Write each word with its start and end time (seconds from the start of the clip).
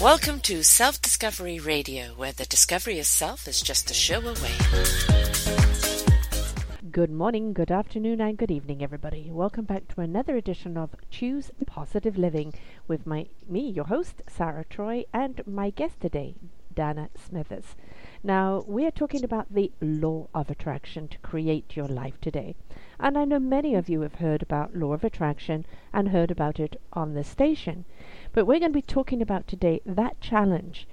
Welcome 0.00 0.40
to 0.40 0.62
Self 0.62 1.02
Discovery 1.02 1.58
Radio, 1.58 2.14
where 2.14 2.32
the 2.32 2.46
discovery 2.46 2.98
of 2.98 3.04
self 3.04 3.46
is 3.46 3.60
just 3.60 3.90
a 3.90 3.94
show 3.94 4.20
away. 4.20 4.54
Good 6.90 7.10
morning, 7.10 7.52
good 7.52 7.70
afternoon, 7.70 8.18
and 8.22 8.38
good 8.38 8.50
evening, 8.50 8.82
everybody. 8.82 9.28
Welcome 9.30 9.66
back 9.66 9.88
to 9.88 10.00
another 10.00 10.38
edition 10.38 10.78
of 10.78 10.96
Choose 11.10 11.50
Positive 11.66 12.16
Living 12.16 12.54
with 12.88 13.06
my 13.06 13.26
me, 13.46 13.68
your 13.68 13.84
host, 13.84 14.22
Sarah 14.26 14.64
Troy, 14.64 15.04
and 15.12 15.46
my 15.46 15.68
guest 15.68 16.00
today, 16.00 16.34
Dana 16.74 17.10
Smithers. 17.14 17.76
Now, 18.22 18.64
we 18.66 18.86
are 18.86 18.90
talking 18.90 19.22
about 19.22 19.52
the 19.52 19.70
law 19.82 20.28
of 20.34 20.50
attraction 20.50 21.08
to 21.08 21.18
create 21.18 21.76
your 21.76 21.88
life 21.88 22.18
today. 22.22 22.54
And 22.98 23.18
I 23.18 23.26
know 23.26 23.38
many 23.38 23.74
of 23.74 23.90
you 23.90 24.00
have 24.00 24.14
heard 24.14 24.42
about 24.42 24.74
law 24.74 24.94
of 24.94 25.04
attraction 25.04 25.66
and 25.92 26.08
heard 26.08 26.30
about 26.30 26.58
it 26.58 26.80
on 26.92 27.12
the 27.12 27.24
station. 27.24 27.84
But 28.32 28.46
we're 28.46 28.60
going 28.60 28.72
to 28.72 28.76
be 28.76 28.82
talking 28.82 29.20
about 29.20 29.46
today 29.46 29.80
that 29.84 30.20
challenge 30.20 30.86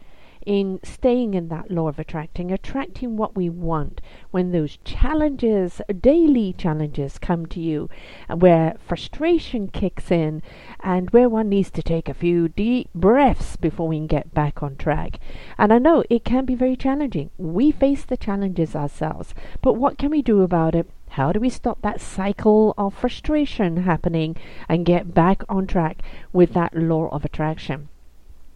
in 0.47 0.79
staying 0.81 1.33
in 1.33 1.49
that 1.49 1.69
law 1.69 1.89
of 1.89 1.99
attracting, 1.99 2.51
attracting 2.51 3.17
what 3.17 3.35
we 3.35 3.49
want 3.49 3.99
when 4.31 4.51
those 4.51 4.77
challenges, 4.85 5.81
daily 5.99 6.53
challenges, 6.53 7.19
come 7.19 7.45
to 7.45 7.59
you, 7.59 7.89
uh, 8.29 8.35
where 8.35 8.75
frustration 8.79 9.67
kicks 9.67 10.09
in, 10.09 10.41
and 10.79 11.09
where 11.09 11.27
one 11.27 11.49
needs 11.49 11.69
to 11.69 11.83
take 11.83 12.07
a 12.07 12.13
few 12.13 12.47
deep 12.47 12.89
breaths 12.95 13.57
before 13.57 13.89
we 13.89 13.97
can 13.97 14.07
get 14.07 14.33
back 14.33 14.63
on 14.63 14.77
track. 14.77 15.19
And 15.57 15.73
I 15.73 15.79
know 15.79 16.05
it 16.09 16.23
can 16.23 16.45
be 16.45 16.55
very 16.55 16.77
challenging. 16.77 17.29
We 17.37 17.71
face 17.71 18.05
the 18.05 18.15
challenges 18.15 18.73
ourselves, 18.73 19.33
but 19.61 19.73
what 19.73 19.97
can 19.97 20.11
we 20.11 20.21
do 20.21 20.43
about 20.43 20.75
it? 20.75 20.89
How 21.17 21.31
do 21.31 21.39
we 21.39 21.49
stop 21.49 21.81
that 21.81 21.99
cycle 21.99 22.75
of 22.77 22.93
frustration 22.93 23.77
happening 23.77 24.35
and 24.69 24.85
get 24.85 25.15
back 25.15 25.41
on 25.49 25.65
track 25.65 26.03
with 26.31 26.53
that 26.53 26.75
law 26.77 27.07
of 27.07 27.25
attraction? 27.25 27.89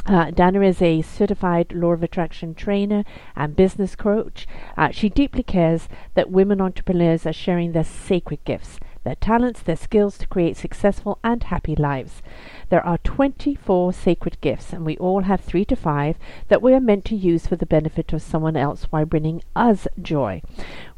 Uh, 0.05 0.29
Dana 0.29 0.61
is 0.61 0.79
a 0.79 1.01
certified 1.01 1.73
law 1.73 1.93
of 1.93 2.03
attraction 2.03 2.53
trainer 2.53 3.03
and 3.35 3.55
business 3.55 3.95
coach. 3.95 4.45
Uh, 4.77 4.91
she 4.91 5.09
deeply 5.09 5.41
cares 5.41 5.89
that 6.13 6.29
women 6.29 6.61
entrepreneurs 6.61 7.25
are 7.25 7.33
sharing 7.33 7.71
their 7.71 7.83
sacred 7.83 8.43
gifts, 8.45 8.79
their 9.03 9.15
talents, 9.15 9.61
their 9.61 9.75
skills 9.75 10.17
to 10.17 10.27
create 10.27 10.57
successful 10.57 11.19
and 11.23 11.43
happy 11.43 11.75
lives. 11.75 12.21
There 12.69 12.85
are 12.85 12.99
24 12.99 13.93
sacred 13.93 14.39
gifts, 14.41 14.71
and 14.71 14.85
we 14.85 14.97
all 14.97 15.23
have 15.23 15.41
three 15.41 15.65
to 15.65 15.75
five 15.75 16.17
that 16.47 16.61
we 16.61 16.73
are 16.73 16.79
meant 16.79 17.05
to 17.05 17.15
use 17.15 17.47
for 17.47 17.55
the 17.55 17.65
benefit 17.65 18.13
of 18.13 18.21
someone 18.21 18.55
else 18.55 18.83
while 18.85 19.05
bringing 19.05 19.41
us 19.55 19.87
joy. 20.01 20.41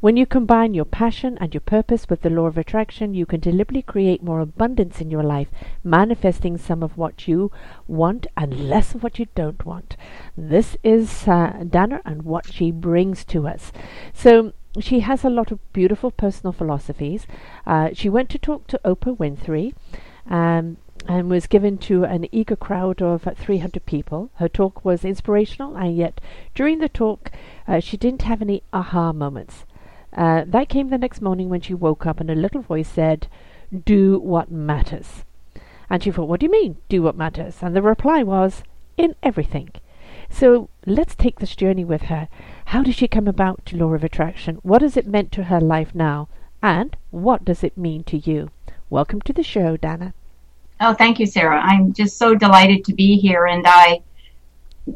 When 0.02 0.18
you 0.18 0.26
combine 0.26 0.74
your 0.74 0.86
passion 0.86 1.38
and 1.40 1.54
your 1.54 1.62
purpose 1.62 2.10
with 2.10 2.22
the 2.22 2.30
law 2.30 2.46
of 2.46 2.58
attraction, 2.58 3.14
you 3.14 3.26
can 3.26 3.40
deliberately 3.40 3.82
create 3.82 4.22
more 4.22 4.42
abundance 4.42 5.00
in 5.00 5.10
your 5.10 5.24
life, 5.24 5.48
manifesting 5.84 6.58
some 6.58 6.84
of 6.84 6.98
what 6.98 7.28
you 7.28 7.52
want 7.88 8.28
and 8.36 8.70
less 8.70 8.94
of 8.94 9.02
what 9.02 9.18
you 9.18 9.28
don't 9.34 9.66
want. 9.66 9.96
This 10.38 10.78
is 10.84 11.28
uh, 11.28 11.54
and 12.06 12.24
what 12.24 12.52
she 12.52 12.72
brings 12.72 13.24
to 13.26 13.48
us. 13.48 13.72
So, 14.14 14.54
she 14.80 15.02
has 15.02 15.24
a 15.24 15.30
lot 15.30 15.52
of 15.52 15.60
beautiful 15.74 16.12
personal 16.12 16.54
philosophies. 16.54 17.28
Uh, 17.66 17.90
she 17.94 18.10
went 18.10 18.30
to 18.30 18.38
talk 18.38 18.68
to 18.68 18.80
Oprah 18.84 19.18
Winfrey. 19.18 19.74
Um, 20.28 20.78
and 21.08 21.30
was 21.30 21.48
given 21.48 21.78
to 21.78 22.04
an 22.06 22.28
eager 22.32 22.56
crowd 22.56 23.02
of 23.02 23.28
300 23.36 23.86
people. 23.86 24.30
Her 24.36 24.48
talk 24.48 24.86
was 24.86 25.04
inspirational, 25.04 25.76
and 25.76 25.98
yet 25.98 26.22
during 26.56 26.80
the 26.80 26.90
talk, 26.90 27.32
uh, 27.68 27.80
she 27.80 27.98
didn't 27.98 28.22
have 28.22 28.42
any 28.42 28.64
aha 28.72 29.12
moments. 29.12 29.66
Uh, 30.16 30.44
that 30.48 30.70
came 30.70 30.90
the 30.90 30.98
next 30.98 31.22
morning 31.22 31.50
when 31.50 31.62
she 31.62 31.74
woke 31.74 32.06
up, 32.06 32.20
and 32.20 32.30
a 32.30 32.36
little 32.36 32.62
voice 32.62 32.88
said, 32.88 33.28
Do 33.84 34.20
what 34.20 34.52
matters. 34.52 35.26
And 35.90 36.04
she 36.04 36.12
thought, 36.12 36.30
What 36.30 36.40
do 36.40 36.46
you 36.46 36.52
mean, 36.52 36.78
do 36.88 37.02
what 37.02 37.18
matters? 37.18 37.58
And 37.62 37.76
the 37.76 37.82
reply 37.82 38.24
was, 38.24 38.64
In 38.96 39.16
everything. 39.22 39.70
So 40.34 40.70
let's 40.88 41.16
take 41.16 41.40
this 41.40 41.56
journey 41.56 41.86
with 41.86 42.04
her. 42.04 42.28
How 42.66 42.82
did 42.82 42.96
she 42.96 43.08
come 43.08 43.28
about 43.28 43.68
to 43.68 43.78
law 43.78 43.94
of 43.94 44.04
attraction? 44.04 44.58
What 44.64 44.82
has 44.82 44.98
it 44.98 45.06
meant 45.06 45.32
to 45.34 45.44
her 45.44 45.62
life 45.62 45.94
now? 45.94 46.28
And 46.62 46.98
what 47.12 47.46
does 47.46 47.64
it 47.64 47.78
mean 47.78 48.04
to 48.06 48.18
you? 48.18 48.50
Welcome 48.90 49.22
to 49.22 49.34
the 49.34 49.44
show, 49.44 49.78
Dana. 49.78 50.16
Oh, 50.82 50.96
thank 50.96 51.20
you, 51.20 51.28
Sarah. 51.28 51.62
I'm 51.62 51.94
just 51.94 52.18
so 52.18 52.34
delighted 52.34 52.84
to 52.86 52.96
be 52.96 53.16
here, 53.18 53.46
and 53.46 53.64
I 53.68 54.02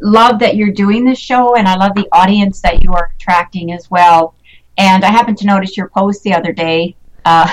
love 0.01 0.39
that 0.39 0.55
you're 0.55 0.71
doing 0.71 1.05
this 1.05 1.19
show, 1.19 1.55
and 1.55 1.67
I 1.67 1.75
love 1.75 1.93
the 1.93 2.09
audience 2.11 2.59
that 2.61 2.81
you 2.83 2.91
are 2.93 3.11
attracting 3.15 3.71
as 3.71 3.91
well. 3.91 4.33
And 4.79 5.05
I 5.05 5.11
happened 5.11 5.37
to 5.39 5.45
notice 5.45 5.77
your 5.77 5.89
post 5.89 6.23
the 6.23 6.33
other 6.33 6.51
day 6.51 6.95
uh, 7.25 7.47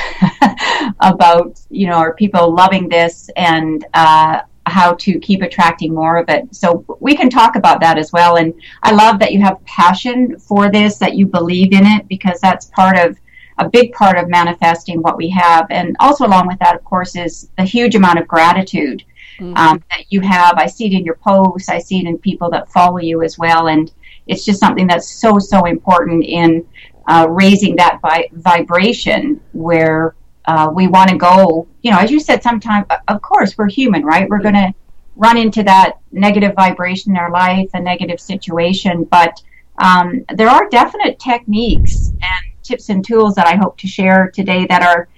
about 1.00 1.60
you 1.68 1.86
know 1.86 1.96
are 1.96 2.14
people 2.14 2.54
loving 2.54 2.88
this 2.88 3.28
and 3.36 3.84
uh, 3.92 4.40
how 4.66 4.94
to 4.94 5.18
keep 5.18 5.42
attracting 5.42 5.94
more 5.94 6.16
of 6.16 6.28
it. 6.28 6.54
So 6.54 6.84
we 7.00 7.16
can 7.16 7.28
talk 7.28 7.56
about 7.56 7.80
that 7.80 7.98
as 7.98 8.12
well. 8.12 8.36
And 8.36 8.54
I 8.82 8.92
love 8.92 9.18
that 9.18 9.32
you 9.32 9.40
have 9.42 9.64
passion 9.64 10.38
for 10.38 10.70
this, 10.70 10.96
that 10.98 11.14
you 11.14 11.26
believe 11.26 11.72
in 11.72 11.86
it, 11.86 12.08
because 12.08 12.40
that's 12.40 12.66
part 12.66 12.98
of 12.98 13.18
a 13.58 13.68
big 13.68 13.92
part 13.92 14.18
of 14.18 14.28
manifesting 14.28 15.02
what 15.02 15.16
we 15.16 15.28
have. 15.30 15.66
And 15.70 15.96
also, 16.00 16.26
along 16.26 16.46
with 16.48 16.58
that, 16.60 16.74
of 16.74 16.84
course, 16.84 17.14
is 17.14 17.50
the 17.56 17.64
huge 17.64 17.94
amount 17.94 18.18
of 18.18 18.26
gratitude 18.26 19.04
mm-hmm. 19.38 19.56
um, 19.56 19.84
that 19.90 20.04
you 20.08 20.20
have. 20.22 20.54
I 20.56 20.66
see 20.66 20.86
it 20.86 20.92
in 20.92 21.04
your 21.04 21.16
posts, 21.16 21.68
I 21.68 21.78
see 21.78 22.00
it 22.00 22.06
in 22.06 22.18
people 22.18 22.50
that 22.50 22.70
follow 22.70 22.98
you 22.98 23.22
as 23.22 23.38
well. 23.38 23.68
And 23.68 23.92
it's 24.26 24.44
just 24.44 24.60
something 24.60 24.86
that's 24.86 25.20
so, 25.20 25.38
so 25.38 25.66
important 25.66 26.24
in 26.24 26.66
uh, 27.06 27.26
raising 27.28 27.76
that 27.76 28.00
vi- 28.00 28.30
vibration 28.32 29.40
where 29.52 30.14
uh, 30.46 30.70
we 30.72 30.86
want 30.86 31.10
to 31.10 31.16
go. 31.16 31.66
You 31.82 31.90
know, 31.90 31.98
as 31.98 32.10
you 32.10 32.20
said, 32.20 32.42
sometimes, 32.42 32.86
of 33.08 33.22
course, 33.22 33.56
we're 33.56 33.68
human, 33.68 34.04
right? 34.04 34.28
We're 34.28 34.42
going 34.42 34.54
to 34.54 34.72
run 35.16 35.36
into 35.36 35.62
that 35.62 35.98
negative 36.12 36.54
vibration 36.54 37.12
in 37.12 37.18
our 37.18 37.30
life, 37.30 37.70
a 37.74 37.80
negative 37.80 38.20
situation, 38.20 39.04
but 39.04 39.42
um, 39.78 40.24
there 40.34 40.48
are 40.48 40.68
definite 40.68 41.18
techniques 41.18 42.08
and 42.08 42.62
tips 42.62 42.88
and 42.88 43.04
tools 43.04 43.34
that 43.34 43.46
I 43.46 43.56
hope 43.56 43.76
to 43.78 43.86
share 43.86 44.30
today 44.34 44.66
that 44.66 44.82
are 44.82 45.08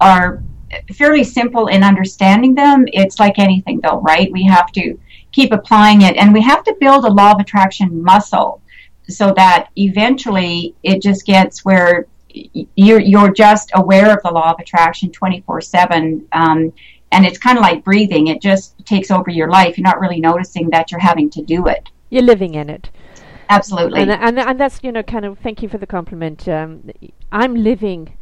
are 0.00 0.42
fairly 0.94 1.24
simple 1.24 1.66
in 1.66 1.82
understanding 1.82 2.54
them. 2.54 2.84
It's 2.92 3.20
like 3.20 3.38
anything 3.38 3.80
though, 3.82 4.00
right? 4.00 4.32
We 4.32 4.44
have 4.44 4.72
to 4.72 4.98
keep 5.30 5.52
applying 5.52 6.02
it 6.02 6.16
and 6.16 6.32
we 6.32 6.42
have 6.42 6.64
to 6.64 6.76
build 6.80 7.04
a 7.04 7.10
law 7.10 7.32
of 7.32 7.40
attraction 7.40 8.02
muscle 8.02 8.62
so 9.08 9.32
that 9.36 9.68
eventually 9.76 10.74
it 10.82 11.02
just 11.02 11.26
gets 11.26 11.64
where 11.64 12.06
you're 12.76 13.00
you're 13.00 13.32
just 13.32 13.70
aware 13.74 14.12
of 14.12 14.22
the 14.22 14.30
law 14.30 14.52
of 14.52 14.60
attraction 14.60 15.10
24/7 15.10 16.24
um, 16.32 16.72
and 17.12 17.26
it's 17.26 17.38
kind 17.38 17.58
of 17.58 17.62
like 17.62 17.84
breathing 17.84 18.28
it 18.28 18.40
just 18.40 18.84
takes 18.86 19.10
over 19.10 19.30
your 19.30 19.48
life 19.48 19.76
you're 19.76 19.84
not 19.84 20.00
really 20.00 20.20
noticing 20.20 20.70
that 20.70 20.90
you're 20.90 21.00
having 21.00 21.28
to 21.30 21.42
do 21.42 21.66
it 21.66 21.88
you're 22.10 22.22
living 22.22 22.54
in 22.54 22.70
it 22.70 22.90
Absolutely. 23.52 24.00
And, 24.00 24.10
and, 24.10 24.38
and 24.38 24.58
that's, 24.58 24.80
you 24.82 24.92
know, 24.92 25.02
kind 25.02 25.24
of, 25.24 25.38
thank 25.38 25.62
you 25.62 25.68
for 25.68 25.78
the 25.78 25.86
compliment. 25.86 26.48
Um, 26.48 26.90
I'm 27.30 27.54
living, 27.54 28.16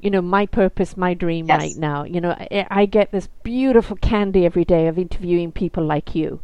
you 0.00 0.10
know, 0.10 0.20
my 0.20 0.46
purpose, 0.46 0.96
my 0.96 1.14
dream 1.14 1.46
yes. 1.48 1.60
right 1.60 1.76
now. 1.76 2.04
You 2.04 2.20
know, 2.20 2.30
I, 2.32 2.66
I 2.70 2.86
get 2.86 3.10
this 3.10 3.28
beautiful 3.42 3.96
candy 3.96 4.44
every 4.44 4.64
day 4.64 4.86
of 4.86 4.98
interviewing 4.98 5.52
people 5.52 5.84
like 5.84 6.14
you 6.14 6.40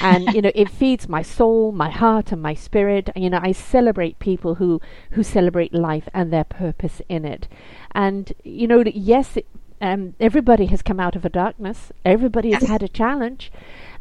and 0.00 0.32
you 0.34 0.42
know 0.42 0.52
it 0.54 0.68
feeds 0.68 1.08
my 1.08 1.22
soul 1.22 1.72
my 1.72 1.90
heart 1.90 2.32
and 2.32 2.42
my 2.42 2.54
spirit 2.54 3.10
you 3.16 3.30
know 3.30 3.40
i 3.42 3.52
celebrate 3.52 4.18
people 4.18 4.56
who 4.56 4.80
who 5.12 5.22
celebrate 5.22 5.72
life 5.72 6.08
and 6.12 6.32
their 6.32 6.44
purpose 6.44 7.00
in 7.08 7.24
it 7.24 7.48
and 7.92 8.32
you 8.42 8.66
know 8.66 8.82
yes 8.86 9.36
it, 9.36 9.46
um, 9.80 10.14
everybody 10.18 10.66
has 10.66 10.82
come 10.82 10.98
out 10.98 11.16
of 11.16 11.24
a 11.24 11.28
darkness 11.28 11.92
everybody 12.04 12.52
has 12.52 12.62
had 12.64 12.82
a 12.82 12.88
challenge 12.88 13.52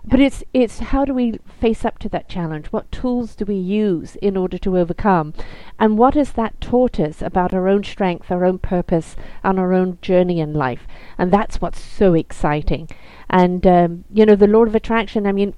but 0.06 0.20
it's 0.20 0.44
it's 0.54 0.80
how 0.80 1.06
do 1.06 1.14
we 1.14 1.40
face 1.62 1.86
up 1.86 1.98
to 2.00 2.10
that 2.10 2.28
challenge? 2.28 2.68
What 2.68 2.92
tools 2.92 3.36
do 3.36 3.46
we 3.46 3.56
use 3.56 4.18
in 4.18 4.36
order 4.36 4.58
to 4.58 4.78
overcome? 4.78 5.34
And 5.80 5.98
what 5.98 6.16
has 6.16 6.34
that 6.34 6.60
taught 6.60 7.00
us 7.00 7.22
about 7.22 7.54
our 7.54 7.70
own 7.70 7.86
strength, 7.86 8.30
our 8.30 8.44
own 8.44 8.60
purpose, 8.60 9.16
and 9.44 9.58
our 9.58 9.72
own 9.72 10.00
journey 10.02 10.42
in 10.42 10.54
life? 10.54 10.86
And 11.18 11.32
that's 11.32 11.62
what's 11.62 11.80
so 11.80 12.16
exciting. 12.16 12.90
And 13.30 13.66
um, 13.66 14.04
you 14.14 14.26
know, 14.26 14.36
the 14.36 14.48
law 14.48 14.66
of 14.66 14.76
attraction. 14.76 15.26
I 15.26 15.32
mean, 15.32 15.54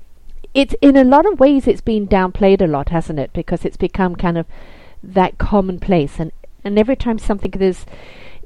it's 0.55 0.73
in 0.81 0.95
a 0.95 1.03
lot 1.03 1.25
of 1.25 1.39
ways 1.39 1.67
it's 1.67 1.81
been 1.81 2.07
downplayed 2.07 2.61
a 2.61 2.67
lot, 2.67 2.89
hasn't 2.89 3.19
it? 3.19 3.31
Because 3.33 3.65
it's 3.65 3.77
become 3.77 4.15
kind 4.15 4.37
of 4.37 4.47
that 5.03 5.37
commonplace, 5.37 6.17
and 6.17 6.31
and 6.63 6.79
every 6.79 6.95
time 6.95 7.19
something 7.19 7.53
is 7.61 7.85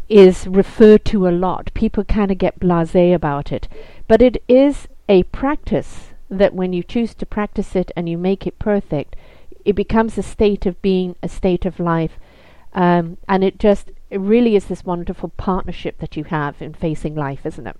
is 0.09 0.47
referred 0.47 1.06
to 1.06 1.27
a 1.27 1.29
lot, 1.29 1.71
people 1.75 2.03
kind 2.03 2.31
of 2.31 2.39
get 2.39 2.59
blasé 2.59 3.13
about 3.13 3.51
it. 3.51 3.67
But 4.07 4.23
it 4.23 4.44
is 4.47 4.88
a 5.07 5.21
practice 5.23 6.09
that 6.29 6.56
when 6.56 6.73
you 6.73 6.81
choose 6.81 7.13
to 7.13 7.25
practice 7.27 7.75
it 7.75 7.91
and 7.95 8.09
you 8.09 8.17
make 8.17 8.47
it 8.47 8.57
perfect, 8.57 9.15
it 9.63 9.73
becomes 9.73 10.17
a 10.17 10.23
state 10.23 10.65
of 10.65 10.81
being, 10.81 11.15
a 11.21 11.29
state 11.29 11.63
of 11.65 11.79
life. 11.79 12.13
Um, 12.73 13.17
and 13.27 13.44
it 13.44 13.59
just 13.59 13.91
it 14.09 14.19
really 14.19 14.55
is 14.55 14.65
this 14.65 14.83
wonderful 14.83 15.29
partnership 15.38 16.00
that 16.00 16.17
you 16.17 16.23
have 16.25 16.59
in 16.59 16.73
facing 16.73 17.13
life, 17.13 17.45
isn't 17.45 17.67
it? 17.67 17.77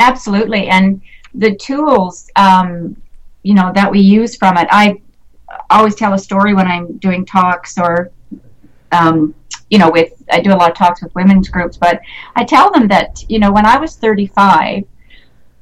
Absolutely. 0.00 0.66
And 0.66 1.00
the 1.34 1.54
tools, 1.54 2.28
um, 2.34 2.96
you 3.44 3.54
know, 3.54 3.70
that 3.74 3.90
we 3.90 4.00
use 4.00 4.34
from 4.34 4.56
it, 4.56 4.66
I 4.70 5.00
always 5.70 5.94
tell 5.94 6.12
a 6.14 6.18
story 6.18 6.54
when 6.54 6.66
I'm 6.66 6.96
doing 6.98 7.24
talks 7.24 7.78
or, 7.78 8.10
um, 8.90 9.34
you 9.70 9.78
know, 9.78 9.90
with, 9.90 10.12
I 10.32 10.40
do 10.40 10.52
a 10.52 10.56
lot 10.56 10.70
of 10.70 10.76
talks 10.76 11.02
with 11.02 11.14
women's 11.14 11.48
groups, 11.48 11.76
but 11.76 12.00
I 12.34 12.44
tell 12.44 12.72
them 12.72 12.88
that, 12.88 13.22
you 13.28 13.38
know, 13.38 13.52
when 13.52 13.66
I 13.66 13.78
was 13.78 13.96
35, 13.96 14.84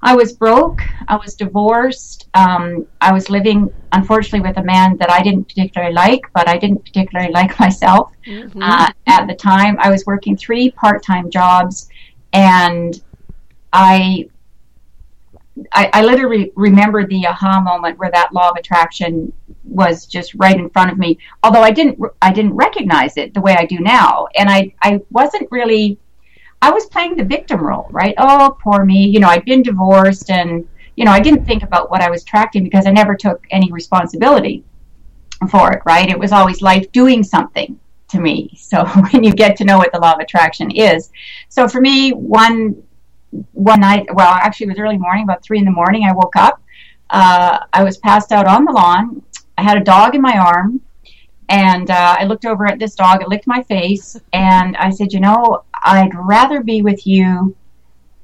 I 0.02 0.16
was 0.16 0.32
broke. 0.32 0.82
I 1.06 1.16
was 1.16 1.34
divorced. 1.34 2.28
Um, 2.34 2.86
I 3.00 3.12
was 3.12 3.30
living, 3.30 3.72
unfortunately, 3.92 4.40
with 4.40 4.58
a 4.58 4.64
man 4.64 4.96
that 4.96 5.10
I 5.10 5.22
didn't 5.22 5.44
particularly 5.44 5.94
like, 5.94 6.22
but 6.34 6.48
I 6.48 6.58
didn't 6.58 6.84
particularly 6.84 7.32
like 7.34 7.58
myself 7.60 8.12
mm-hmm. 8.26 8.62
uh, 8.62 8.90
at 9.06 9.26
the 9.26 9.34
time. 9.34 9.76
I 9.78 9.90
was 9.90 10.04
working 10.04 10.36
three 10.36 10.70
part 10.70 11.04
time 11.04 11.30
jobs, 11.30 11.88
and 12.32 13.00
I, 13.72 14.28
I, 15.72 15.90
I 15.92 16.02
literally 16.02 16.52
remember 16.56 17.06
the 17.06 17.26
aha 17.26 17.60
moment 17.60 17.98
where 17.98 18.10
that 18.10 18.32
law 18.32 18.50
of 18.50 18.56
attraction 18.56 19.32
was 19.64 20.06
just 20.06 20.34
right 20.34 20.58
in 20.58 20.70
front 20.70 20.90
of 20.90 20.98
me. 20.98 21.18
Although 21.42 21.62
I 21.62 21.70
didn't, 21.70 21.98
I 22.22 22.32
didn't 22.32 22.54
recognize 22.54 23.16
it 23.16 23.34
the 23.34 23.40
way 23.40 23.54
I 23.54 23.66
do 23.66 23.78
now, 23.78 24.28
and 24.34 24.48
I, 24.48 24.74
I 24.82 25.00
wasn't 25.10 25.48
really 25.50 25.98
I 26.62 26.70
was 26.70 26.86
playing 26.86 27.16
the 27.16 27.24
victim 27.24 27.60
role, 27.60 27.88
right? 27.90 28.14
Oh, 28.16 28.56
poor 28.62 28.84
me. 28.84 29.08
You 29.08 29.18
know, 29.18 29.28
I'd 29.28 29.44
been 29.44 29.64
divorced 29.64 30.30
and, 30.30 30.66
you 30.94 31.04
know, 31.04 31.10
I 31.10 31.18
didn't 31.18 31.44
think 31.44 31.64
about 31.64 31.90
what 31.90 32.00
I 32.00 32.08
was 32.08 32.22
attracting 32.22 32.62
because 32.62 32.86
I 32.86 32.92
never 32.92 33.16
took 33.16 33.44
any 33.50 33.72
responsibility 33.72 34.62
for 35.50 35.72
it, 35.72 35.82
right? 35.84 36.08
It 36.08 36.18
was 36.18 36.30
always 36.30 36.62
life 36.62 36.90
doing 36.92 37.24
something 37.24 37.80
to 38.10 38.20
me. 38.20 38.56
So 38.56 38.84
when 39.10 39.24
you 39.24 39.34
get 39.34 39.56
to 39.56 39.64
know 39.64 39.76
what 39.76 39.90
the 39.92 39.98
law 39.98 40.12
of 40.12 40.20
attraction 40.20 40.70
is. 40.70 41.10
So 41.48 41.66
for 41.66 41.80
me, 41.80 42.12
one 42.12 42.80
one 43.52 43.80
night, 43.80 44.06
well, 44.14 44.28
actually 44.28 44.66
it 44.66 44.70
was 44.70 44.78
early 44.78 44.98
morning, 44.98 45.24
about 45.24 45.42
three 45.42 45.58
in 45.58 45.64
the 45.64 45.70
morning, 45.70 46.04
I 46.04 46.12
woke 46.12 46.36
up. 46.36 46.62
Uh, 47.10 47.58
I 47.72 47.82
was 47.84 47.98
passed 47.98 48.32
out 48.32 48.46
on 48.46 48.64
the 48.64 48.72
lawn. 48.72 49.22
I 49.58 49.62
had 49.62 49.76
a 49.76 49.84
dog 49.84 50.14
in 50.14 50.22
my 50.22 50.38
arm. 50.38 50.80
And 51.48 51.90
uh, 51.90 52.16
I 52.18 52.24
looked 52.24 52.46
over 52.46 52.66
at 52.66 52.78
this 52.78 52.94
dog, 52.94 53.20
it 53.20 53.28
licked 53.28 53.46
my 53.46 53.62
face, 53.64 54.16
and 54.32 54.74
I 54.78 54.88
said, 54.88 55.12
You 55.12 55.20
know, 55.20 55.64
I'd 55.74 56.14
rather 56.14 56.62
be 56.62 56.80
with 56.80 57.06
you 57.06 57.54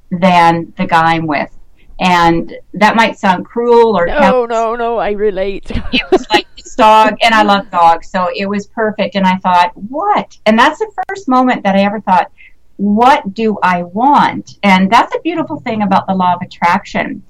than 0.09 0.73
the 0.77 0.87
guy 0.87 1.13
I'm 1.13 1.27
with. 1.27 1.55
And 1.99 2.55
that 2.73 2.95
might 2.95 3.19
sound 3.19 3.45
cruel 3.45 3.95
or 3.95 4.07
no, 4.07 4.45
no, 4.45 4.75
no. 4.75 4.97
I 4.97 5.11
relate. 5.11 5.69
it 5.93 6.09
was 6.11 6.25
like 6.31 6.47
this 6.55 6.73
dog, 6.73 7.17
and 7.21 7.35
I 7.35 7.43
love 7.43 7.69
dogs, 7.69 8.09
so 8.09 8.29
it 8.35 8.47
was 8.47 8.65
perfect. 8.67 9.15
And 9.15 9.27
I 9.27 9.35
thought, 9.37 9.73
what? 9.75 10.35
And 10.45 10.57
that's 10.57 10.79
the 10.79 10.91
first 11.07 11.27
moment 11.27 11.61
that 11.63 11.75
I 11.75 11.81
ever 11.81 11.99
thought, 11.99 12.31
what 12.79 13.33
do 13.33 13.57
I 13.61 13.83
want? 13.83 14.57
And 14.63 14.89
that's 14.89 15.13
a 15.13 15.19
beautiful 15.19 15.59
thing 15.59 15.81
about 15.81 16.07
the 16.07 16.13
law 16.13 16.33
of 16.33 16.41
attraction. 16.41 17.21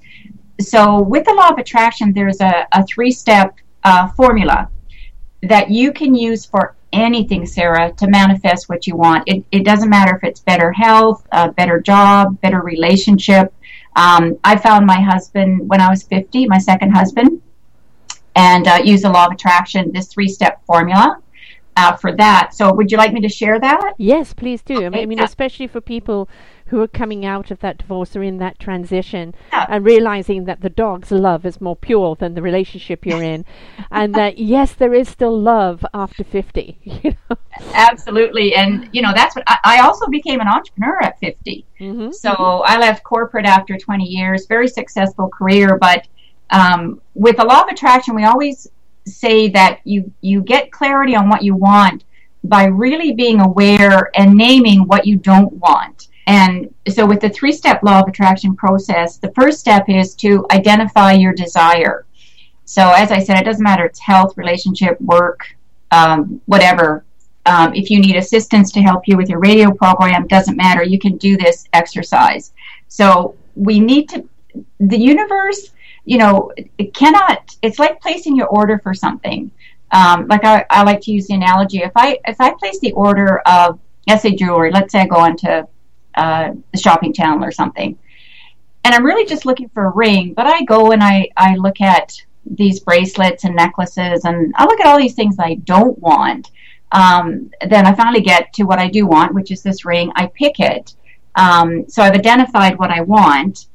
So, 0.60 1.02
with 1.02 1.24
the 1.24 1.34
law 1.34 1.48
of 1.48 1.58
attraction, 1.58 2.12
there's 2.12 2.40
a, 2.40 2.68
a 2.70 2.86
three 2.86 3.10
step 3.10 3.56
uh, 3.82 4.08
formula 4.12 4.68
that 5.42 5.68
you 5.68 5.92
can 5.92 6.14
use 6.14 6.46
for 6.46 6.76
anything, 6.92 7.46
Sarah, 7.46 7.92
to 7.94 8.06
manifest 8.06 8.68
what 8.68 8.86
you 8.86 8.94
want. 8.94 9.24
It, 9.26 9.44
it 9.50 9.64
doesn't 9.64 9.90
matter 9.90 10.14
if 10.14 10.22
it's 10.22 10.38
better 10.38 10.70
health, 10.70 11.26
a 11.32 11.50
better 11.50 11.80
job, 11.80 12.40
better 12.40 12.60
relationship. 12.60 13.52
Um, 13.96 14.38
I 14.44 14.56
found 14.56 14.86
my 14.86 15.00
husband 15.00 15.68
when 15.68 15.80
I 15.80 15.90
was 15.90 16.04
50, 16.04 16.46
my 16.46 16.58
second 16.58 16.92
husband, 16.92 17.42
and 18.36 18.68
uh, 18.68 18.78
used 18.84 19.02
the 19.02 19.10
law 19.10 19.26
of 19.26 19.32
attraction, 19.32 19.90
this 19.92 20.06
three 20.06 20.28
step 20.28 20.64
formula. 20.64 21.20
Uh, 21.76 21.96
for 21.96 22.14
that. 22.16 22.52
So, 22.52 22.74
would 22.74 22.90
you 22.90 22.98
like 22.98 23.12
me 23.12 23.20
to 23.20 23.28
share 23.28 23.58
that? 23.58 23.94
Yes, 23.96 24.34
please 24.34 24.60
do. 24.60 24.74
Okay. 24.74 24.86
I 24.86 24.88
mean, 24.90 25.02
I 25.02 25.06
mean, 25.06 25.20
especially 25.20 25.66
for 25.66 25.80
people 25.80 26.28
who 26.70 26.80
are 26.80 26.88
coming 26.88 27.26
out 27.26 27.50
of 27.50 27.58
that 27.58 27.78
divorce 27.78 28.14
or 28.14 28.22
in 28.22 28.38
that 28.38 28.58
transition 28.60 29.34
yeah. 29.52 29.66
and 29.68 29.84
realizing 29.84 30.44
that 30.44 30.60
the 30.60 30.70
dog's 30.70 31.10
love 31.10 31.44
is 31.44 31.60
more 31.60 31.74
pure 31.74 32.14
than 32.14 32.34
the 32.34 32.42
relationship 32.42 33.04
you're 33.04 33.22
in 33.22 33.44
and 33.90 34.14
that 34.14 34.38
yes 34.38 34.72
there 34.72 34.94
is 34.94 35.08
still 35.08 35.38
love 35.38 35.84
after 35.92 36.22
50 36.22 36.78
you 36.84 37.10
know? 37.28 37.36
absolutely 37.74 38.54
and 38.54 38.88
you 38.92 39.02
know 39.02 39.12
that's 39.12 39.34
what 39.34 39.44
I, 39.48 39.58
I 39.64 39.80
also 39.80 40.06
became 40.06 40.40
an 40.40 40.46
entrepreneur 40.46 41.02
at 41.02 41.18
50 41.18 41.66
mm-hmm. 41.80 42.12
so 42.12 42.32
i 42.32 42.78
left 42.78 43.02
corporate 43.02 43.46
after 43.46 43.76
20 43.76 44.04
years 44.04 44.46
very 44.46 44.68
successful 44.68 45.28
career 45.28 45.76
but 45.76 46.06
um, 46.52 47.00
with 47.14 47.36
the 47.36 47.44
law 47.44 47.62
of 47.62 47.68
attraction 47.68 48.14
we 48.14 48.24
always 48.24 48.68
say 49.06 49.48
that 49.48 49.80
you 49.84 50.12
you 50.20 50.42
get 50.42 50.70
clarity 50.72 51.14
on 51.14 51.28
what 51.28 51.42
you 51.42 51.54
want 51.54 52.04
by 52.44 52.64
really 52.64 53.12
being 53.12 53.40
aware 53.40 54.10
and 54.14 54.34
naming 54.34 54.80
what 54.86 55.06
you 55.06 55.16
don't 55.16 55.52
want 55.54 56.08
and 56.30 56.72
so, 56.88 57.04
with 57.04 57.20
the 57.20 57.28
three 57.28 57.50
step 57.50 57.82
law 57.82 58.00
of 58.00 58.08
attraction 58.08 58.54
process, 58.54 59.16
the 59.16 59.32
first 59.32 59.58
step 59.58 59.88
is 59.88 60.14
to 60.16 60.46
identify 60.52 61.12
your 61.12 61.32
desire. 61.32 62.06
So, 62.66 62.92
as 62.92 63.10
I 63.10 63.18
said, 63.18 63.38
it 63.38 63.44
doesn't 63.44 63.64
matter, 63.64 63.84
it's 63.84 63.98
health, 63.98 64.36
relationship, 64.36 65.00
work, 65.00 65.44
um, 65.90 66.40
whatever. 66.46 67.04
Um, 67.46 67.74
if 67.74 67.90
you 67.90 67.98
need 67.98 68.14
assistance 68.14 68.70
to 68.72 68.80
help 68.80 69.08
you 69.08 69.16
with 69.16 69.28
your 69.28 69.40
radio 69.40 69.72
program, 69.72 70.28
doesn't 70.28 70.56
matter. 70.56 70.84
You 70.84 71.00
can 71.00 71.16
do 71.16 71.36
this 71.36 71.66
exercise. 71.72 72.52
So, 72.86 73.34
we 73.56 73.80
need 73.80 74.08
to, 74.10 74.28
the 74.78 74.98
universe, 74.98 75.72
you 76.04 76.18
know, 76.18 76.52
it 76.78 76.94
cannot, 76.94 77.56
it's 77.62 77.78
like 77.78 78.00
placing 78.00 78.36
your 78.36 78.48
order 78.48 78.78
for 78.78 78.94
something. 78.94 79.50
Um, 79.92 80.28
like 80.28 80.44
I, 80.44 80.64
I 80.70 80.82
like 80.84 81.00
to 81.02 81.12
use 81.12 81.26
the 81.26 81.34
analogy 81.34 81.78
if 81.78 81.90
I 81.96 82.16
if 82.24 82.40
I 82.40 82.54
place 82.54 82.78
the 82.78 82.92
order 82.92 83.40
of 83.40 83.80
let's 84.06 84.22
say 84.22 84.34
jewelry, 84.34 84.70
let's 84.70 84.92
say 84.92 85.00
I 85.00 85.06
go 85.06 85.16
onto 85.16 85.66
uh, 86.14 86.52
the 86.72 86.78
shopping 86.78 87.12
channel 87.12 87.44
or 87.44 87.52
something. 87.52 87.98
And 88.84 88.94
I'm 88.94 89.04
really 89.04 89.26
just 89.26 89.44
looking 89.44 89.68
for 89.68 89.86
a 89.86 89.90
ring, 89.90 90.32
but 90.34 90.46
I 90.46 90.64
go 90.64 90.92
and 90.92 91.02
I, 91.02 91.28
I 91.36 91.54
look 91.56 91.80
at 91.80 92.20
these 92.44 92.80
bracelets 92.80 93.44
and 93.44 93.54
necklaces 93.54 94.24
and 94.24 94.54
I 94.56 94.64
look 94.64 94.80
at 94.80 94.86
all 94.86 94.98
these 94.98 95.14
things 95.14 95.36
I 95.38 95.54
don't 95.56 95.98
want. 95.98 96.50
Um, 96.92 97.50
then 97.68 97.86
I 97.86 97.94
finally 97.94 98.22
get 98.22 98.52
to 98.54 98.64
what 98.64 98.78
I 98.78 98.88
do 98.88 99.06
want, 99.06 99.34
which 99.34 99.50
is 99.50 99.62
this 99.62 99.84
ring. 99.84 100.10
I 100.16 100.26
pick 100.26 100.58
it. 100.58 100.94
Um, 101.36 101.88
so 101.88 102.02
I've 102.02 102.14
identified 102.14 102.78
what 102.78 102.90
I 102.90 103.02
want. 103.02 103.66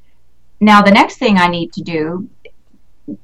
Now, 0.60 0.82
the 0.82 0.92
next 0.92 1.18
thing 1.18 1.38
I 1.38 1.48
need 1.48 1.74
to 1.74 1.82
do 1.82 2.30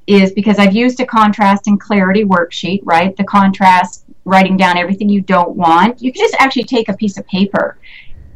is 0.06 0.32
because 0.32 0.58
I've 0.58 0.74
used 0.74 1.00
a 1.00 1.06
contrast 1.06 1.66
and 1.66 1.80
clarity 1.80 2.24
worksheet, 2.24 2.80
right? 2.84 3.16
The 3.16 3.24
contrast, 3.24 4.04
writing 4.24 4.56
down 4.56 4.78
everything 4.78 5.08
you 5.08 5.20
don't 5.20 5.56
want. 5.56 6.00
You 6.00 6.12
can 6.12 6.20
just 6.20 6.36
actually 6.38 6.64
take 6.64 6.88
a 6.88 6.94
piece 6.94 7.18
of 7.18 7.26
paper 7.26 7.78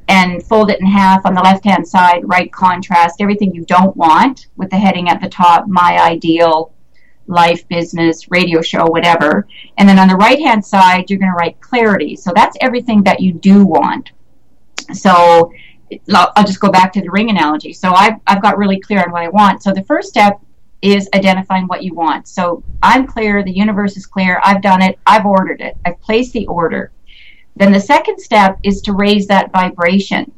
and 0.09 0.43
fold 0.43 0.71
it 0.71 0.81
in 0.81 0.87
half 0.87 1.25
on 1.27 1.35
the 1.35 1.41
left 1.41 1.65
hand 1.65 1.87
side, 1.87 2.23
write 2.25 2.53
contrast, 2.53 3.21
everything 3.21 3.55
you 3.55 3.65
don't 3.65 3.97
want, 3.97 4.49
with 4.57 4.71
the 4.71 4.77
heading 4.77 5.09
at 5.09 5.21
the 5.21 5.29
top, 5.29 5.67
my 5.69 5.99
ideal 6.01 6.73
life, 7.29 7.67
business, 7.69 8.31
radio 8.31 8.63
show, 8.63 8.87
whatever. 8.87 9.47
And 9.79 9.89
then 9.89 9.99
on 9.99 10.09
the 10.09 10.17
right 10.17 10.39
hand 10.39 10.65
side, 10.65 11.11
you're 11.11 11.19
going 11.19 11.33
to 11.33 11.37
write 11.37 11.61
clarity. 11.61 12.15
So 12.15 12.33
that's 12.35 12.57
everything 12.61 13.03
that 13.03 13.21
you 13.21 13.33
do 13.33 13.67
want. 13.67 14.13
So 14.93 15.53
I'll 16.15 16.45
just 16.45 16.61
go 16.61 16.71
back 16.71 16.93
to 16.95 17.01
the 17.01 17.11
ring 17.11 17.31
analogy. 17.31 17.73
So 17.73 17.93
I've, 17.93 18.15
I've 18.27 18.43
got 18.43 18.59
really 18.59 18.81
clear 18.81 19.03
on 19.03 19.13
what 19.13 19.23
I 19.23 19.29
want. 19.29 19.63
So 19.63 19.73
the 19.73 19.85
first 19.85 20.09
step 20.09 20.41
is 20.83 21.09
identifying 21.15 21.67
what 21.67 21.83
you 21.83 21.95
want. 21.95 22.29
So 22.29 22.63
I'm 22.83 23.07
clear, 23.07 23.43
the 23.43 23.53
universe 23.53 23.97
is 23.97 24.07
clear, 24.07 24.41
I've 24.45 24.63
done 24.63 24.83
it, 24.83 24.99
I've 25.07 25.27
ordered 25.27 25.61
it, 25.61 25.77
I've 25.85 26.01
placed 26.01 26.33
the 26.33 26.47
order. 26.47 26.93
Then 27.57 27.73
the 27.73 27.81
second 27.81 28.21
step 28.21 28.59
is 28.63 28.83
to 28.83 28.93
raise 28.93 29.27
that 29.29 29.51
vibration. 29.53 30.31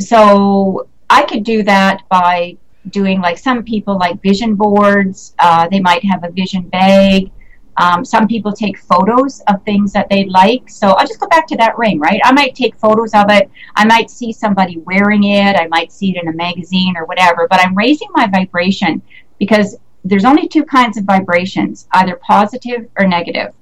So 0.00 0.88
I 1.08 1.22
could 1.22 1.42
do 1.42 1.62
that 1.62 2.02
by 2.08 2.56
doing 2.90 3.20
like 3.20 3.38
some 3.38 3.62
people 3.64 3.98
like 3.98 4.22
vision 4.22 4.54
boards. 4.54 5.34
Uh, 5.38 5.68
they 5.68 5.80
might 5.80 6.04
have 6.04 6.24
a 6.24 6.30
vision 6.30 6.68
bag. 6.68 7.30
Um, 7.78 8.04
some 8.04 8.26
people 8.26 8.52
take 8.52 8.76
photos 8.76 9.40
of 9.46 9.62
things 9.62 9.92
that 9.92 10.08
they 10.10 10.24
like. 10.24 10.68
So 10.68 10.88
I'll 10.88 11.06
just 11.06 11.20
go 11.20 11.28
back 11.28 11.46
to 11.48 11.56
that 11.58 11.78
ring, 11.78 12.00
right? 12.00 12.20
I 12.24 12.32
might 12.32 12.54
take 12.54 12.76
photos 12.76 13.14
of 13.14 13.30
it. 13.30 13.48
I 13.76 13.84
might 13.86 14.10
see 14.10 14.32
somebody 14.32 14.78
wearing 14.78 15.24
it. 15.24 15.54
I 15.56 15.68
might 15.68 15.92
see 15.92 16.10
it 16.10 16.20
in 16.20 16.28
a 16.28 16.32
magazine 16.32 16.96
or 16.96 17.04
whatever. 17.04 17.46
But 17.48 17.60
I'm 17.60 17.76
raising 17.76 18.08
my 18.12 18.26
vibration 18.26 19.00
because 19.38 19.76
there's 20.04 20.24
only 20.24 20.48
two 20.48 20.64
kinds 20.64 20.98
of 20.98 21.04
vibrations, 21.04 21.86
either 21.92 22.16
positive 22.16 22.88
or 22.98 23.06
negative. 23.06 23.52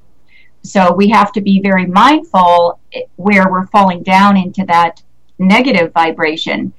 So 0.62 0.92
we 0.92 1.08
have 1.10 1.30
to 1.32 1.40
be 1.40 1.60
very 1.60 1.86
mindful 1.86 2.80
where 3.16 3.50
we're 3.50 3.66
falling 3.66 4.02
down 4.02 4.36
into 4.36 4.64
that 4.66 5.02
negative 5.38 5.92
vibration. 5.92 6.72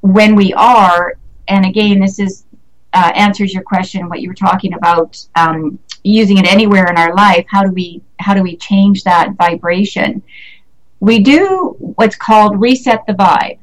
When 0.00 0.34
we 0.36 0.52
are, 0.52 1.14
and 1.48 1.64
again, 1.64 2.00
this 2.00 2.18
is 2.18 2.44
uh, 2.92 3.12
answers 3.14 3.54
your 3.54 3.62
question, 3.62 4.08
what 4.08 4.20
you 4.20 4.28
were 4.28 4.34
talking 4.34 4.74
about, 4.74 5.24
um, 5.34 5.78
using 6.02 6.38
it 6.38 6.46
anywhere 6.46 6.86
in 6.86 6.96
our 6.96 7.14
life. 7.14 7.46
How 7.48 7.62
do 7.62 7.70
we 7.70 8.02
how 8.18 8.34
do 8.34 8.42
we 8.42 8.56
change 8.56 9.04
that 9.04 9.34
vibration? 9.34 10.22
We 11.00 11.20
do 11.20 11.76
what's 11.78 12.16
called 12.16 12.60
reset 12.60 13.04
the 13.06 13.14
vibe. 13.14 13.58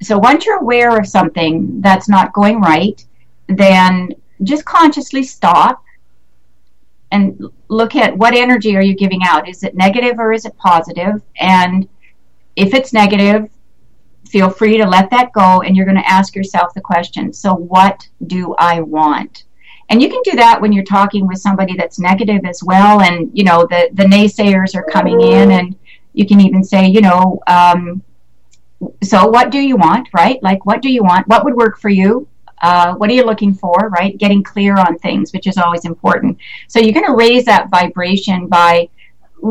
So 0.00 0.16
once 0.18 0.46
you're 0.46 0.60
aware 0.60 0.96
of 0.98 1.06
something 1.06 1.80
that's 1.80 2.08
not 2.08 2.32
going 2.32 2.60
right, 2.60 3.04
then 3.48 4.14
just 4.42 4.64
consciously 4.64 5.24
stop 5.24 5.82
and 7.10 7.50
look 7.68 7.96
at 7.96 8.16
what 8.16 8.34
energy 8.34 8.76
are 8.76 8.82
you 8.82 8.94
giving 8.94 9.20
out. 9.26 9.48
Is 9.48 9.64
it 9.64 9.74
negative 9.74 10.18
or 10.18 10.32
is 10.32 10.44
it 10.44 10.56
positive? 10.56 11.20
And 11.40 11.88
if 12.54 12.74
it's 12.74 12.92
negative, 12.92 13.50
feel 14.28 14.50
free 14.50 14.76
to 14.76 14.86
let 14.86 15.10
that 15.10 15.32
go 15.32 15.62
and 15.62 15.76
you're 15.76 15.86
going 15.86 15.96
to 15.96 16.08
ask 16.08 16.34
yourself 16.34 16.74
the 16.74 16.80
question 16.80 17.32
so 17.32 17.54
what 17.54 18.06
do 18.26 18.54
i 18.58 18.80
want 18.80 19.44
and 19.90 20.02
you 20.02 20.08
can 20.08 20.20
do 20.22 20.32
that 20.36 20.60
when 20.60 20.72
you're 20.72 20.84
talking 20.84 21.26
with 21.26 21.38
somebody 21.38 21.74
that's 21.76 21.98
negative 21.98 22.44
as 22.44 22.62
well 22.64 23.00
and 23.00 23.30
you 23.32 23.44
know 23.44 23.66
the 23.70 23.88
the 23.94 24.04
naysayers 24.04 24.74
are 24.74 24.84
coming 24.84 25.20
in 25.20 25.52
and 25.52 25.76
you 26.12 26.26
can 26.26 26.40
even 26.40 26.62
say 26.62 26.86
you 26.86 27.00
know 27.00 27.40
um, 27.46 28.02
so 29.02 29.26
what 29.26 29.50
do 29.50 29.58
you 29.58 29.76
want 29.76 30.08
right 30.12 30.42
like 30.42 30.64
what 30.66 30.82
do 30.82 30.90
you 30.90 31.02
want 31.02 31.26
what 31.28 31.44
would 31.44 31.54
work 31.54 31.78
for 31.78 31.90
you 31.90 32.26
Uh, 32.68 32.90
what 32.98 33.08
are 33.10 33.16
you 33.18 33.24
looking 33.24 33.54
for, 33.54 33.78
right? 33.98 34.18
Getting 34.18 34.42
clear 34.42 34.74
on 34.86 34.98
things, 34.98 35.32
which 35.32 35.46
is 35.50 35.58
always 35.62 35.84
important. 35.84 36.32
So 36.66 36.80
you're 36.80 36.98
going 36.98 37.12
to 37.12 37.24
raise 37.26 37.44
that 37.44 37.70
vibration 37.70 38.48
by 38.48 38.88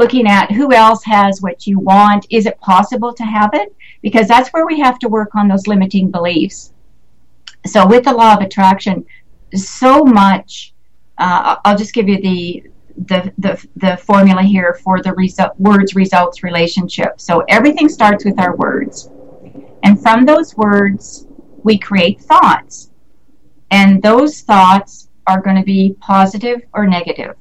looking 0.01 0.25
at 0.27 0.51
who 0.57 0.67
else 0.73 1.01
has 1.15 1.41
what 1.45 1.65
you 1.67 1.75
want. 1.91 2.21
Is 2.37 2.45
it 2.49 2.59
possible 2.59 3.13
to 3.19 3.23
have 3.23 3.51
it? 3.61 3.69
Because 4.01 4.27
that's 4.27 4.51
where 4.51 4.67
we 4.67 4.77
have 4.85 4.97
to 4.99 5.13
work 5.17 5.31
on 5.39 5.47
those 5.47 5.71
limiting 5.73 6.11
beliefs. 6.11 6.73
So 7.73 7.79
with 7.87 8.03
the 8.03 8.17
law 8.21 8.33
of 8.35 8.41
attraction, 8.47 9.05
so 9.55 10.03
much. 10.03 10.73
Uh, 11.17 11.55
I'll 11.65 11.77
just 11.77 11.93
give 11.93 12.07
you 12.07 12.21
the 12.21 12.63
the, 13.05 13.31
the, 13.37 13.67
the 13.75 13.97
formula 13.97 14.41
here 14.41 14.79
for 14.83 15.01
the 15.01 15.13
result, 15.13 15.51
words 15.59 15.95
results 15.95 16.43
relationship. 16.43 17.21
So 17.21 17.43
everything 17.47 17.89
starts 17.89 18.25
with 18.25 18.39
our 18.39 18.55
words. 18.55 19.11
And 19.83 20.01
from 20.01 20.25
those 20.25 20.55
words, 20.57 21.27
we 21.63 21.77
create 21.77 22.21
thoughts. 22.21 22.89
And 23.69 24.01
those 24.01 24.41
thoughts 24.41 25.09
are 25.27 25.41
going 25.41 25.57
to 25.57 25.63
be 25.63 25.95
positive 25.99 26.61
or 26.73 26.87
negative. 26.87 27.35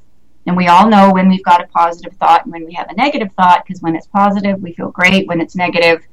And 0.46 0.56
we 0.56 0.68
all 0.68 0.88
know 0.88 1.12
when 1.12 1.28
we've 1.28 1.42
got 1.42 1.62
a 1.62 1.66
positive 1.68 2.12
thought 2.18 2.44
and 2.44 2.52
when 2.52 2.66
we 2.66 2.75
have 2.75 2.88
a 2.90 2.94
negative 2.94 3.30
thought, 3.36 3.64
because 3.66 3.82
when 3.82 3.96
it's 3.96 4.06
positive, 4.06 4.60
we 4.60 4.75
feel 4.75 4.90
great. 4.90 5.26
When 5.26 5.40
it's 5.40 5.56
negative, 5.56 6.06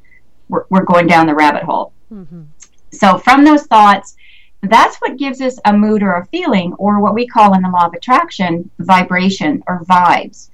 we're, 0.49 0.63
we're 0.69 0.83
going 0.83 1.07
down 1.07 1.27
the 1.27 1.35
rabbit 1.35 1.63
hole. 1.63 1.93
Mm-hmm. 2.11 2.43
So 2.91 3.17
from 3.17 3.43
those 3.43 3.63
thoughts, 3.63 4.15
that's 4.63 4.97
what 4.97 5.17
gives 5.17 5.41
us 5.41 5.59
a 5.65 5.73
mood 5.73 6.03
or 6.03 6.13
a 6.13 6.25
feeling, 6.27 6.73
or 6.73 6.99
what 6.99 7.13
we 7.13 7.27
call 7.27 7.53
in 7.53 7.61
the 7.61 7.69
law 7.69 7.85
of 7.85 7.93
attraction, 7.93 8.69
vibration 8.79 9.63
or 9.67 9.83
vibes. 9.85 10.49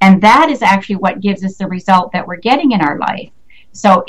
And 0.00 0.20
that 0.22 0.50
is 0.50 0.62
actually 0.62 0.96
what 0.96 1.20
gives 1.20 1.44
us 1.44 1.56
the 1.56 1.66
result 1.66 2.12
that 2.12 2.26
we're 2.26 2.36
getting 2.36 2.72
in 2.72 2.80
our 2.80 2.98
life. 2.98 3.30
So, 3.72 4.04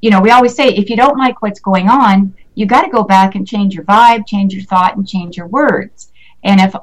you 0.00 0.10
know, 0.10 0.20
we 0.20 0.30
always 0.30 0.54
say 0.54 0.68
if 0.68 0.88
you 0.88 0.96
don't 0.96 1.18
like 1.18 1.42
what's 1.42 1.60
going 1.60 1.88
on, 1.88 2.34
you 2.54 2.66
got 2.66 2.82
to 2.82 2.90
go 2.90 3.02
back 3.02 3.34
and 3.34 3.46
change 3.46 3.74
your 3.74 3.84
vibe, 3.84 4.26
change 4.26 4.54
your 4.54 4.64
thought, 4.64 4.96
and 4.96 5.08
change 5.08 5.36
your 5.36 5.46
words. 5.46 6.12
And 6.44 6.60
if 6.60 6.74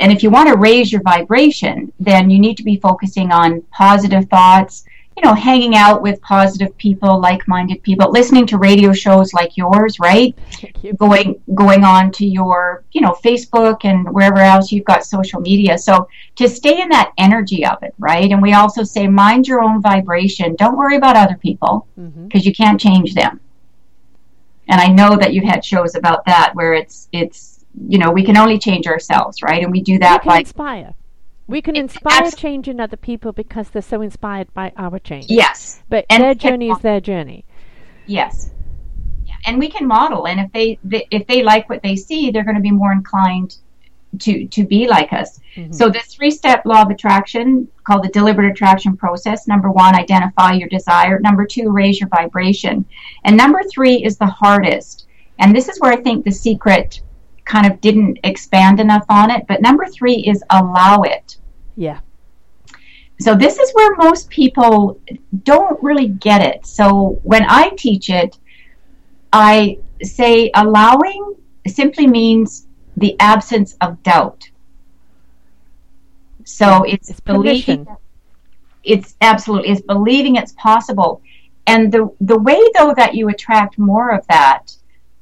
and 0.00 0.12
if 0.12 0.22
you 0.22 0.30
want 0.30 0.48
to 0.48 0.56
raise 0.56 0.92
your 0.92 1.02
vibration, 1.02 1.92
then 1.98 2.30
you 2.30 2.38
need 2.38 2.56
to 2.56 2.62
be 2.62 2.78
focusing 2.78 3.32
on 3.32 3.62
positive 3.72 4.28
thoughts, 4.28 4.84
you 5.18 5.24
know, 5.24 5.34
hanging 5.34 5.74
out 5.74 6.00
with 6.00 6.22
positive 6.22 6.76
people, 6.78 7.18
like-minded 7.20 7.82
people, 7.82 8.08
listening 8.12 8.46
to 8.46 8.56
radio 8.56 8.92
shows 8.92 9.34
like 9.34 9.56
yours, 9.56 9.98
right? 9.98 10.32
Going 10.96 11.40
going 11.56 11.82
on 11.82 12.12
to 12.12 12.24
your, 12.24 12.84
you 12.92 13.00
know, 13.00 13.16
Facebook 13.24 13.84
and 13.84 14.08
wherever 14.14 14.38
else 14.38 14.70
you've 14.70 14.84
got 14.84 15.04
social 15.04 15.40
media. 15.40 15.76
So 15.76 16.08
to 16.36 16.48
stay 16.48 16.80
in 16.80 16.88
that 16.90 17.12
energy 17.18 17.66
of 17.66 17.82
it, 17.82 17.94
right? 17.98 18.30
And 18.30 18.40
we 18.40 18.52
also 18.52 18.84
say 18.84 19.08
mind 19.08 19.48
your 19.48 19.60
own 19.60 19.82
vibration. 19.82 20.54
Don't 20.54 20.78
worry 20.78 20.96
about 20.96 21.16
other 21.16 21.36
people 21.36 21.88
because 21.96 22.12
mm-hmm. 22.14 22.38
you 22.38 22.54
can't 22.54 22.80
change 22.80 23.14
them. 23.14 23.40
And 24.68 24.80
I 24.80 24.86
know 24.86 25.16
that 25.16 25.34
you've 25.34 25.50
had 25.52 25.64
shows 25.64 25.96
about 25.96 26.26
that 26.26 26.54
where 26.54 26.74
it's 26.74 27.08
it's 27.10 27.64
you 27.88 27.98
know, 27.98 28.12
we 28.12 28.24
can 28.24 28.36
only 28.36 28.58
change 28.60 28.86
ourselves, 28.86 29.42
right? 29.42 29.64
And 29.64 29.72
we 29.72 29.82
do 29.82 29.98
that 29.98 30.24
by 30.24 30.38
inspire. 30.38 30.94
We 31.48 31.62
can 31.62 31.76
inspire 31.76 32.30
change 32.30 32.68
in 32.68 32.78
other 32.78 32.98
people 32.98 33.32
because 33.32 33.70
they're 33.70 33.82
so 33.82 34.02
inspired 34.02 34.52
by 34.52 34.72
our 34.76 34.98
change. 34.98 35.26
Yes, 35.30 35.82
but 35.88 36.04
and 36.10 36.22
their 36.22 36.34
journey 36.34 36.70
is 36.70 36.78
their 36.80 37.00
journey. 37.00 37.46
Yes, 38.06 38.50
yeah. 39.24 39.34
and 39.46 39.58
we 39.58 39.68
can 39.68 39.88
model. 39.88 40.28
And 40.28 40.40
if 40.40 40.52
they, 40.52 40.78
they 40.84 41.06
if 41.10 41.26
they 41.26 41.42
like 41.42 41.68
what 41.70 41.82
they 41.82 41.96
see, 41.96 42.30
they're 42.30 42.44
going 42.44 42.56
to 42.56 42.62
be 42.62 42.70
more 42.70 42.92
inclined 42.92 43.56
to 44.18 44.46
to 44.46 44.64
be 44.64 44.86
like 44.86 45.12
us. 45.12 45.40
Mm-hmm. 45.56 45.72
So 45.72 45.88
the 45.88 46.00
three 46.00 46.30
step 46.30 46.66
law 46.66 46.82
of 46.82 46.90
attraction 46.90 47.66
called 47.84 48.04
the 48.04 48.08
deliberate 48.08 48.50
attraction 48.50 48.96
process. 48.96 49.48
Number 49.48 49.70
one, 49.70 49.94
identify 49.94 50.52
your 50.52 50.68
desire. 50.68 51.18
Number 51.18 51.46
two, 51.46 51.70
raise 51.70 51.98
your 51.98 52.08
vibration. 52.10 52.84
And 53.24 53.36
number 53.36 53.62
three 53.72 54.04
is 54.04 54.18
the 54.18 54.26
hardest. 54.26 55.06
And 55.38 55.54
this 55.54 55.68
is 55.68 55.80
where 55.80 55.92
I 55.92 55.96
think 55.96 56.24
the 56.24 56.30
secret 56.30 57.00
kind 57.48 57.66
of 57.66 57.80
didn't 57.80 58.18
expand 58.24 58.78
enough 58.78 59.06
on 59.08 59.30
it. 59.30 59.46
But 59.48 59.62
number 59.62 59.86
three 59.86 60.16
is 60.16 60.44
allow 60.50 61.02
it. 61.02 61.38
Yeah. 61.76 62.00
So 63.20 63.34
this 63.34 63.58
is 63.58 63.72
where 63.72 63.96
most 63.96 64.28
people 64.28 65.00
don't 65.42 65.82
really 65.82 66.08
get 66.08 66.40
it. 66.42 66.66
So 66.66 67.20
when 67.24 67.44
I 67.48 67.70
teach 67.70 68.10
it, 68.10 68.38
I 69.32 69.78
say 70.02 70.50
allowing 70.54 71.34
simply 71.66 72.06
means 72.06 72.66
the 72.96 73.16
absence 73.18 73.76
of 73.80 74.02
doubt. 74.02 74.50
So 76.44 76.84
it's, 76.84 77.10
it's 77.10 77.20
believing. 77.20 77.86
It's 78.84 79.16
absolutely 79.20 79.70
it's 79.70 79.82
believing 79.82 80.36
it's 80.36 80.52
possible, 80.52 81.20
and 81.66 81.92
the 81.92 82.10
the 82.20 82.38
way 82.38 82.58
though 82.78 82.94
that 82.94 83.14
you 83.14 83.28
attract 83.28 83.78
more 83.78 84.10
of 84.10 84.26
that 84.28 84.72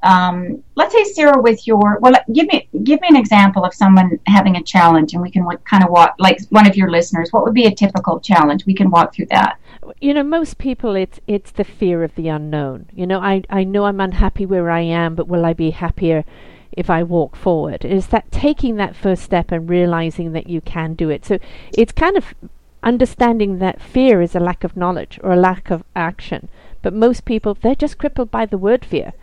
um, 0.02 0.62
let's 0.74 0.92
say 0.92 1.04
Sarah, 1.04 1.40
with 1.40 1.66
your 1.66 1.98
well, 2.00 2.14
give 2.32 2.46
me 2.46 2.68
give 2.84 3.00
me 3.00 3.08
an 3.08 3.16
example 3.16 3.64
of 3.64 3.74
someone 3.74 4.18
having 4.26 4.56
a 4.56 4.62
challenge, 4.62 5.14
and 5.14 5.22
we 5.22 5.30
can 5.30 5.46
kind 5.64 5.82
of 5.82 5.90
walk 5.90 6.14
like 6.18 6.38
one 6.50 6.66
of 6.66 6.76
your 6.76 6.90
listeners. 6.90 7.32
What 7.32 7.44
would 7.44 7.54
be 7.54 7.66
a 7.66 7.74
typical 7.74 8.20
challenge? 8.20 8.66
We 8.66 8.74
can 8.74 8.90
walk 8.90 9.14
through 9.14 9.26
that. 9.26 9.58
You 10.00 10.14
know, 10.14 10.22
most 10.22 10.58
people, 10.58 10.94
it's 10.94 11.20
it's 11.26 11.50
the 11.50 11.64
fear 11.64 12.04
of 12.04 12.14
the 12.14 12.28
unknown. 12.28 12.86
You 12.92 13.06
know, 13.06 13.20
I 13.20 13.42
I 13.50 13.64
know 13.64 13.86
I'm 13.86 14.00
unhappy 14.00 14.46
where 14.46 14.70
I 14.70 14.80
am, 14.80 15.14
but 15.14 15.28
will 15.28 15.44
I 15.44 15.52
be 15.52 15.70
happier? 15.70 16.24
if 16.72 16.90
I 16.90 17.02
walk 17.02 17.36
forward. 17.36 17.86
Is 17.86 18.08
that 18.08 18.30
taking 18.30 18.76
that 18.76 18.94
first 18.94 19.22
step 19.22 19.50
and 19.50 19.68
realizing 19.68 20.32
that 20.32 20.46
you 20.46 20.60
can 20.60 20.92
do 20.92 21.08
it. 21.08 21.24
So 21.24 21.38
it's 21.72 21.92
kind 21.92 22.18
of 22.18 22.34
understanding 22.82 23.58
that 23.58 23.80
fear 23.80 24.20
is 24.20 24.34
a 24.34 24.40
lack 24.40 24.62
of 24.62 24.76
knowledge 24.76 25.18
or 25.22 25.32
a 25.32 25.36
lack 25.36 25.70
of 25.70 25.84
action. 25.94 26.48
But 26.82 26.92
most 26.92 27.24
people, 27.24 27.54
they're 27.54 27.74
just 27.74 27.98
crippled 27.98 28.30
by 28.30 28.44
the 28.44 28.58
word 28.58 28.84
fear. 28.84 29.14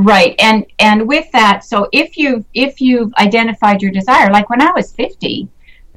Right. 0.00 0.36
And 0.38 0.64
and 0.78 1.08
with 1.08 1.30
that, 1.32 1.64
so 1.64 1.88
if 1.92 2.16
you 2.16 2.44
if 2.54 2.80
you've 2.80 3.12
identified 3.14 3.82
your 3.82 3.90
desire, 3.90 4.30
like 4.30 4.48
when 4.48 4.62
I 4.62 4.70
was 4.70 4.92
50, 4.92 5.48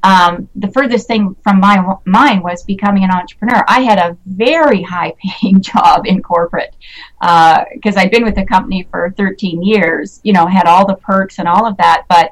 um, 0.01 0.50
the 0.55 0.72
furthest 0.72 1.05
thing 1.05 1.36
from 1.43 1.60
my 1.60 1.96
mind 2.05 2.43
was 2.43 2.63
becoming 2.63 3.03
an 3.03 3.12
entrepreneur. 3.12 3.63
I 3.67 3.81
had 3.81 4.00
a 4.00 4.17
very 4.25 4.81
high 4.81 5.13
paying 5.20 5.62
job 5.72 6.08
in 6.08 6.24
corporate 6.24 6.75
because 7.20 7.96
uh, 7.96 8.00
I'd 8.00 8.10
been 8.10 8.24
with 8.24 8.34
the 8.34 8.46
company 8.46 8.88
for 8.89 9.13
13 9.17 9.62
years, 9.62 10.20
you 10.24 10.34
know, 10.34 10.48
had 10.48 10.65
all 10.65 10.88
the 10.88 10.96
perks 10.96 11.38
and 11.38 11.48
all 11.48 11.67
of 11.67 11.77
that, 11.77 12.05
but 12.10 12.31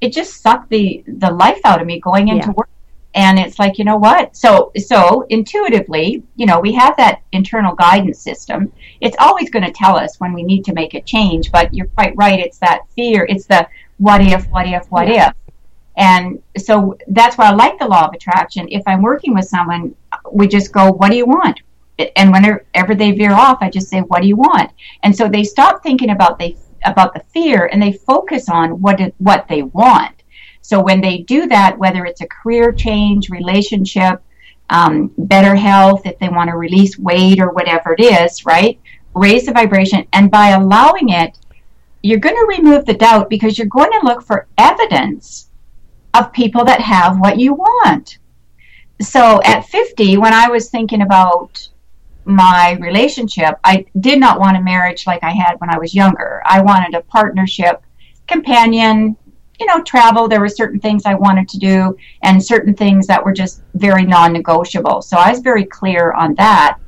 it 0.00 0.10
just 0.10 0.40
sucked 0.40 0.70
the, 0.70 1.04
the 1.06 1.30
life 1.30 1.60
out 1.64 1.82
of 1.82 1.86
me 1.86 2.00
going 2.00 2.28
into 2.28 2.46
yeah. 2.46 2.52
work 2.52 2.70
and 3.14 3.38
it's 3.38 3.58
like 3.58 3.78
you 3.78 3.84
know 3.84 3.96
what? 3.96 4.36
So 4.36 4.72
so 4.76 5.26
intuitively 5.30 6.22
you 6.36 6.46
know 6.46 6.60
we 6.60 6.72
have 6.72 6.96
that 6.96 7.22
internal 7.32 7.74
guidance 7.74 8.20
system. 8.20 8.72
It's 9.00 9.16
always 9.18 9.50
going 9.50 9.64
to 9.64 9.72
tell 9.72 9.96
us 9.96 10.18
when 10.20 10.32
we 10.32 10.42
need 10.42 10.64
to 10.66 10.72
make 10.72 10.94
a 10.94 11.02
change 11.02 11.52
but 11.52 11.72
you're 11.72 11.86
quite 11.86 12.16
right. 12.16 12.40
It's 12.40 12.58
that 12.58 12.80
fear. 12.94 13.26
It's 13.28 13.46
the 13.46 13.66
what 13.98 14.20
if 14.20 14.46
what 14.50 14.66
if 14.66 14.86
what 14.90 15.08
yeah. 15.08 15.28
if. 15.28 15.34
And 15.96 16.42
so 16.58 16.98
that's 17.08 17.38
why 17.38 17.46
i 17.46 17.52
like 17.52 17.78
the 17.78 17.86
law 17.86 18.06
of 18.06 18.14
attraction. 18.14 18.68
If 18.70 18.82
i'm 18.86 19.02
working 19.02 19.34
with 19.34 19.46
someone 19.46 19.94
we 20.32 20.48
just 20.48 20.72
go 20.72 20.90
what 20.90 21.10
do 21.10 21.16
you 21.16 21.26
want? 21.26 21.60
And 22.16 22.32
whenever 22.32 22.94
they 22.94 23.12
veer 23.12 23.32
off 23.32 23.58
i 23.60 23.70
just 23.70 23.88
say 23.88 24.00
what 24.00 24.22
do 24.22 24.28
you 24.28 24.36
want? 24.36 24.72
And 25.04 25.16
so 25.16 25.28
they 25.28 25.44
stop 25.44 25.82
thinking 25.82 26.10
about 26.10 26.38
they 26.38 26.56
about 26.84 27.14
the 27.14 27.24
fear 27.32 27.66
and 27.72 27.80
they 27.80 27.92
focus 27.92 28.48
on 28.48 28.80
what 28.80 29.00
what 29.18 29.46
they 29.48 29.62
want 29.62 30.23
so 30.64 30.80
when 30.80 31.02
they 31.02 31.18
do 31.18 31.46
that, 31.48 31.78
whether 31.78 32.06
it's 32.06 32.22
a 32.22 32.26
career 32.26 32.72
change, 32.72 33.28
relationship, 33.28 34.22
um, 34.70 35.12
better 35.18 35.54
health, 35.54 36.06
if 36.06 36.18
they 36.18 36.30
want 36.30 36.48
to 36.48 36.56
release 36.56 36.98
weight 36.98 37.38
or 37.38 37.52
whatever 37.52 37.92
it 37.92 38.00
is, 38.00 38.46
right? 38.46 38.80
Raise 39.14 39.44
the 39.44 39.52
vibration. 39.52 40.06
And 40.14 40.30
by 40.30 40.52
allowing 40.52 41.10
it, 41.10 41.36
you're 42.02 42.18
going 42.18 42.34
to 42.34 42.46
remove 42.48 42.86
the 42.86 42.94
doubt 42.94 43.28
because 43.28 43.58
you're 43.58 43.66
going 43.66 43.90
to 43.90 44.06
look 44.06 44.22
for 44.22 44.46
evidence 44.56 45.50
of 46.14 46.32
people 46.32 46.64
that 46.64 46.80
have 46.80 47.20
what 47.20 47.38
you 47.38 47.52
want. 47.52 48.16
So 49.02 49.42
at 49.44 49.66
50, 49.66 50.16
when 50.16 50.32
I 50.32 50.48
was 50.48 50.70
thinking 50.70 51.02
about 51.02 51.68
my 52.24 52.78
relationship, 52.80 53.60
I 53.64 53.84
did 54.00 54.18
not 54.18 54.40
want 54.40 54.56
a 54.56 54.62
marriage 54.62 55.06
like 55.06 55.22
I 55.22 55.32
had 55.32 55.56
when 55.58 55.68
I 55.68 55.76
was 55.76 55.94
younger. 55.94 56.40
I 56.46 56.62
wanted 56.62 56.94
a 56.94 57.02
partnership, 57.02 57.82
companion, 58.26 59.18
you 59.58 59.66
know, 59.66 59.82
travel, 59.82 60.28
there 60.28 60.40
were 60.40 60.48
certain 60.48 60.80
things 60.80 61.04
I 61.04 61.14
wanted 61.14 61.48
to 61.50 61.58
do 61.58 61.96
and 62.22 62.44
certain 62.44 62.74
things 62.74 63.06
that 63.06 63.24
were 63.24 63.32
just 63.32 63.62
very 63.74 64.04
non 64.04 64.32
negotiable. 64.32 65.02
So 65.02 65.16
I 65.16 65.30
was 65.30 65.40
very 65.40 65.64
clear 65.64 66.12
on 66.12 66.34
that. 66.34 66.78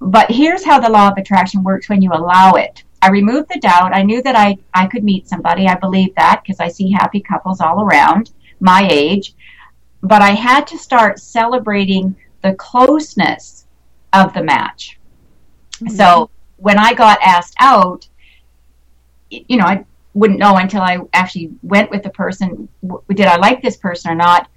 But 0.00 0.30
here's 0.30 0.64
how 0.64 0.80
the 0.80 0.90
law 0.90 1.08
of 1.08 1.16
attraction 1.16 1.62
works 1.62 1.88
when 1.88 2.02
you 2.02 2.12
allow 2.12 2.52
it. 2.52 2.82
I 3.02 3.10
removed 3.10 3.50
the 3.52 3.60
doubt. 3.60 3.94
I 3.94 4.02
knew 4.02 4.20
that 4.22 4.36
I, 4.36 4.58
I 4.74 4.86
could 4.86 5.04
meet 5.04 5.28
somebody. 5.28 5.68
I 5.68 5.76
believe 5.76 6.14
that 6.16 6.42
because 6.42 6.60
I 6.60 6.68
see 6.68 6.90
happy 6.90 7.20
couples 7.20 7.60
all 7.60 7.82
around 7.82 8.30
my 8.60 8.86
age. 8.90 9.34
But 10.02 10.22
I 10.22 10.30
had 10.30 10.66
to 10.68 10.78
start 10.78 11.18
celebrating 11.18 12.16
the 12.42 12.54
closeness 12.54 13.66
of 14.12 14.32
the 14.34 14.42
match. 14.42 14.98
Mm-hmm. 15.74 15.94
So 15.94 16.30
when 16.56 16.78
I 16.78 16.94
got 16.94 17.18
asked 17.22 17.56
out, 17.60 18.08
you 19.30 19.56
know, 19.56 19.64
I 19.64 19.84
wouldn't 20.16 20.38
know 20.38 20.56
until 20.56 20.80
I 20.80 20.98
actually 21.12 21.50
went 21.62 21.90
with 21.90 22.02
the 22.02 22.10
person. 22.10 22.68
Did 23.08 23.26
I 23.26 23.36
like 23.36 23.62
this 23.62 23.76
person 23.76 24.10
or 24.10 24.14
not? 24.14 24.48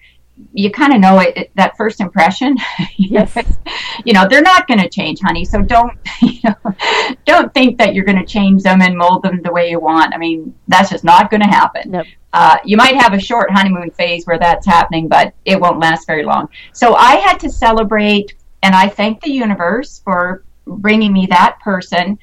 you 0.53 0.71
kind 0.71 0.93
of 0.93 0.99
know 0.99 1.19
it, 1.19 1.35
it, 1.37 1.51
that 1.55 1.75
first 1.77 1.99
impression. 1.99 2.57
Yes. 2.97 3.35
you 4.05 4.13
know, 4.13 4.27
they're 4.27 4.41
not 4.41 4.67
going 4.67 4.79
to 4.79 4.89
change, 4.89 5.19
honey. 5.21 5.43
So 5.43 5.61
don't, 5.61 5.97
you 6.21 6.39
know, 6.43 6.75
don't 7.25 7.51
think 7.53 7.77
that 7.79 7.95
you're 7.95 8.05
going 8.05 8.19
to 8.19 8.25
change 8.25 8.61
them 8.61 8.81
and 8.81 8.95
mold 8.95 9.23
them 9.23 9.41
the 9.41 9.51
way 9.51 9.69
you 9.69 9.79
want. 9.79 10.13
I 10.13 10.17
mean, 10.17 10.53
that's 10.67 10.91
just 10.91 11.03
not 11.03 11.31
going 11.31 11.41
to 11.41 11.47
happen. 11.47 11.91
Nope. 11.91 12.05
Uh, 12.33 12.57
you 12.63 12.77
might 12.77 12.95
have 12.95 13.13
a 13.13 13.19
short 13.19 13.49
honeymoon 13.49 13.89
phase 13.91 14.25
where 14.27 14.37
that's 14.37 14.65
happening, 14.65 15.07
but 15.07 15.33
it 15.45 15.59
won't 15.59 15.79
last 15.79 16.05
very 16.05 16.23
long. 16.23 16.49
So 16.73 16.93
I 16.93 17.15
had 17.15 17.39
to 17.39 17.49
celebrate, 17.49 18.35
and 18.61 18.75
I 18.75 18.87
thank 18.89 19.21
the 19.21 19.31
universe 19.31 20.01
for 20.03 20.43
bringing 20.67 21.11
me 21.11 21.25
that 21.27 21.57
person. 21.63 22.19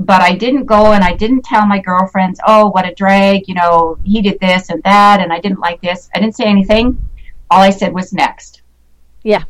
But 0.00 0.22
I 0.22 0.34
didn't 0.34 0.64
go 0.64 0.92
and 0.92 1.04
I 1.04 1.12
didn't 1.14 1.44
tell 1.44 1.66
my 1.66 1.78
girlfriends, 1.78 2.40
oh, 2.46 2.68
what 2.70 2.88
a 2.88 2.94
drag, 2.94 3.46
you 3.46 3.54
know, 3.54 3.98
he 4.02 4.22
did 4.22 4.40
this 4.40 4.70
and 4.70 4.82
that, 4.82 5.20
and 5.20 5.30
I 5.30 5.38
didn't 5.40 5.60
like 5.60 5.80
this. 5.82 6.08
I 6.14 6.20
didn't 6.20 6.36
say 6.36 6.44
anything. 6.44 6.98
All 7.50 7.60
I 7.60 7.68
said 7.68 7.92
was 7.92 8.12
next. 8.14 8.62
Yeah. 9.24 9.44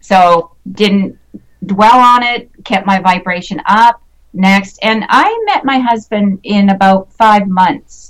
So 0.00 0.54
didn't 0.70 1.18
dwell 1.66 1.98
on 1.98 2.22
it, 2.22 2.48
kept 2.64 2.86
my 2.86 3.00
vibration 3.00 3.60
up. 3.66 4.00
Next. 4.32 4.78
And 4.82 5.04
I 5.08 5.36
met 5.46 5.64
my 5.64 5.78
husband 5.78 6.38
in 6.44 6.70
about 6.70 7.12
five 7.12 7.48
months. 7.48 8.08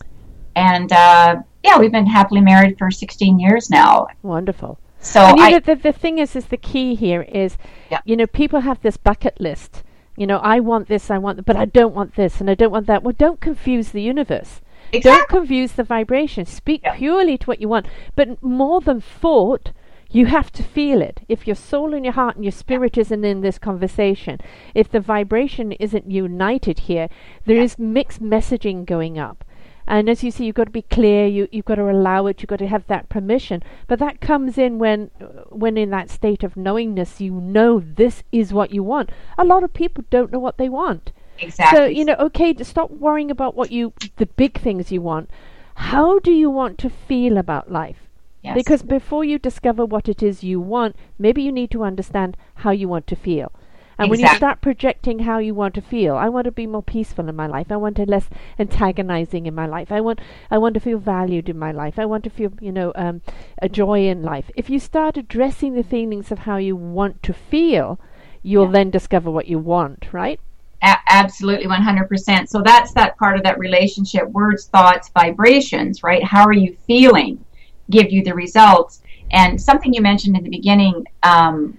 And 0.54 0.92
uh, 0.92 1.36
yeah, 1.64 1.78
we've 1.78 1.90
been 1.90 2.06
happily 2.06 2.42
married 2.42 2.76
for 2.78 2.90
16 2.90 3.40
years 3.40 3.70
now. 3.70 4.06
Wonderful. 4.22 4.78
So 5.00 5.20
I, 5.20 5.58
the, 5.58 5.74
the 5.74 5.92
thing 5.92 6.18
is, 6.18 6.36
is 6.36 6.44
the 6.46 6.56
key 6.58 6.94
here 6.94 7.22
is, 7.22 7.56
Yeah. 7.90 8.00
you 8.04 8.14
know, 8.14 8.26
people 8.26 8.60
have 8.60 8.80
this 8.82 8.96
bucket 8.96 9.40
list. 9.40 9.82
You 10.16 10.26
know, 10.26 10.38
I 10.38 10.60
want 10.60 10.88
this, 10.88 11.10
I 11.10 11.18
want, 11.18 11.44
but 11.46 11.56
I 11.56 11.64
don't 11.64 11.94
want 11.94 12.16
this, 12.16 12.40
and 12.40 12.50
I 12.50 12.54
don't 12.54 12.70
want 12.70 12.86
that. 12.86 13.02
Well, 13.02 13.14
don't 13.16 13.40
confuse 13.40 13.90
the 13.90 14.02
universe. 14.02 14.60
Don't 15.00 15.28
confuse 15.28 15.72
the 15.72 15.84
vibration. 15.84 16.44
Speak 16.44 16.82
Yeah. 16.84 16.94
purely 16.96 17.38
to 17.38 17.46
what 17.46 17.60
you 17.62 17.68
want. 17.68 17.86
But 18.14 18.42
more 18.42 18.82
than 18.82 19.00
thought, 19.00 19.72
you 20.10 20.26
have 20.26 20.52
to 20.52 20.62
feel 20.62 21.00
it. 21.00 21.22
If 21.28 21.46
your 21.46 21.56
soul 21.56 21.94
and 21.94 22.04
your 22.04 22.12
heart 22.12 22.36
and 22.36 22.44
your 22.44 22.52
spirit 22.52 22.98
isn't 22.98 23.24
in 23.24 23.40
this 23.40 23.58
conversation, 23.58 24.38
if 24.74 24.90
the 24.90 25.00
vibration 25.00 25.72
isn't 25.72 26.10
united 26.10 26.80
here, 26.80 27.08
there 27.46 27.56
is 27.56 27.78
mixed 27.78 28.22
messaging 28.22 28.84
going 28.84 29.18
up. 29.18 29.44
And 29.92 30.08
as 30.08 30.24
you 30.24 30.30
see, 30.30 30.46
you've 30.46 30.54
got 30.54 30.64
to 30.64 30.70
be 30.70 30.80
clear. 30.80 31.26
You 31.26 31.48
you've 31.52 31.66
got 31.66 31.74
to 31.74 31.90
allow 31.90 32.26
it. 32.26 32.40
You've 32.40 32.48
got 32.48 32.60
to 32.60 32.66
have 32.66 32.86
that 32.86 33.10
permission. 33.10 33.62
But 33.88 33.98
that 33.98 34.22
comes 34.22 34.56
in 34.56 34.78
when 34.78 35.10
when 35.50 35.76
in 35.76 35.90
that 35.90 36.08
state 36.08 36.42
of 36.42 36.56
knowingness, 36.56 37.20
you 37.20 37.32
know 37.34 37.78
this 37.78 38.22
is 38.32 38.54
what 38.54 38.72
you 38.72 38.82
want. 38.82 39.10
A 39.36 39.44
lot 39.44 39.62
of 39.62 39.74
people 39.74 40.02
don't 40.08 40.32
know 40.32 40.38
what 40.38 40.56
they 40.56 40.70
want. 40.70 41.12
exactly. 41.38 41.78
So 41.78 41.84
you 41.84 42.06
know, 42.06 42.16
okay, 42.18 42.54
to 42.54 42.64
stop 42.64 42.90
worrying 42.90 43.30
about 43.30 43.54
what 43.54 43.70
you 43.70 43.92
the 44.16 44.24
big 44.24 44.58
things 44.58 44.90
you 44.90 45.02
want. 45.02 45.28
How 45.74 46.18
do 46.18 46.32
you 46.32 46.48
want 46.48 46.78
to 46.78 46.88
feel 46.88 47.36
about 47.36 47.70
life? 47.70 48.08
Yes. 48.42 48.54
Because 48.54 48.82
before 48.82 49.24
you 49.24 49.38
discover 49.38 49.84
what 49.84 50.08
it 50.08 50.22
is 50.22 50.42
you 50.42 50.58
want, 50.58 50.96
maybe 51.18 51.42
you 51.42 51.52
need 51.52 51.70
to 51.72 51.84
understand 51.84 52.38
how 52.54 52.70
you 52.70 52.88
want 52.88 53.06
to 53.08 53.16
feel. 53.16 53.52
And 53.98 54.10
when 54.10 54.20
you 54.20 54.28
start 54.28 54.60
projecting 54.60 55.20
how 55.20 55.38
you 55.38 55.54
want 55.54 55.74
to 55.74 55.82
feel, 55.82 56.16
I 56.16 56.28
want 56.28 56.46
to 56.46 56.50
be 56.52 56.66
more 56.66 56.82
peaceful 56.82 57.28
in 57.28 57.36
my 57.36 57.46
life. 57.46 57.70
I 57.70 57.76
want 57.76 57.96
to 57.96 58.04
less 58.06 58.28
antagonizing 58.58 59.46
in 59.46 59.54
my 59.54 59.66
life. 59.66 59.92
I 59.92 60.00
want 60.00 60.20
I 60.50 60.58
want 60.58 60.74
to 60.74 60.80
feel 60.80 60.98
valued 60.98 61.48
in 61.48 61.58
my 61.58 61.72
life. 61.72 61.98
I 61.98 62.06
want 62.06 62.24
to 62.24 62.30
feel, 62.30 62.52
you 62.60 62.72
know, 62.72 62.92
um, 62.94 63.22
a 63.60 63.68
joy 63.68 64.06
in 64.08 64.22
life. 64.22 64.50
If 64.56 64.70
you 64.70 64.78
start 64.78 65.16
addressing 65.16 65.74
the 65.74 65.82
feelings 65.84 66.32
of 66.32 66.40
how 66.40 66.56
you 66.56 66.74
want 66.76 67.22
to 67.24 67.32
feel, 67.32 67.98
you'll 68.42 68.66
Yeah. 68.66 68.72
then 68.72 68.90
discover 68.90 69.30
what 69.30 69.46
you 69.46 69.58
want, 69.58 70.12
right? 70.12 70.40
A- 70.82 70.96
absolutely 71.10 71.66
100% 71.68 72.48
so 72.48 72.60
that's 72.60 72.92
that 72.94 73.16
part 73.16 73.36
of 73.36 73.44
that 73.44 73.56
relationship 73.58 74.28
words 74.30 74.66
thoughts 74.66 75.10
vibrations 75.14 76.02
right 76.02 76.24
how 76.24 76.44
are 76.44 76.52
you 76.52 76.76
feeling 76.88 77.44
give 77.90 78.10
you 78.10 78.24
the 78.24 78.34
results 78.34 79.00
and 79.30 79.60
something 79.60 79.94
you 79.94 80.02
mentioned 80.02 80.36
in 80.36 80.42
the 80.42 80.50
beginning 80.50 81.04
um, 81.22 81.78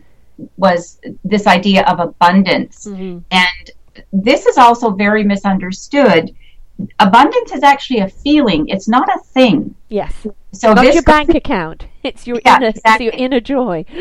was 0.58 1.00
this 1.24 1.48
idea 1.48 1.84
of 1.86 2.00
abundance 2.00 2.86
Mm-hmm. 2.86 3.20
and 3.32 3.72
this 4.12 4.46
is 4.46 4.58
also 4.58 4.90
very 4.92 5.24
misunderstood 5.24 6.34
abundance 7.00 7.52
is 7.52 7.62
actually 7.64 8.00
a 8.00 8.10
feeling 8.10 8.68
it's 8.68 8.88
not 8.88 9.08
a 9.10 9.20
thing 9.20 9.76
Yes. 9.90 10.26
so 10.52 10.74
Not 10.74 10.82
this 10.86 10.96
your 10.96 11.04
bank 11.04 11.36
account. 11.36 11.86
It's 12.04 12.26
your 12.26 12.42
Yeah, 12.44 12.58
inner 12.58 12.68
exactly. 12.70 13.08
it's 13.08 13.16
your 13.16 13.26
inner 13.26 13.40
joy. 13.40 13.86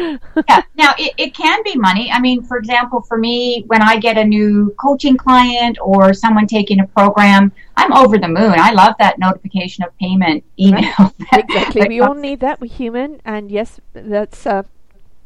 yeah. 0.48 0.62
Now, 0.74 0.94
it, 0.98 1.12
it 1.18 1.34
can 1.34 1.62
be 1.62 1.76
money. 1.76 2.10
I 2.10 2.18
mean, 2.18 2.42
for 2.42 2.56
example, 2.56 3.02
for 3.02 3.18
me, 3.18 3.62
when 3.66 3.82
I 3.82 3.98
get 3.98 4.16
a 4.16 4.24
new 4.24 4.74
coaching 4.80 5.16
client 5.18 5.76
or 5.82 6.14
someone 6.14 6.46
taking 6.46 6.80
a 6.80 6.86
program, 6.86 7.52
I'm 7.76 7.92
over 7.92 8.16
the 8.16 8.26
moon. 8.26 8.54
I 8.58 8.72
love 8.72 8.94
that 9.00 9.18
notification 9.18 9.84
of 9.84 9.96
payment 9.98 10.42
email. 10.58 10.90
that- 10.98 11.44
exactly. 11.46 11.86
We 11.86 12.00
all 12.00 12.14
need 12.28 12.40
that. 12.40 12.58
We're 12.60 12.72
human, 12.72 13.20
and 13.24 13.50
yes, 13.52 13.78
that's. 13.92 14.46
Uh, 14.46 14.62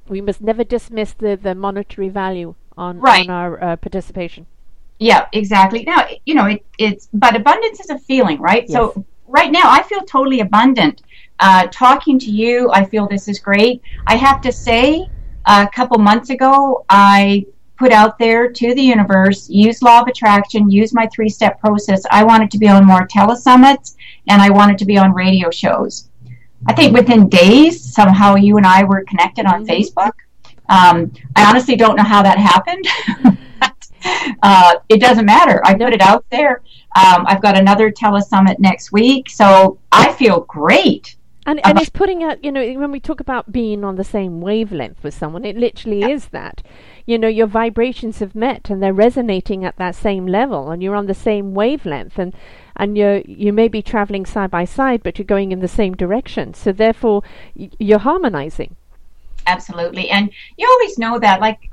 we 0.09 0.21
must 0.21 0.41
never 0.41 0.65
dismiss 0.65 1.13
the, 1.13 1.37
the 1.41 1.55
monetary 1.55 2.09
value 2.09 2.55
on 2.77 2.99
Right. 3.01 3.29
on 3.29 3.35
our 3.35 3.63
uh, 3.63 3.77
participation. 3.77 4.47
Yeah, 4.99 5.27
exactly. 5.33 5.85
Now, 5.85 6.07
you 6.25 6.35
know, 6.35 6.47
it, 6.47 6.65
it's, 6.79 7.09
but 7.13 7.37
abundance 7.37 7.81
is 7.81 7.91
a 7.91 7.99
feeling, 7.99 8.41
right? 8.41 8.65
Yes. 8.67 8.73
So 8.73 9.05
right 9.27 9.51
now, 9.53 9.65
I 9.65 9.83
feel 9.83 10.01
totally 10.03 10.41
abundant. 10.41 11.03
Uh, 11.39 11.67
talking 11.71 12.19
to 12.19 12.31
you, 12.31 12.71
I 12.73 12.85
feel 12.85 13.07
this 13.07 13.29
is 13.29 13.39
great. 13.39 13.83
I 14.07 14.17
have 14.17 14.41
to 14.43 14.53
say, 14.53 15.09
a 15.45 15.69
couple 15.75 15.99
months 15.99 16.31
ago, 16.31 16.85
I 16.89 17.45
put 17.79 17.93
out 17.93 18.19
there 18.19 18.51
to 18.51 18.75
the 18.75 18.81
universe, 18.83 19.51
use 19.51 19.83
law 19.83 20.01
of 20.01 20.09
attraction, 20.09 20.71
use 20.71 20.95
my 20.95 21.07
three 21.15 21.29
step 21.29 21.61
process. 21.61 22.03
I 22.11 22.25
wanted 22.25 22.51
to 22.53 22.59
be 22.59 22.69
on 22.69 22.87
more 22.87 23.07
telesummits 23.07 23.97
and 24.29 24.41
I 24.41 24.49
wanted 24.49 24.79
to 24.79 24.87
be 24.87 24.97
on 24.97 25.13
radio 25.13 25.51
shows. 25.51 26.09
I 26.69 26.73
think 26.75 26.93
within 26.95 27.29
days, 27.29 27.93
somehow 27.95 28.35
you 28.35 28.57
and 28.57 28.67
I 28.67 28.85
were 28.85 29.05
connected 29.09 29.47
on 29.47 29.65
Mhm. 29.65 29.69
Facebook. 29.69 30.13
Um, 30.69 31.13
I 31.37 31.45
honestly 31.49 31.77
don't 31.77 31.97
know 31.97 32.03
how 32.03 32.23
that 32.23 32.39
happened. 32.39 32.85
uh, 34.43 34.75
it 34.89 35.01
doesn't 35.01 35.25
matter. 35.27 35.61
I 35.65 35.75
put 35.75 35.93
it 35.93 36.01
out 36.01 36.25
there. 36.31 36.63
Um, 36.97 37.25
I've 37.27 37.43
got 37.43 37.57
another 37.59 37.91
telesummit 37.91 38.59
next 38.59 38.93
week, 38.93 39.31
so 39.31 39.79
I 39.93 40.13
feel 40.13 40.41
great. 40.41 41.17
And 41.49 41.65
and 41.65 41.79
it's 41.79 41.91
putting 41.91 42.25
out, 42.25 42.43
you 42.45 42.51
know, 42.51 42.65
when 42.81 42.91
we 42.91 42.99
talk 42.99 43.21
about 43.21 43.53
being 43.53 43.85
on 43.85 43.95
the 43.95 44.03
same 44.03 44.41
wavelength 44.41 45.05
with 45.05 45.15
someone, 45.15 45.45
it 45.45 45.57
literally 45.57 46.03
is 46.11 46.29
that. 46.29 46.63
You 47.07 47.19
know, 47.19 47.29
your 47.29 47.47
vibrations 47.47 48.19
have 48.19 48.35
met 48.35 48.69
and 48.69 48.83
they're 48.83 48.93
resonating 48.93 49.65
at 49.65 49.77
that 49.77 49.95
same 49.95 50.27
level, 50.27 50.71
and 50.71 50.83
you're 50.83 50.97
on 50.97 51.07
the 51.07 51.15
same 51.15 51.55
wavelength, 51.55 52.19
and 52.19 52.35
and 52.77 52.99
you 52.99 53.23
you 53.27 53.53
may 53.53 53.69
be 53.69 53.81
traveling 53.81 54.27
side 54.27 54.51
by 54.51 54.65
side, 54.65 55.03
but 55.03 55.19
you're 55.19 55.25
going 55.25 55.53
in 55.53 55.61
the 55.61 55.69
same 55.69 55.95
direction. 55.95 56.53
So 56.53 56.73
therefore, 56.73 57.23
y- 57.55 57.71
you're 57.79 58.01
harmonizing. 58.01 58.75
Absolutely, 59.47 60.11
and 60.11 60.31
you 60.57 60.69
always 60.69 60.99
know 60.99 61.19
that. 61.21 61.41
Like 61.41 61.71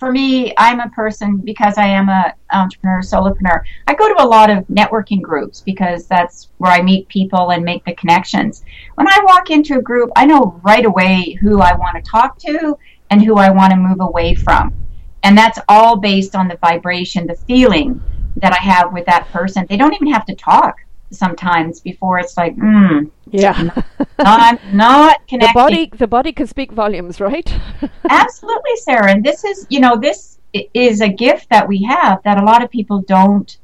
for 0.00 0.10
me, 0.10 0.54
I'm 0.56 0.80
a 0.80 0.88
person 0.88 1.36
because 1.36 1.76
I 1.76 1.86
am 1.86 2.08
a 2.08 2.32
entrepreneur, 2.50 3.02
solopreneur. 3.02 3.60
I 3.86 3.94
go 3.94 4.08
to 4.08 4.24
a 4.24 4.26
lot 4.26 4.48
of 4.48 4.66
networking 4.68 5.20
groups 5.20 5.60
because 5.60 6.06
that's 6.06 6.48
where 6.56 6.72
I 6.72 6.80
meet 6.80 7.06
people 7.08 7.50
and 7.50 7.62
make 7.62 7.84
the 7.84 7.94
connections. 7.94 8.64
When 8.94 9.06
I 9.06 9.20
walk 9.24 9.50
into 9.50 9.78
a 9.78 9.82
group, 9.82 10.10
I 10.16 10.24
know 10.24 10.58
right 10.64 10.86
away 10.86 11.36
who 11.42 11.60
I 11.60 11.74
want 11.74 12.02
to 12.02 12.10
talk 12.10 12.38
to 12.38 12.78
and 13.10 13.22
who 13.24 13.36
I 13.38 13.50
want 13.50 13.72
to 13.72 13.76
move 13.76 14.00
away 14.00 14.34
from. 14.34 14.74
And 15.22 15.36
that's 15.36 15.58
all 15.68 15.98
based 15.98 16.34
on 16.34 16.48
the 16.48 16.58
vibration, 16.60 17.26
the 17.26 17.36
feeling 17.46 18.00
that 18.36 18.52
I 18.52 18.58
have 18.62 18.92
with 18.92 19.06
that 19.06 19.28
person. 19.30 19.66
They 19.68 19.76
don't 19.76 19.94
even 19.94 20.12
have 20.12 20.24
to 20.26 20.34
talk 20.36 20.76
sometimes 21.12 21.80
before 21.80 22.18
it's 22.18 22.36
like, 22.36 22.54
hmm, 22.56 23.04
Yeah. 23.30 23.54
I'm 24.24 24.58
not 24.62 25.18
connecting. 25.28 25.40
the 25.40 25.48
body 25.48 25.92
the 25.96 26.06
body 26.08 26.32
can 26.32 26.46
speak 26.46 26.72
volumes, 26.72 27.20
right? 27.20 27.52
Absolutely, 28.08 28.76
Sarah. 28.76 29.10
And 29.12 29.24
this 29.24 29.44
is, 29.44 29.66
you 29.70 29.80
know, 29.80 29.96
this 29.96 30.38
is 30.74 31.00
a 31.00 31.08
gift 31.08 31.48
that 31.50 31.68
we 31.68 31.82
have 31.84 32.20
that 32.24 32.40
a 32.40 32.44
lot 32.44 32.62
of 32.62 32.70
people 32.70 33.02
don't 33.02 33.56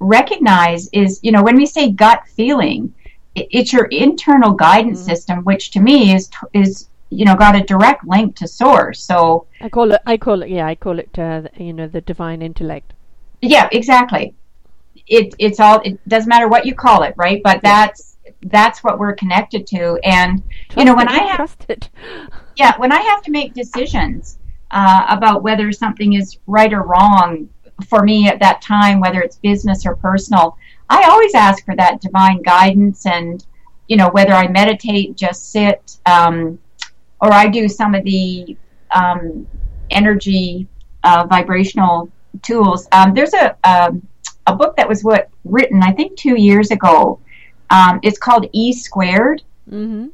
recognize. 0.00 0.88
Is, 0.92 1.20
you 1.22 1.32
know, 1.32 1.42
when 1.42 1.56
we 1.56 1.66
say 1.66 1.90
gut 1.90 2.22
feeling, 2.36 2.94
it's 3.34 3.72
your 3.72 3.86
internal 3.86 4.52
guidance 4.52 5.00
Mm-hmm. 5.00 5.10
system, 5.10 5.44
which 5.44 5.70
to 5.72 5.80
me 5.80 6.14
is 6.14 6.30
is 6.54 6.88
you 7.10 7.24
know 7.24 7.34
got 7.34 7.56
a 7.56 7.62
direct 7.62 8.06
link 8.06 8.36
to 8.36 8.48
source. 8.48 9.00
So 9.02 9.46
I 9.60 9.68
call 9.68 9.92
it 9.92 10.00
I 10.06 10.16
call 10.16 10.42
it 10.42 10.50
yeah, 10.50 10.66
I 10.66 10.74
call 10.74 10.98
it 10.98 11.18
uh, 11.18 11.42
you 11.56 11.72
know 11.72 11.86
the 11.86 12.00
divine 12.00 12.42
intellect. 12.42 12.92
yeah, 13.40 13.68
exactly. 13.72 14.34
It 15.06 15.34
it's 15.38 15.60
all. 15.60 15.80
It 15.84 15.98
doesn't 16.08 16.28
matter 16.28 16.48
what 16.48 16.66
you 16.66 16.74
call 16.74 17.02
it, 17.02 17.14
right? 17.16 17.40
But 17.42 17.62
that's 17.62 18.16
that's 18.42 18.84
what 18.84 18.98
we're 18.98 19.14
connected 19.14 19.66
to. 19.68 19.98
And 20.04 20.42
you 20.76 20.84
know, 20.84 20.94
when 20.94 21.08
I 21.08 21.18
have 21.18 21.36
trust 21.36 21.64
it. 21.68 21.88
yeah, 22.56 22.76
when 22.78 22.92
I 22.92 23.00
have 23.00 23.22
to 23.22 23.30
make 23.30 23.54
decisions 23.54 24.38
uh, 24.70 25.06
about 25.08 25.42
whether 25.42 25.72
something 25.72 26.14
is 26.14 26.38
right 26.46 26.72
or 26.72 26.82
wrong 26.82 27.48
for 27.86 28.02
me 28.02 28.28
at 28.28 28.40
that 28.40 28.60
time, 28.60 29.00
whether 29.00 29.20
it's 29.20 29.36
business 29.36 29.86
or 29.86 29.96
personal, 29.96 30.56
I 30.90 31.08
always 31.08 31.34
ask 31.34 31.64
for 31.64 31.76
that 31.76 32.00
divine 32.00 32.42
guidance 32.42 33.06
and, 33.06 33.44
you 33.86 33.96
know, 33.96 34.10
whether 34.10 34.32
I 34.32 34.48
meditate, 34.48 35.16
just 35.16 35.52
sit, 35.52 35.98
um, 36.06 36.58
or 37.20 37.32
I 37.32 37.48
do 37.48 37.68
some 37.68 37.94
of 37.94 38.04
the 38.04 38.56
um, 38.94 39.46
energy 39.90 40.66
uh, 41.04 41.26
vibrational 41.28 42.10
tools. 42.42 42.88
Um, 42.92 43.14
there's 43.14 43.34
a, 43.34 43.56
um, 43.68 44.06
a 44.46 44.54
book 44.54 44.76
that 44.76 44.88
was 44.88 45.04
what 45.04 45.28
written, 45.44 45.82
I 45.82 45.92
think, 45.92 46.16
two 46.16 46.40
years 46.40 46.70
ago. 46.70 47.20
Um, 47.70 48.00
it's 48.02 48.18
called 48.18 48.46
E 48.52 48.72
Squared 48.72 49.42
hmm 49.68 50.06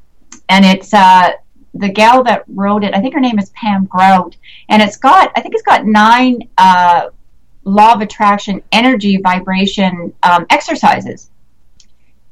and 0.49 0.65
it's 0.65 0.93
uh, 0.93 1.31
the 1.75 1.89
gal 1.89 2.23
that 2.25 2.45
wrote 2.49 2.85
it, 2.85 2.95
I 2.95 3.01
think 3.01 3.15
her 3.15 3.21
name 3.21 3.39
is 3.39 3.51
Pam 3.51 3.87
Grout, 3.87 4.37
and 4.69 4.83
it's 4.83 4.97
got 4.97 5.33
I 5.37 5.41
think 5.41 5.55
it's 5.55 5.63
got 5.63 5.87
nine 5.87 6.49
uh, 6.59 7.09
law 7.65 7.95
of 7.95 8.01
attraction 8.01 8.63
energy 8.73 9.19
vibration 9.19 10.13
um, 10.23 10.47
exercises 10.51 11.31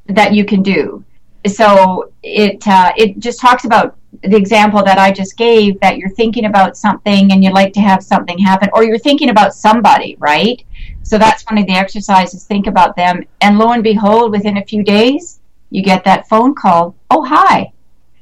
that 0.06 0.35
you 0.35 0.44
can 0.44 0.62
do. 0.62 1.04
So 1.46 2.12
it 2.22 2.66
uh, 2.66 2.92
it 2.96 3.18
just 3.18 3.40
talks 3.40 3.64
about 3.64 3.96
the 4.22 4.37
example 4.37 4.83
that 4.85 4.98
I 4.98 5.11
just 5.11 5.37
gave 5.37 5.81
that 5.81 5.96
you're 5.96 6.11
thinking 6.11 6.44
about 6.44 6.76
something 6.76 7.33
and 7.33 7.42
you'd 7.42 7.55
like 7.55 7.72
to 7.72 7.81
have 7.81 8.02
something 8.02 8.38
happen, 8.38 8.68
or 8.72 8.85
you're 8.85 8.98
thinking 8.98 9.31
about 9.31 9.55
somebody, 9.55 10.16
right? 10.20 10.62
So 11.02 11.18
that's 11.18 11.42
one 11.44 11.59
of 11.59 11.66
the 11.66 11.72
exercises. 11.72 12.44
Think 12.44 12.66
about 12.66 12.94
them, 12.94 13.24
and 13.40 13.59
lo 13.59 13.72
and 13.72 13.83
behold, 13.83 14.31
within 14.31 14.59
a 14.59 14.64
few 14.64 14.85
days, 14.85 15.40
you 15.70 15.83
get 15.83 16.05
that 16.05 16.28
phone 16.28 16.55
call. 16.55 16.94
Oh, 17.11 17.24
hi. 17.24 17.72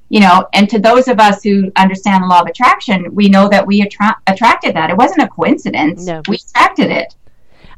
You 0.09 0.21
know, 0.21 0.49
and 0.55 0.69
to 0.71 0.79
those 0.79 1.07
of 1.07 1.21
us 1.21 1.43
who 1.43 1.71
understand 1.77 2.25
the 2.25 2.29
law 2.29 2.41
of 2.41 2.47
attraction, 2.49 3.15
we 3.15 3.29
know 3.29 3.49
that 3.49 3.65
we 3.65 3.83
attra- 3.83 4.21
attracted 4.27 4.75
that. 4.75 4.91
It 4.91 4.97
wasn't 4.97 5.23
a 5.23 5.29
coincidence. 5.29 6.05
No. 6.05 6.23
We 6.29 6.37
attracted 6.37 6.91
it. 6.91 7.15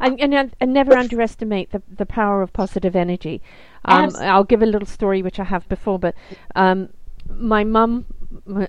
And, 0.02 0.20
and, 0.20 0.54
and 0.60 0.72
never 0.72 0.96
underestimate 0.96 1.70
the, 1.70 1.82
the 1.88 2.06
power 2.06 2.42
of 2.42 2.52
positive 2.52 2.96
energy. 2.96 3.40
Um, 3.84 4.14
I'll 4.18 4.44
give 4.44 4.62
a 4.62 4.66
little 4.66 4.86
story 4.86 5.22
which 5.22 5.38
I 5.40 5.44
have 5.44 5.68
before, 5.68 5.98
but 5.98 6.14
um, 6.54 6.88
my 7.28 7.64
mum 7.64 8.06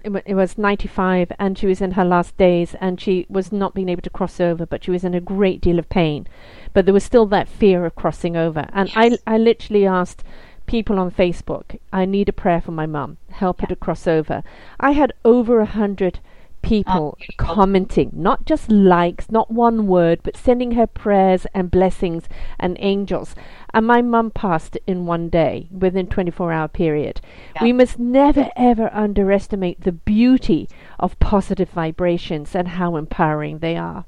it 0.03 0.35
was 0.35 0.57
95 0.57 1.31
and 1.39 1.57
she 1.57 1.67
was 1.67 1.81
in 1.81 1.91
her 1.91 2.03
last 2.05 2.37
days 2.37 2.75
and 2.81 2.99
she 2.99 3.25
was 3.29 3.51
not 3.51 3.73
being 3.73 3.89
able 3.89 4.01
to 4.01 4.09
cross 4.09 4.39
over, 4.39 4.65
but 4.65 4.83
she 4.83 4.91
was 4.91 5.03
in 5.03 5.13
a 5.13 5.21
great 5.21 5.61
deal 5.61 5.79
of 5.79 5.89
pain. 5.89 6.27
But 6.73 6.85
there 6.85 6.93
was 6.93 7.03
still 7.03 7.25
that 7.27 7.47
fear 7.47 7.85
of 7.85 7.95
crossing 7.95 8.35
over. 8.35 8.67
And 8.73 8.89
Yes. 8.93 9.19
I, 9.25 9.35
I 9.35 9.37
literally 9.37 9.85
asked 9.85 10.23
people 10.65 10.99
on 10.99 11.11
Facebook, 11.11 11.79
I 11.91 12.05
need 12.05 12.29
a 12.29 12.33
prayer 12.33 12.61
for 12.61 12.71
my 12.71 12.85
mum, 12.85 13.17
help 13.31 13.61
her 13.61 13.67
to 13.67 13.75
cross 13.75 14.07
over. 14.07 14.43
I 14.79 14.91
had 14.91 15.13
over 15.23 15.59
a 15.59 15.65
hundred 15.65 16.19
people 16.63 17.17
commenting, 17.37 18.11
not 18.13 18.45
just 18.45 18.71
likes, 18.71 19.29
not 19.29 19.51
one 19.51 19.85
word, 19.85 20.21
but 20.23 20.35
sending 20.37 20.71
her 20.71 20.87
prayers 20.87 21.45
and 21.53 21.69
blessings 21.69 22.23
and 22.59 22.75
angels. 22.79 23.35
And 23.73 23.85
my 23.85 24.01
mum 24.01 24.31
passed 24.31 24.77
in 24.87 25.05
one 25.05 25.29
day, 25.29 25.67
within 25.71 26.07
24 26.07 26.51
hour 26.51 26.67
period. 26.67 27.21
Yeah. 27.55 27.63
We 27.63 27.73
must 27.73 27.99
never 27.99 28.49
ever 28.55 28.89
underestimate 28.93 29.81
the 29.81 29.91
beauty 29.91 30.67
of 30.99 31.19
positive 31.19 31.69
vibrations 31.69 32.55
and 32.55 32.67
how 32.69 32.95
empowering 32.95 33.59
they 33.59 33.75
are. 33.77 34.05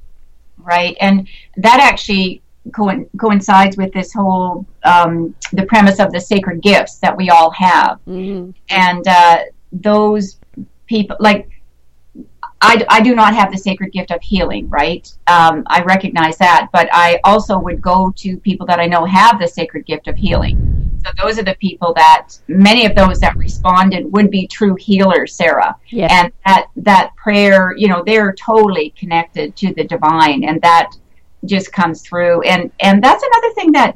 right? 0.57 0.95
And 1.01 1.27
that 1.57 1.79
actually 1.79 2.41
co- 2.73 3.07
coincides 3.19 3.75
with 3.77 3.91
this 3.93 4.13
whole 4.13 4.65
um, 4.83 5.35
the 5.53 5.65
premise 5.65 5.99
of 5.99 6.11
the 6.11 6.21
sacred 6.21 6.61
gifts 6.61 6.95
that 6.99 7.15
we 7.17 7.29
all 7.29 7.51
have, 7.51 7.99
hmm 8.05 8.51
and 8.69 9.07
uh, 9.07 9.39
those 9.71 10.39
people 10.87 11.17
like. 11.19 11.49
I, 12.65 12.85
I 12.89 13.01
do 13.01 13.15
not 13.15 13.33
have 13.35 13.51
the 13.51 13.57
sacred 13.57 13.91
gift 13.91 14.11
of 14.11 14.21
healing, 14.21 14.69
right? 14.69 15.07
Um, 15.27 15.63
I 15.67 15.83
recognize 15.83 16.37
that, 16.37 16.69
but 16.73 16.89
I 16.91 17.19
also 17.23 17.57
would 17.59 17.81
go 17.81 18.11
to 18.17 18.37
people 18.37 18.65
that 18.67 18.79
I 18.79 18.87
know 18.87 19.05
have 19.05 19.39
the 19.39 19.47
sacred 19.47 19.85
gift 19.85 20.07
of 20.07 20.15
healing. 20.15 20.57
So 21.05 21.11
those 21.21 21.37
are 21.37 21.43
the 21.43 21.55
people 21.55 21.93
that 21.93 22.29
many 22.47 22.87
of 22.87 22.95
those 22.95 23.19
that 23.19 23.37
responded 23.37 24.11
would 24.11 24.31
be 24.31 24.47
true 24.47 24.75
healers, 24.75 25.35
Sarah 25.35 25.75
Yes. 25.89 26.11
and 26.11 26.33
that 26.45 26.67
that 26.77 27.15
prayer 27.15 27.75
you 27.77 27.87
know 27.87 28.03
they're 28.05 28.33
totally 28.33 28.93
connected 28.97 29.55
to 29.57 29.73
the 29.75 29.83
divine 29.83 30.43
and 30.43 30.59
that 30.61 30.91
just 31.45 31.71
comes 31.71 32.01
through 32.01 32.41
and 32.41 32.71
and 32.79 33.03
that's 33.03 33.23
another 33.23 33.53
thing 33.53 33.71
that 33.71 33.95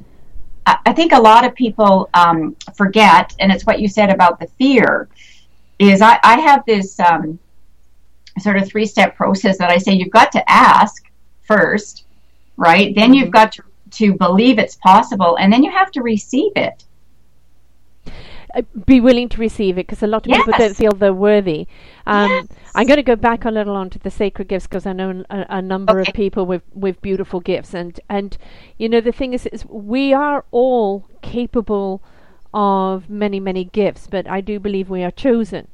i 0.86 0.94
think 0.94 1.12
a 1.14 1.20
lot 1.20 1.44
of 1.46 1.54
people 1.56 2.10
um, 2.14 2.56
forget 2.76 3.36
and 3.40 3.52
it's 3.52 3.66
what 3.66 3.80
you 3.80 3.88
said 3.88 4.10
about 4.12 4.40
the 4.40 4.48
fear 4.60 5.10
is 5.80 6.02
i, 6.02 6.20
I 6.24 6.40
have 6.40 6.64
this 6.66 7.00
um, 7.00 7.40
sort 8.40 8.58
of 8.58 8.68
three 8.68 8.86
step 8.86 9.16
process 9.16 9.58
that 9.58 9.70
i 9.72 9.78
say 9.78 9.94
you've 9.94 10.12
got 10.12 10.32
to 10.32 10.44
ask 10.52 11.04
first 11.42 12.06
right 12.58 12.96
then 12.96 13.14
you've 13.14 13.32
got 13.32 13.52
to 13.52 13.64
to 13.92 14.14
believe 14.16 14.60
it's 14.60 14.76
possible 14.78 15.38
and 15.38 15.52
then 15.52 15.64
you 15.64 15.72
have 15.72 15.92
to 15.92 16.02
receive 16.02 16.52
it 16.56 16.84
Uh, 18.56 18.64
be 18.86 19.00
willing 19.00 19.30
to 19.30 19.38
receive 19.40 19.78
it 19.78 19.86
because 19.86 20.02
a 20.02 20.08
lot 20.08 20.26
of 20.26 20.32
people 20.32 20.54
don't 20.54 20.76
feel 20.76 20.96
they're 20.96 21.14
worthy. 21.14 21.68
Um, 22.08 22.48
Yes. 22.48 22.48
I'm 22.74 22.88
going 22.88 22.98
to 22.98 23.04
go 23.04 23.16
back 23.16 23.46
a 23.46 23.52
little 23.52 23.76
on 23.76 23.92
to 23.92 24.00
the 24.00 24.10
sacred 24.10 24.48
gifts 24.48 24.66
because 24.66 24.88
I 24.88 24.94
know 24.94 25.24
a, 25.30 25.46
a 25.50 25.62
number 25.62 26.00
Okay. 26.00 26.02
of 26.02 26.14
people 26.14 26.48
with, 26.48 26.64
with 26.74 27.00
beautiful 27.02 27.42
gifts, 27.42 27.76
and 27.76 28.00
and 28.10 28.38
you 28.78 28.90
know 28.90 29.02
the 29.02 29.12
thing 29.12 29.34
is, 29.34 29.46
is 29.48 29.66
we 29.68 30.14
are 30.14 30.46
all 30.50 31.06
capable 31.22 32.02
of 32.54 33.08
many 33.10 33.40
many 33.40 33.66
gifts, 33.66 34.08
but 34.08 34.28
I 34.28 34.42
do 34.42 34.60
believe 34.60 34.90
we 34.90 35.04
are 35.04 35.12
chosen 35.12 35.68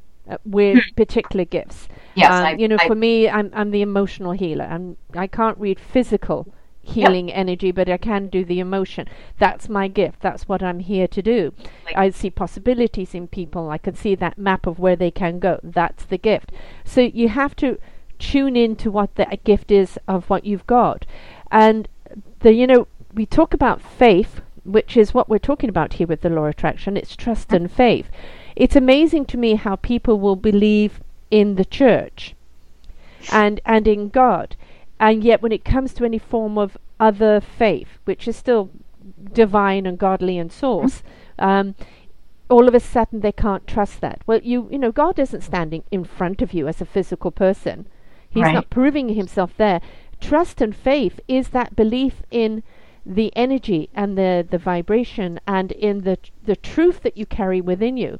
with 0.45 0.79
particular 0.95 1.45
gifts. 1.45 1.87
Hmm. 1.87 2.19
yes 2.19 2.31
Um, 2.31 2.45
I, 2.45 2.51
you 2.55 2.67
know, 2.67 2.77
I- 2.79 2.87
for 2.87 2.95
me, 2.95 3.29
I'm 3.29 3.49
I'm 3.53 3.71
the 3.71 3.81
emotional 3.81 4.31
healer. 4.31 4.65
I'm 4.65 4.97
I 5.15 5.27
can't 5.27 5.57
read 5.57 5.79
physical 5.79 6.53
healing 6.81 7.31
energy, 7.31 7.71
but 7.71 7.89
I 7.89 7.97
can 7.97 8.27
do 8.27 8.45
the 8.45 8.59
emotion. 8.59 9.07
That's 9.39 9.67
my 9.67 9.87
gift. 9.87 10.21
That's 10.21 10.47
what 10.47 10.61
I'm 10.61 10.79
here 10.79 11.07
to 11.07 11.21
do. 11.21 11.51
Like- 11.85 11.97
I 11.97 12.09
see 12.11 12.29
possibilities 12.29 13.15
in 13.15 13.27
people. 13.27 13.69
I 13.71 13.79
can 13.79 13.95
see 13.95 14.13
that 14.15 14.37
map 14.37 14.67
of 14.67 14.77
where 14.79 14.95
they 14.95 15.09
can 15.11 15.39
go. 15.39 15.59
That's 15.63 16.05
the 16.05 16.19
gift. 16.19 16.51
So 16.83 17.01
you 17.01 17.29
have 17.29 17.55
to 17.57 17.79
tune 18.19 18.55
in 18.55 18.75
to 18.77 18.91
what 18.91 19.15
the 19.15 19.25
gift 19.43 19.71
is 19.71 19.97
of 20.07 20.29
what 20.29 20.45
you've 20.45 20.67
got. 20.67 21.05
And 21.51 21.87
the 22.41 22.53
you 22.53 22.67
know, 22.67 22.87
we 23.13 23.25
talk 23.25 23.53
about 23.53 23.81
faith, 23.81 24.41
which 24.63 24.95
is 24.95 25.13
what 25.13 25.27
we're 25.27 25.39
talking 25.39 25.69
about 25.69 25.93
here 25.93 26.07
with 26.07 26.21
the 26.21 26.29
law 26.29 26.43
of 26.45 26.51
attraction. 26.51 26.97
It's 26.97 27.15
trust 27.15 27.51
and 27.51 27.71
faith. 27.71 28.07
It's 28.55 28.75
amazing 28.75 29.25
to 29.25 29.37
me 29.37 29.55
how 29.55 29.75
people 29.75 30.19
will 30.19 30.35
believe 30.35 31.01
in 31.31 31.55
the 31.55 31.65
church 31.65 32.35
and 33.31 33.59
and 33.65 33.87
in 33.87 34.09
God. 34.09 34.55
And 34.99 35.23
yet 35.23 35.41
when 35.41 35.51
it 35.51 35.65
comes 35.65 35.93
to 35.95 36.05
any 36.05 36.17
form 36.19 36.57
of 36.57 36.77
other 36.99 37.41
faith, 37.41 37.97
which 38.05 38.27
is 38.27 38.35
still 38.37 38.69
divine 39.33 39.85
and 39.85 39.97
godly 39.97 40.37
and 40.37 40.51
source, 40.51 41.03
um, 41.37 41.75
all 42.49 42.67
of 42.67 42.75
a 42.75 42.79
sudden 42.79 43.19
they 43.21 43.31
can't 43.31 43.67
trust 43.67 43.99
that. 44.01 44.21
Well, 44.25 44.39
you 44.41 44.69
you 44.71 44.77
know, 44.77 44.91
God 44.91 45.19
isn't 45.19 45.41
standing 45.41 45.83
in 45.91 46.03
front 46.05 46.41
of 46.41 46.53
you 46.53 46.67
as 46.67 46.79
a 46.81 46.85
physical 46.85 47.31
person. 47.31 47.87
He's 48.29 48.43
Right. 48.43 48.53
not 48.53 48.69
proving 48.69 49.09
himself 49.09 49.51
there. 49.57 49.81
Trust 50.21 50.61
and 50.61 50.75
faith 50.75 51.19
is 51.27 51.49
that 51.49 51.75
belief 51.75 52.21
in 52.31 52.63
the 53.05 53.31
energy 53.35 53.89
and 53.93 54.17
the, 54.17 54.45
the 54.49 54.57
vibration 54.57 55.39
and 55.45 55.71
in 55.73 56.01
the 56.01 56.17
the 56.45 56.55
truth 56.55 57.01
that 57.03 57.17
you 57.17 57.25
carry 57.25 57.61
within 57.61 57.97
you, 57.97 58.19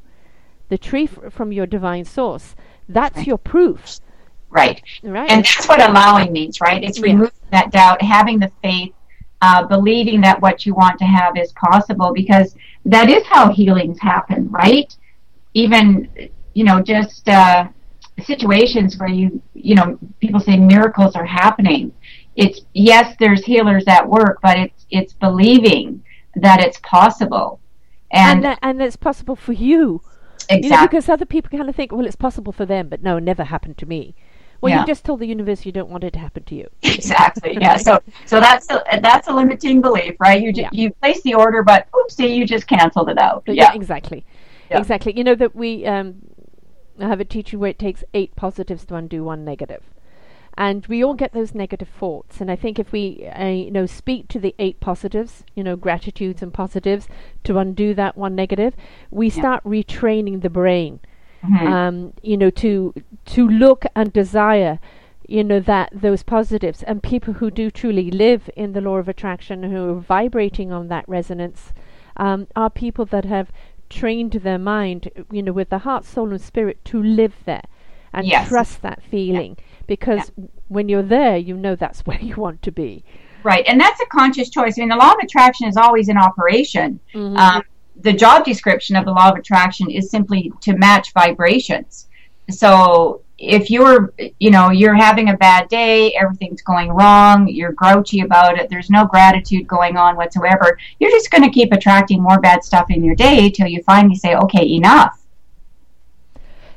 the 0.70 0.78
truth 0.78 1.20
from 1.30 1.52
your 1.52 1.66
divine 1.66 2.06
source. 2.06 2.56
That's 2.88 3.18
Right. 3.18 3.28
your 3.28 3.38
proof, 3.38 4.00
right 4.50 4.82
right? 5.04 5.30
And 5.30 5.44
that's 5.46 5.68
what 5.68 5.82
allowing 5.82 6.32
means, 6.32 6.62
right? 6.62 6.84
It's 6.84 7.00
Yeah. 7.00 7.14
removing 7.14 7.32
that 7.52 7.72
doubt, 7.72 8.02
having 8.02 8.40
the 8.40 8.52
faith, 8.64 8.94
uh, 9.42 9.66
believing 9.68 10.22
that 10.22 10.42
what 10.42 10.66
you 10.66 10.74
want 10.74 10.98
to 11.00 11.06
have 11.06 11.38
is 11.38 11.52
possible, 11.54 12.12
because 12.14 12.56
that 12.86 13.10
is 13.10 13.24
how 13.26 13.52
healings 13.52 14.00
happen, 14.00 14.50
right? 14.50 14.96
Even, 15.54 16.10
you 16.54 16.64
know, 16.64 16.82
just 16.82 17.28
uh, 17.30 17.68
situations 18.24 18.98
where 18.98 19.10
you, 19.10 19.42
you 19.54 19.76
know, 19.76 19.98
people 20.20 20.40
say 20.40 20.58
miracles 20.58 21.16
are 21.16 21.26
happening. 21.26 21.92
It's 22.36 22.62
yes, 22.74 23.16
there's 23.20 23.44
healers 23.46 23.86
at 23.88 24.08
work, 24.08 24.40
but 24.42 24.58
it's 24.58 24.86
it's 24.90 25.14
believing 25.14 26.04
that 26.36 26.60
it's 26.60 26.80
possible, 26.84 27.60
and 28.12 28.38
and, 28.38 28.46
that, 28.46 28.60
and 28.62 28.82
it's 28.82 28.98
possible 28.98 29.36
for 29.36 29.54
you. 29.54 30.02
You 30.50 30.70
know, 30.70 30.82
because 30.84 31.10
other 31.10 31.26
people 31.26 31.56
kind 31.58 31.70
of 31.70 31.76
think, 31.76 31.92
well, 31.92 32.06
it's 32.06 32.16
possible 32.16 32.52
for 32.54 32.66
them, 32.66 32.90
but 32.90 33.02
no, 33.04 33.18
it 33.18 33.22
never 33.24 33.44
happened 33.46 33.78
to 33.80 33.86
me. 33.86 34.16
Well, 34.62 34.70
Yeah. 34.72 34.82
you 34.82 34.88
just 34.88 35.04
told 35.06 35.20
the 35.20 35.28
universe 35.28 35.66
you 35.66 35.72
don't 35.72 35.90
want 35.90 36.04
it 36.04 36.14
to 36.14 36.20
happen 36.20 36.44
to 36.44 36.56
you. 36.56 36.68
Exactly. 36.84 37.58
Yeah. 37.60 37.78
So 37.78 38.00
so 38.26 38.40
that's 38.40 38.70
a, 38.70 38.82
that's 39.02 39.28
a 39.28 39.34
limiting 39.34 39.82
belief, 39.82 40.16
right? 40.20 40.42
You 40.42 40.54
ju- 40.54 40.62
Yeah. 40.62 40.70
you 40.72 40.92
place 40.94 41.22
the 41.24 41.34
order, 41.36 41.62
but 41.64 41.88
oopsie, 41.92 42.36
you 42.36 42.46
just 42.46 42.66
canceled 42.68 43.10
it 43.10 43.18
out. 43.18 43.44
But 43.46 43.56
Yeah. 43.56 43.74
exactly. 43.74 44.26
Yeah. 44.72 44.80
Exactly. 44.80 45.16
You 45.16 45.24
know 45.24 45.36
that 45.36 45.56
we 45.56 45.86
um, 45.86 46.16
have 47.00 47.20
a 47.20 47.26
teaching 47.26 47.60
where 47.60 47.70
it 47.72 47.78
takes 47.80 48.04
eight 48.14 48.36
positives 48.36 48.86
to 48.86 48.96
undo 48.96 49.24
one 49.24 49.44
negative. 49.46 49.84
And 50.58 50.86
we 50.88 51.04
all 51.04 51.16
get 51.16 51.34
those 51.34 51.54
negative 51.54 51.90
thoughts. 51.90 52.40
And 52.40 52.50
I 52.50 52.56
think 52.56 52.80
if 52.80 52.92
we, 52.94 53.28
uh, 53.28 53.48
you 53.48 53.72
know, 53.72 53.86
speak 53.86 54.30
to 54.30 54.40
the 54.40 54.56
eight 54.58 54.80
positives, 54.80 55.44
you 55.54 55.64
know, 55.64 55.76
gratitudes 55.76 56.42
and 56.42 56.54
positives 56.54 57.08
to 57.44 57.58
undo 57.58 57.94
that 57.96 58.16
one 58.18 58.36
negative, 58.36 58.74
we 59.12 59.30
start 59.30 59.64
retraining 59.66 60.42
the 60.42 60.50
brain 60.50 61.00
Mhm. 61.44 61.68
um, 61.68 62.14
you 62.24 62.38
know, 62.38 62.50
to 62.50 62.94
to 63.26 63.48
look 63.48 63.86
and 63.96 64.12
desire, 64.14 64.80
you 65.28 65.44
know, 65.44 65.60
that 65.60 65.90
those 65.94 66.24
positives 66.24 66.82
and 66.84 67.04
people 67.04 67.34
who 67.36 67.52
do 67.52 67.70
truly 67.70 68.10
live 68.10 68.50
in 68.56 68.72
the 68.74 68.82
law 68.82 68.98
of 68.98 69.08
attraction, 69.10 69.64
who 69.64 69.90
are 69.90 70.00
vibrating 70.00 70.72
on 70.72 70.88
that 70.88 71.08
resonance, 71.08 71.74
um, 72.18 72.48
are 72.56 72.70
people 72.70 73.06
that 73.06 73.26
have 73.26 73.52
trained 73.90 74.32
their 74.32 74.58
mind, 74.58 75.12
you 75.32 75.44
know, 75.44 75.52
with 75.52 75.70
the 75.70 75.80
heart, 75.80 76.04
soul, 76.06 76.32
and 76.32 76.42
spirit 76.42 76.84
to 76.86 77.02
live 77.04 77.36
there 77.46 77.64
and 78.14 78.26
Yes. 78.26 78.48
trust 78.48 78.82
that 78.82 79.04
feeling. 79.04 79.56
Because 79.88 80.32
when 80.68 80.90
you're 80.90 81.04
there, 81.04 81.38
you 81.38 81.56
know 81.56 81.76
that's 81.76 82.02
where 82.06 82.20
you 82.22 82.36
want 82.36 82.62
to 82.64 82.72
be. 82.72 83.04
Right, 83.44 83.64
and 83.68 83.80
that's 83.80 84.02
a 84.02 84.06
conscious 84.08 84.50
choice. 84.50 84.78
I 84.78 84.82
mean, 84.82 84.90
the 84.90 84.96
law 84.96 85.12
of 85.12 85.20
attraction 85.22 85.68
is 85.68 85.78
always 85.78 86.10
in 86.10 86.18
operation. 86.18 87.00
Mhm. 87.14 87.38
Um, 87.38 87.62
the 88.02 88.12
job 88.14 88.44
description 88.44 88.96
of 88.96 89.06
the 89.06 89.12
law 89.12 89.30
of 89.30 89.38
attraction 89.38 89.90
is 89.90 90.10
simply 90.10 90.52
to 90.62 90.76
match 90.78 91.14
vibrations. 91.14 92.08
so 92.50 93.22
if 93.40 93.70
you're 93.72 94.14
you 94.40 94.52
know 94.52 94.70
you're 94.70 94.94
having 94.94 95.30
a 95.30 95.38
bad 95.38 95.68
day 95.68 96.14
everything's 96.14 96.62
going 96.62 96.90
wrong 96.90 97.48
you're 97.48 97.72
grouchy 97.74 98.22
about 98.22 98.58
it 98.58 98.70
there's 98.70 98.90
no 98.92 99.06
gratitude 99.06 99.68
going 99.68 99.98
on 99.98 100.16
whatsoever 100.16 100.78
you're 101.00 101.10
just 101.12 101.32
going 101.32 101.44
to 101.44 101.50
keep 101.50 101.74
attracting 101.74 102.22
more 102.22 102.40
bad 102.40 102.64
stuff 102.64 102.86
in 102.90 103.04
your 103.04 103.16
day 103.16 103.50
till 103.50 103.68
you 103.68 103.82
finally 103.84 104.16
say 104.16 104.36
okay 104.36 104.66
enough 104.70 105.25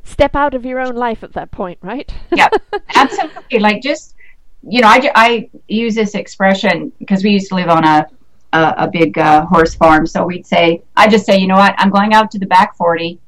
step 0.09 0.35
out 0.35 0.55
of 0.55 0.65
your 0.65 0.81
own 0.81 0.95
life 0.95 1.23
at 1.23 1.33
that 1.33 1.51
point 1.51 1.79
right 1.83 2.13
yeah 2.35 2.49
absolutely 2.95 3.59
like 3.59 3.83
just 3.83 4.15
you 4.63 4.81
know 4.81 4.89
i, 4.89 5.11
I 5.15 5.51
use 5.69 5.95
this 5.95 6.15
expression 6.15 6.93
because 6.99 7.23
we 7.23 7.31
used 7.31 7.49
to 7.49 7.55
live 7.55 7.69
on 7.69 7.85
a 7.85 8.07
a, 8.53 8.75
a 8.79 8.91
big 8.91 9.19
uh, 9.19 9.45
horse 9.45 9.75
farm 9.75 10.07
so 10.07 10.25
we'd 10.25 10.47
say 10.47 10.83
i 10.97 11.07
just 11.07 11.27
say 11.27 11.39
you 11.39 11.47
know 11.47 11.57
what 11.57 11.75
i'm 11.79 11.91
going 11.91 12.15
out 12.15 12.31
to 12.31 12.39
the 12.39 12.47
back 12.47 12.77
40 12.77 13.21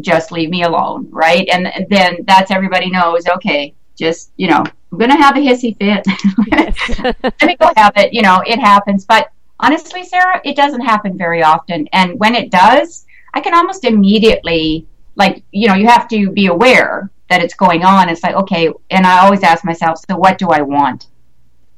just 0.00 0.32
leave 0.32 0.50
me 0.50 0.62
alone, 0.62 1.08
right? 1.10 1.48
And 1.50 1.72
then 1.88 2.18
that's 2.26 2.50
everybody 2.50 2.90
knows, 2.90 3.26
okay, 3.26 3.74
just, 3.96 4.30
you 4.36 4.48
know, 4.48 4.62
I'm 4.92 4.98
going 4.98 5.10
to 5.10 5.16
have 5.16 5.36
a 5.36 5.40
hissy 5.40 5.76
fit. 5.76 6.06
Let 7.22 7.42
me 7.42 7.56
go 7.56 7.70
have 7.76 7.94
it. 7.96 8.12
You 8.12 8.22
know, 8.22 8.42
it 8.46 8.58
happens. 8.58 9.04
But 9.04 9.30
honestly, 9.60 10.04
Sarah, 10.04 10.40
it 10.44 10.56
doesn't 10.56 10.82
happen 10.82 11.16
very 11.16 11.42
often. 11.42 11.88
And 11.92 12.18
when 12.18 12.34
it 12.34 12.50
does, 12.50 13.06
I 13.34 13.40
can 13.40 13.54
almost 13.54 13.84
immediately, 13.84 14.86
like, 15.16 15.42
you 15.52 15.68
know, 15.68 15.74
you 15.74 15.86
have 15.86 16.08
to 16.08 16.30
be 16.30 16.46
aware 16.46 17.10
that 17.28 17.42
it's 17.42 17.54
going 17.54 17.84
on. 17.84 18.08
It's 18.08 18.22
like, 18.22 18.34
okay. 18.36 18.70
And 18.90 19.06
I 19.06 19.24
always 19.24 19.42
ask 19.42 19.64
myself, 19.64 19.98
so 20.08 20.16
what 20.16 20.38
do 20.38 20.48
I 20.48 20.62
want? 20.62 21.08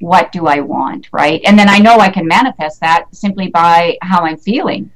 What 0.01 0.31
do 0.33 0.47
I 0.47 0.61
want? 0.61 1.09
Right. 1.13 1.41
And 1.45 1.59
then 1.59 1.69
I 1.69 1.79
know 1.79 1.99
I 1.99 2.11
can 2.11 2.27
manifest 2.27 2.81
that 2.81 3.07
simply 3.13 3.49
by 3.49 3.97
how 4.03 4.25
I'm 4.25 4.37
feeling. 4.37 4.91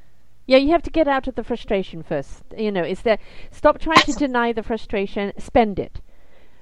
Yeah, 0.47 0.59
you 0.59 0.71
have 0.73 0.83
to 0.83 0.91
get 0.91 1.09
out 1.09 1.29
of 1.29 1.37
the 1.37 1.45
frustration 1.45 2.03
first. 2.03 2.43
You 2.57 2.73
know, 2.73 2.85
is 2.85 3.03
that 3.03 3.21
stop 3.51 3.79
trying 3.79 4.03
to 4.03 4.13
deny 4.13 4.53
the 4.53 4.63
frustration, 4.63 5.33
spend 5.39 5.79
it. 5.79 6.01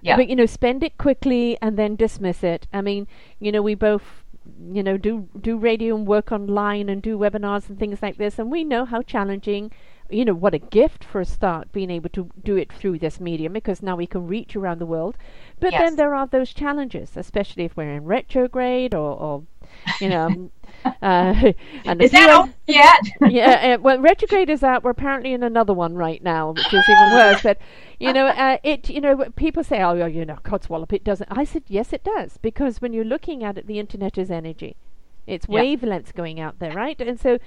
Yeah. 0.03 0.17
But 0.17 0.29
you 0.29 0.37
know, 0.37 0.47
spend 0.47 0.83
it 0.83 0.97
quickly 0.97 1.59
and 1.61 1.79
then 1.79 1.97
dismiss 1.97 2.43
it. 2.43 2.67
I 2.73 2.83
mean, 2.83 3.07
you 3.39 3.53
know, 3.53 3.63
we 3.63 3.75
both 3.75 4.25
you 4.73 4.83
know 4.83 4.97
do 4.97 5.29
do 5.41 5.57
radio 5.57 5.95
and 5.95 6.07
work 6.07 6.33
online 6.33 6.89
and 6.89 7.03
do 7.03 7.19
webinars 7.19 7.69
and 7.69 7.79
things 7.79 8.03
like 8.03 8.17
this 8.17 8.39
and 8.39 8.51
we 8.51 8.65
know 8.65 8.85
how 8.85 9.03
challenging 9.03 9.71
you 10.11 10.25
know 10.25 10.35
what 10.35 10.55
a 10.55 10.59
gift 10.59 11.05
for 11.05 11.21
a 11.21 11.25
start 11.25 11.71
being 11.73 11.91
able 11.91 12.09
to 12.11 12.31
do 12.43 12.57
it 12.57 12.73
through 12.73 12.99
this 12.99 13.21
medium 13.21 13.53
because 13.53 13.83
now 13.83 13.97
we 13.97 14.07
can 14.07 14.27
reach 14.27 14.57
around 14.57 14.79
the 14.79 14.87
world 14.87 15.17
but 15.59 15.73
yes. 15.73 15.81
then 15.81 15.97
there 15.97 16.15
are 16.15 16.27
those 16.27 16.53
challenges 16.53 17.17
especially 17.17 17.65
if 17.65 17.77
we're 17.77 17.91
in 17.91 18.05
retrograde 18.05 18.95
or, 18.95 19.19
or 19.19 19.43
you 20.01 20.09
know 20.09 20.51
uh, 21.03 21.53
and 21.85 22.03
is 22.03 22.11
that 22.13 22.31
over 22.31 22.53
yet? 22.67 23.01
yeah. 23.29 23.75
Uh, 23.75 23.81
well, 23.81 23.99
retrograde 23.99 24.49
is 24.49 24.63
out. 24.63 24.83
We're 24.83 24.91
apparently 24.93 25.33
in 25.33 25.43
another 25.43 25.75
one 25.75 25.95
right 25.95 26.23
now, 26.23 26.53
which 26.53 26.73
is 26.73 26.89
even 26.89 27.13
worse. 27.13 27.43
But 27.43 27.59
you 27.99 28.13
know, 28.13 28.27
uh, 28.27 28.59
it. 28.63 28.89
You 28.89 29.01
know, 29.01 29.25
people 29.37 29.63
say, 29.63 29.83
"Oh, 29.83 30.07
you 30.07 30.25
know, 30.25 30.39
Codswallop, 30.43 30.93
it 30.93 31.05
doesn't." 31.05 31.29
I 31.31 31.45
said, 31.45 31.65
"Yes, 31.67 31.93
it 31.93 32.05
does," 32.05 32.39
because 32.39 32.81
when 32.81 32.93
you're 32.93 33.05
looking 33.05 33.45
at 33.45 33.59
it, 33.59 33.67
the 33.67 33.79
internet 33.79 34.17
is 34.17 34.31
energy. 34.31 34.77
It's 35.27 35.47
yeah. 35.49 35.61
wavelengths 35.61 36.15
going 36.15 36.41
out 36.41 36.59
there, 36.59 36.73
right? 36.73 37.01
And 37.01 37.19
so, 37.19 37.39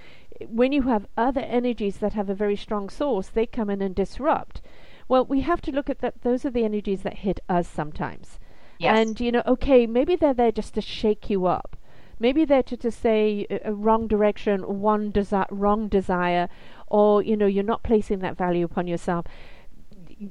when 0.47 0.71
you 0.71 0.83
have 0.83 1.07
other 1.17 1.41
energies 1.41 1.97
that 1.97 2.13
have 2.13 2.29
a 2.29 2.35
very 2.35 2.55
strong 2.55 2.89
source, 2.89 3.29
they 3.29 3.45
come 3.45 3.69
in 3.69 3.81
and 3.81 3.95
disrupt. 3.95 4.61
Well, 5.07 5.25
we 5.25 5.41
have 5.41 5.61
to 5.61 5.71
look 5.71 5.89
at 5.89 5.99
that. 5.99 6.21
Those 6.21 6.45
are 6.45 6.49
the 6.49 6.63
energies 6.63 7.01
that 7.01 7.19
hit 7.19 7.39
us 7.49 7.67
sometimes. 7.67 8.39
Yes. 8.79 8.97
And 8.97 9.19
you 9.19 9.31
know, 9.31 9.43
okay, 9.45 9.85
maybe 9.85 10.15
they're 10.15 10.33
there 10.33 10.51
just 10.51 10.73
to 10.75 10.81
shake 10.81 11.29
you 11.29 11.45
up 11.45 11.77
maybe 12.23 12.45
they're 12.45 12.63
to, 12.63 12.77
to 12.77 12.89
say 12.89 13.45
a, 13.49 13.69
a 13.69 13.73
wrong 13.73 14.07
direction, 14.07 14.79
one 14.79 15.11
desi- 15.11 15.47
wrong 15.51 15.87
desire, 15.87 16.47
or 16.87 17.21
you 17.21 17.35
know 17.35 17.45
you're 17.45 17.63
not 17.63 17.83
placing 17.83 18.19
that 18.19 18.37
value 18.37 18.65
upon 18.65 18.87
yourself. 18.87 19.25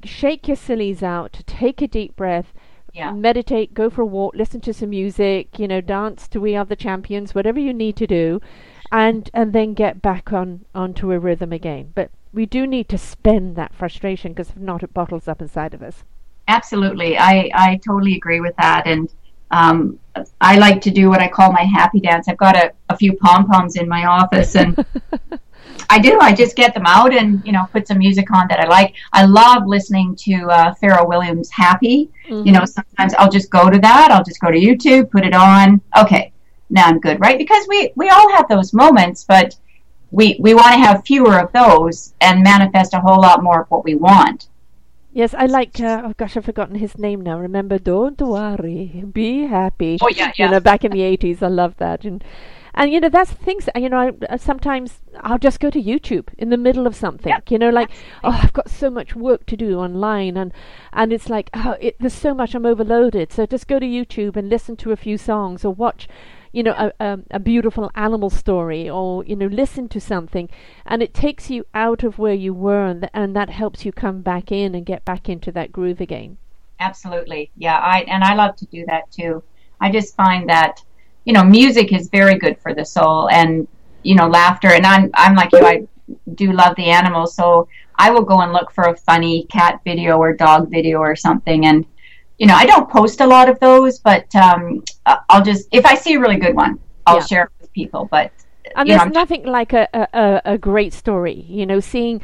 Shake 0.05 0.49
your 0.49 0.57
sillies 0.57 1.03
out, 1.03 1.43
take 1.47 1.83
a 1.83 1.89
deep 1.89 2.17
breath, 2.17 2.55
yeah. 2.93 3.13
meditate, 3.13 3.75
go 3.75 3.91
for 3.91 4.03
a 4.03 4.07
walk, 4.07 4.35
listen 4.35 4.61
to 4.63 4.75
some 4.75 4.91
music, 4.91 5.59
you 5.59 5.69
know, 5.69 5.81
dance 5.81 6.29
to 6.29 6.41
We 6.41 6.57
Are 6.57 6.65
the 6.65 6.77
Champions, 6.77 7.35
whatever 7.35 7.59
you 7.59 7.73
need 7.73 7.97
to 7.97 8.07
do, 8.07 8.41
and 8.91 9.31
and 9.33 9.53
then 9.53 9.75
get 9.75 10.03
back 10.03 10.33
on 10.33 10.65
onto 10.75 11.13
a 11.13 11.19
rhythm 11.19 11.53
again. 11.53 11.93
But 11.95 12.11
we 12.33 12.47
do 12.47 12.67
need 12.67 12.89
to 12.91 12.99
spend 12.99 13.57
that 13.57 13.75
frustration 13.75 14.33
because 14.33 14.51
if 14.51 14.57
not, 14.57 14.83
it 14.83 14.95
bottles 14.95 15.29
up 15.29 15.41
inside 15.41 15.75
of 15.75 15.83
us. 15.83 16.05
Absolutely, 16.49 17.17
I 17.19 17.51
I 17.55 17.81
totally 17.85 18.17
agree 18.17 18.41
with 18.41 18.55
that, 18.57 18.87
and 18.87 19.13
um, 19.51 19.99
I 20.41 20.57
like 20.57 20.81
to 20.83 20.91
do 20.91 21.09
what 21.09 21.21
I 21.21 21.29
call 21.29 21.53
my 21.53 21.63
happy 21.63 22.01
dance. 22.01 22.29
I've 22.29 22.39
got 22.39 22.57
a, 22.57 22.73
a 22.89 22.97
few 22.97 23.17
pom 23.17 23.47
poms 23.47 23.77
in 23.77 23.89
my 23.89 24.07
office, 24.07 24.57
and 24.57 24.77
I 25.91 25.99
do. 25.99 26.19
I 26.21 26.33
just 26.35 26.57
get 26.57 26.75
them 26.75 26.87
out 26.87 27.15
and 27.15 27.45
you 27.45 27.53
know 27.53 27.67
put 27.73 27.87
some 27.87 27.99
music 27.99 28.31
on 28.33 28.47
that 28.49 28.61
I 28.61 28.67
like. 28.67 28.95
I 29.13 29.25
love 29.25 29.67
listening 29.67 30.17
to 30.17 30.35
uh, 30.51 30.75
Pharrell 30.83 31.09
Williams' 31.09 31.51
"Happy." 31.51 32.11
Mm-hmm. 32.29 32.47
You 32.47 32.53
know, 32.53 32.65
sometimes 32.65 33.15
I'll 33.15 33.31
just 33.31 33.51
go 33.51 33.71
to 33.71 33.79
that. 33.79 34.11
I'll 34.11 34.25
just 34.25 34.41
go 34.41 34.51
to 34.51 34.59
YouTube, 34.59 35.11
put 35.11 35.25
it 35.25 35.35
on. 35.35 35.81
Okay, 35.97 36.33
now 36.71 36.87
I'm 36.87 37.01
good, 37.01 37.21
right? 37.21 37.39
Because 37.39 37.67
we 37.69 37.93
we 37.97 38.09
all 38.09 38.31
have 38.37 38.49
those 38.49 38.73
moments, 38.73 39.25
but 39.25 39.57
we 40.11 40.37
we 40.41 40.55
want 40.55 40.73
to 40.75 40.79
have 40.79 41.05
fewer 41.05 41.39
of 41.39 41.53
those 41.53 42.15
and 42.21 42.43
manifest 42.43 42.95
a 42.95 43.01
whole 43.01 43.21
lot 43.21 43.43
more 43.43 43.63
of 43.63 43.71
what 43.71 43.85
we 43.85 43.95
want. 43.95 44.49
Yes, 45.13 45.35
I 45.35 45.45
like. 45.45 45.79
Uh, 45.79 46.03
oh 46.07 46.15
gosh, 46.17 46.37
I've 46.37 46.45
forgotten 46.47 46.77
his 46.77 46.97
name 46.97 47.21
now. 47.21 47.39
Remember, 47.39 47.79
don't 47.79 48.21
worry, 48.21 49.05
be 49.13 49.47
happy. 49.47 49.99
Oh 50.01 50.09
yeah, 50.09 50.33
yeah. 50.37 50.47
You 50.47 50.51
know, 50.53 50.61
back 50.61 50.85
in 50.85 50.93
the 50.93 51.03
eighties, 51.03 51.43
I 51.43 51.49
love 51.49 51.77
that, 51.77 52.05
and 52.05 52.25
and 52.75 52.93
you 52.93 53.01
know 53.01 53.09
that's 53.09 53.33
things. 53.33 53.69
You 53.75 53.89
know, 53.89 53.99
I, 53.99 54.33
uh, 54.33 54.37
sometimes 54.37 55.01
I'll 55.21 55.39
just 55.39 55.61
go 55.61 55.71
to 55.71 55.83
YouTube 55.83 56.29
in 56.39 56.51
the 56.51 56.57
middle 56.57 56.87
of 56.87 56.97
something. 56.97 57.31
Yep. 57.31 57.51
You 57.51 57.59
know, 57.59 57.71
like 57.71 57.91
oh, 58.25 58.41
I've 58.43 58.53
got 58.53 58.71
so 58.71 58.91
much 58.91 59.15
work 59.15 59.47
to 59.47 59.57
do 59.57 59.79
online, 59.79 60.37
and 60.37 60.53
and 60.93 61.13
it's 61.13 61.29
like 61.29 61.51
oh, 61.55 61.77
it, 61.81 61.97
there's 62.01 62.15
so 62.15 62.35
much 62.35 62.55
I'm 62.55 62.67
overloaded. 62.67 63.33
So 63.33 63.47
just 63.47 63.69
go 63.69 63.79
to 63.79 63.87
YouTube 63.87 64.37
and 64.37 64.49
listen 64.49 64.77
to 64.77 64.93
a 64.93 64.97
few 64.97 65.19
songs 65.19 65.65
or 65.65 65.75
watch 65.75 66.09
you 66.53 66.63
know, 66.63 66.73
a, 66.73 66.93
a, 67.01 67.19
a, 67.31 67.41
beautiful 67.41 67.91
animal 67.95 68.29
story 68.29 68.89
or, 68.89 69.25
you 69.25 69.35
know, 69.35 69.47
listen 69.47 69.89
to 69.89 69.99
something. 69.99 70.51
And 70.85 71.03
it 71.03 71.15
takes 71.15 71.49
you 71.49 71.65
out 71.73 72.05
of 72.05 72.19
where 72.19 72.35
you 72.35 72.53
were 72.53 72.85
and, 72.85 73.01
th- 73.01 73.11
and 73.15 73.35
that 73.35 73.49
helps 73.49 73.87
you 73.87 73.91
come 73.93 74.21
back 74.21 74.53
in 74.53 74.75
and 74.75 74.85
get 74.85 75.05
back 75.05 75.29
into 75.29 75.51
that 75.53 75.73
groove 75.73 76.01
again. 76.01 76.37
Absolutely. 76.79 77.51
Yeah. 77.57 77.79
I, 77.79 78.01
and 78.03 78.23
I 78.23 78.35
love 78.35 78.57
to 78.57 78.67
do 78.67 78.85
that 78.87 79.11
too. 79.11 79.43
I 79.81 79.91
just 79.91 80.15
find 80.15 80.49
that, 80.51 80.85
you 81.25 81.33
know, 81.33 81.45
music 81.45 81.93
is 81.93 82.09
very 82.09 82.37
good 82.39 82.59
for 82.61 82.75
the 82.75 82.85
soul 82.85 83.29
and, 83.31 83.69
you 84.03 84.15
know, 84.15 84.29
laughter. 84.29 84.69
And 84.69 84.87
I'm, 84.87 85.11
I'm 85.15 85.35
like 85.35 85.53
you, 85.53 85.65
I 85.65 85.87
do 86.35 86.53
love 86.53 86.75
the 86.77 86.91
animals. 86.91 87.35
So 87.35 87.69
I 87.97 88.11
will 88.11 88.23
go 88.23 88.41
and 88.41 88.53
look 88.53 88.73
for 88.73 88.85
a 88.85 88.97
funny 88.97 89.45
cat 89.45 89.81
video 89.85 90.19
or 90.19 90.33
dog 90.33 90.71
video 90.71 90.99
or 90.99 91.15
something. 91.15 91.67
And, 91.67 91.87
you 92.39 92.47
know, 92.47 92.55
I 92.55 92.67
don't 92.67 92.91
post 92.91 93.21
a 93.21 93.27
lot 93.27 93.49
of 93.49 93.61
those, 93.61 93.99
but 94.01 94.35
um, 94.35 94.83
I'll 95.07 95.45
just 95.45 95.69
if 95.71 95.87
I 95.87 95.95
see 95.95 96.15
a 96.15 96.21
really 96.21 96.39
good 96.39 96.57
one, 96.57 96.79
I'll 97.07 97.19
yeah. 97.19 97.27
share 97.27 97.45
it 97.45 97.51
with 97.61 97.73
people. 97.73 98.09
But 98.11 98.33
and 98.75 98.89
there's 98.89 99.05
know, 99.05 99.09
nothing 99.09 99.45
like 99.45 99.73
a, 99.73 99.89
a, 99.93 100.43
a 100.55 100.59
great 100.59 100.93
story, 100.93 101.45
you 101.49 101.67
know, 101.67 101.81
seeing. 101.81 102.21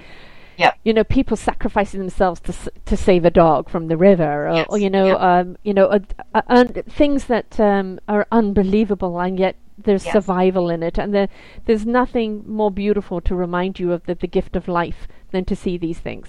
Yeah. 0.59 0.73
You 0.83 0.93
know, 0.93 1.05
people 1.05 1.37
sacrificing 1.37 2.01
themselves 2.01 2.41
to 2.41 2.53
to 2.87 2.97
save 2.97 3.25
a 3.25 3.31
dog 3.31 3.71
from 3.71 3.87
the 3.87 3.97
river, 3.97 4.49
or, 4.49 4.55
yes. 4.55 4.67
or 4.69 4.79
you 4.79 4.91
know, 4.91 5.17
um, 5.19 5.57
you 5.63 5.73
know, 5.73 5.87
uh, 5.87 6.01
uh, 6.35 6.65
things 6.89 7.27
that 7.27 7.59
um, 7.61 8.01
are 8.09 8.27
unbelievable, 8.33 9.21
and 9.21 9.39
yet 9.39 9.55
there's 9.79 10.05
yes. 10.05 10.13
survival 10.13 10.69
in 10.69 10.83
it, 10.83 10.99
and 10.99 11.15
the, 11.15 11.29
there's 11.67 11.87
nothing 11.87 12.43
more 12.45 12.73
beautiful 12.73 13.21
to 13.21 13.37
remind 13.37 13.79
you 13.79 13.93
of 13.93 14.05
the, 14.07 14.17
the 14.17 14.27
gift 14.27 14.57
of 14.57 14.67
life 14.67 15.07
than 15.31 15.45
to 15.45 15.55
see 15.55 15.79
these 15.79 16.01
things 16.01 16.29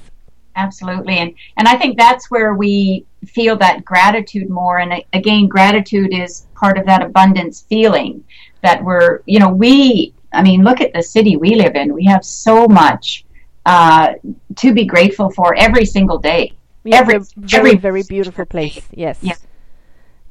absolutely 0.55 1.17
and 1.17 1.33
and 1.57 1.67
i 1.67 1.77
think 1.77 1.97
that's 1.97 2.29
where 2.29 2.53
we 2.53 3.05
feel 3.25 3.55
that 3.55 3.85
gratitude 3.85 4.49
more 4.49 4.79
and 4.79 4.93
again 5.13 5.47
gratitude 5.47 6.13
is 6.13 6.47
part 6.55 6.77
of 6.77 6.85
that 6.85 7.01
abundance 7.01 7.65
feeling 7.69 8.23
that 8.61 8.83
we're 8.83 9.21
you 9.25 9.39
know 9.39 9.49
we 9.49 10.13
i 10.33 10.41
mean 10.41 10.63
look 10.63 10.81
at 10.81 10.91
the 10.93 11.03
city 11.03 11.37
we 11.37 11.55
live 11.55 11.75
in 11.75 11.93
we 11.93 12.03
have 12.03 12.25
so 12.25 12.67
much 12.67 13.25
uh, 13.69 14.13
to 14.55 14.73
be 14.73 14.85
grateful 14.85 15.29
for 15.31 15.55
every 15.55 15.85
single 15.85 16.17
day. 16.17 16.53
Yeah, 16.83 16.97
every 17.01 17.19
very 17.35 17.69
every 17.71 17.75
very 17.77 18.03
beautiful 18.03 18.45
place. 18.45 18.87
Yes. 18.91 19.19
Yeah. 19.21 19.35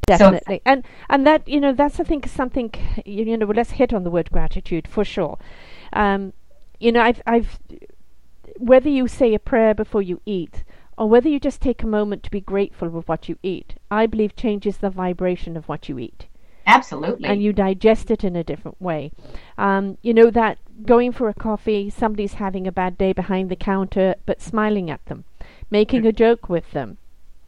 Definitely. 0.07 0.57
So, 0.57 0.62
and 0.64 0.85
and 1.09 1.27
that 1.27 1.46
you 1.46 1.61
know 1.61 1.72
that's 1.72 2.01
i 2.01 2.05
think 2.05 2.27
something 2.27 2.72
you 3.05 3.37
know 3.37 3.46
let's 3.46 3.72
hit 3.72 3.92
on 3.92 4.05
the 4.05 4.11
word 4.11 4.31
gratitude 4.33 4.88
for 4.88 5.05
sure. 5.05 5.38
Um, 5.92 6.33
you 6.81 6.92
know 6.92 7.03
i've 7.03 7.20
i've 7.27 7.59
whether 8.57 8.88
you 8.88 9.07
say 9.07 9.35
a 9.35 9.38
prayer 9.38 9.74
before 9.74 10.03
you 10.03 10.20
eat 10.24 10.64
or 10.96 11.09
whether 11.09 11.29
you 11.29 11.38
just 11.38 11.61
take 11.61 11.83
a 11.83 11.87
moment 11.87 12.22
to 12.24 12.31
be 12.31 12.40
grateful 12.40 12.88
with 12.88 13.07
what 13.07 13.29
you 13.29 13.37
eat, 13.42 13.74
I 13.90 14.07
believe 14.07 14.35
changes 14.35 14.79
the 14.79 14.90
vibration 14.90 15.57
of 15.57 15.68
what 15.68 15.88
you 15.88 15.98
eat. 15.98 16.27
Absolutely. 16.66 17.29
And 17.29 17.42
you 17.42 17.53
digest 17.53 18.11
it 18.11 18.24
in 18.24 18.35
a 18.35 18.42
different 18.42 18.81
way. 18.83 19.12
Um, 19.57 19.96
you 20.03 20.12
know 20.12 20.31
that 20.31 20.59
going 20.85 21.12
for 21.12 21.29
a 21.29 21.35
coffee, 21.35 21.91
somebody's 21.91 22.35
having 22.35 22.67
a 22.67 22.73
bad 22.73 22.97
day 22.99 23.12
behind 23.12 23.51
the 23.51 23.57
counter, 23.57 24.14
but 24.27 24.41
smiling 24.41 24.91
at 24.91 25.05
them, 25.07 25.25
making 25.71 26.07
a 26.07 26.12
joke 26.12 26.49
with 26.49 26.71
them. 26.73 26.99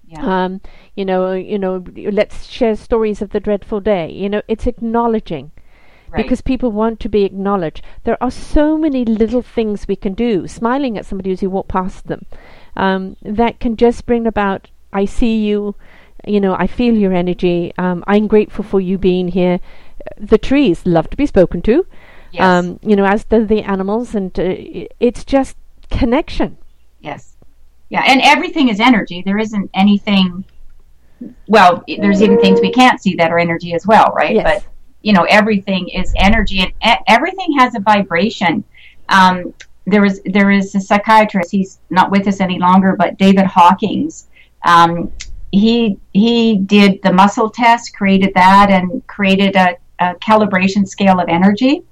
Yeah. 0.06 0.44
Um, 0.44 0.60
you 0.96 1.04
know, 1.04 1.32
you 1.32 1.58
know, 1.58 1.84
let's 1.96 2.46
share 2.46 2.74
stories 2.74 3.22
of 3.22 3.30
the 3.30 3.38
dreadful 3.40 3.80
day. 3.80 4.10
You 4.10 4.28
know, 4.28 4.42
it's 4.48 4.66
acknowledging 4.66 5.52
Right. 6.10 6.24
because 6.24 6.40
people 6.40 6.72
want 6.72 6.98
to 7.00 7.08
be 7.08 7.22
acknowledged. 7.22 7.84
There 8.02 8.20
are 8.20 8.32
so 8.32 8.76
many 8.76 9.04
little 9.04 9.42
things 9.42 9.86
we 9.86 9.94
can 9.94 10.14
do, 10.14 10.48
smiling 10.48 10.98
at 10.98 11.06
somebody 11.06 11.30
as 11.30 11.40
you 11.40 11.50
walk 11.50 11.68
past 11.68 12.08
them, 12.08 12.26
um, 12.76 13.16
that 13.22 13.60
can 13.60 13.76
just 13.76 14.06
bring 14.06 14.26
about, 14.26 14.70
I 14.92 15.04
see 15.04 15.36
you, 15.46 15.76
you 16.26 16.40
know, 16.40 16.56
I 16.58 16.66
feel 16.66 16.96
your 16.96 17.12
energy, 17.12 17.72
um, 17.78 18.02
I'm 18.08 18.26
grateful 18.26 18.64
for 18.64 18.80
you 18.80 18.98
being 18.98 19.28
here. 19.28 19.60
The 20.18 20.38
trees 20.38 20.84
love 20.84 21.08
to 21.10 21.16
be 21.16 21.26
spoken 21.26 21.62
to, 21.62 21.86
Yes. 22.32 22.42
um, 22.42 22.78
you 22.82 22.96
know, 22.96 23.04
as 23.04 23.24
do 23.24 23.44
the 23.44 23.62
animals, 23.62 24.14
and 24.14 24.36
uh, 24.38 24.54
it's 25.00 25.24
just 25.24 25.56
connection. 25.90 26.58
Yes. 27.00 27.36
Yeah, 27.88 28.04
and 28.06 28.20
everything 28.22 28.68
is 28.68 28.78
energy. 28.78 29.22
There 29.24 29.38
isn't 29.38 29.70
anything. 29.74 30.44
Well, 31.48 31.84
there's 31.86 32.22
even 32.22 32.40
things 32.40 32.60
we 32.60 32.72
can't 32.72 33.02
see 33.02 33.14
that 33.16 33.30
are 33.30 33.38
energy 33.38 33.74
as 33.74 33.86
well, 33.86 34.12
right? 34.14 34.34
Yes. 34.36 34.44
But 34.44 34.72
you 35.02 35.12
know, 35.12 35.24
everything 35.24 35.88
is 35.88 36.12
energy, 36.16 36.60
and 36.60 36.98
everything 37.08 37.56
has 37.58 37.74
a 37.74 37.80
vibration. 37.80 38.62
Um, 39.08 39.52
there 39.86 40.04
is 40.04 40.20
there 40.24 40.50
is 40.50 40.74
a 40.74 40.80
psychiatrist. 40.80 41.50
He's 41.50 41.80
not 41.90 42.10
with 42.10 42.28
us 42.28 42.40
any 42.40 42.58
longer, 42.58 42.94
but 42.96 43.18
David 43.18 43.46
Hawkins. 43.46 44.28
Um, 44.64 45.12
he 45.52 45.98
he 46.12 46.58
did 46.58 47.02
the 47.02 47.12
muscle 47.12 47.50
test, 47.50 47.94
created 47.94 48.32
that, 48.34 48.70
and 48.70 49.04
created 49.06 49.56
a, 49.56 49.76
a 49.98 50.14
calibration 50.16 50.86
scale 50.86 51.18
of 51.18 51.28
energy. 51.28 51.82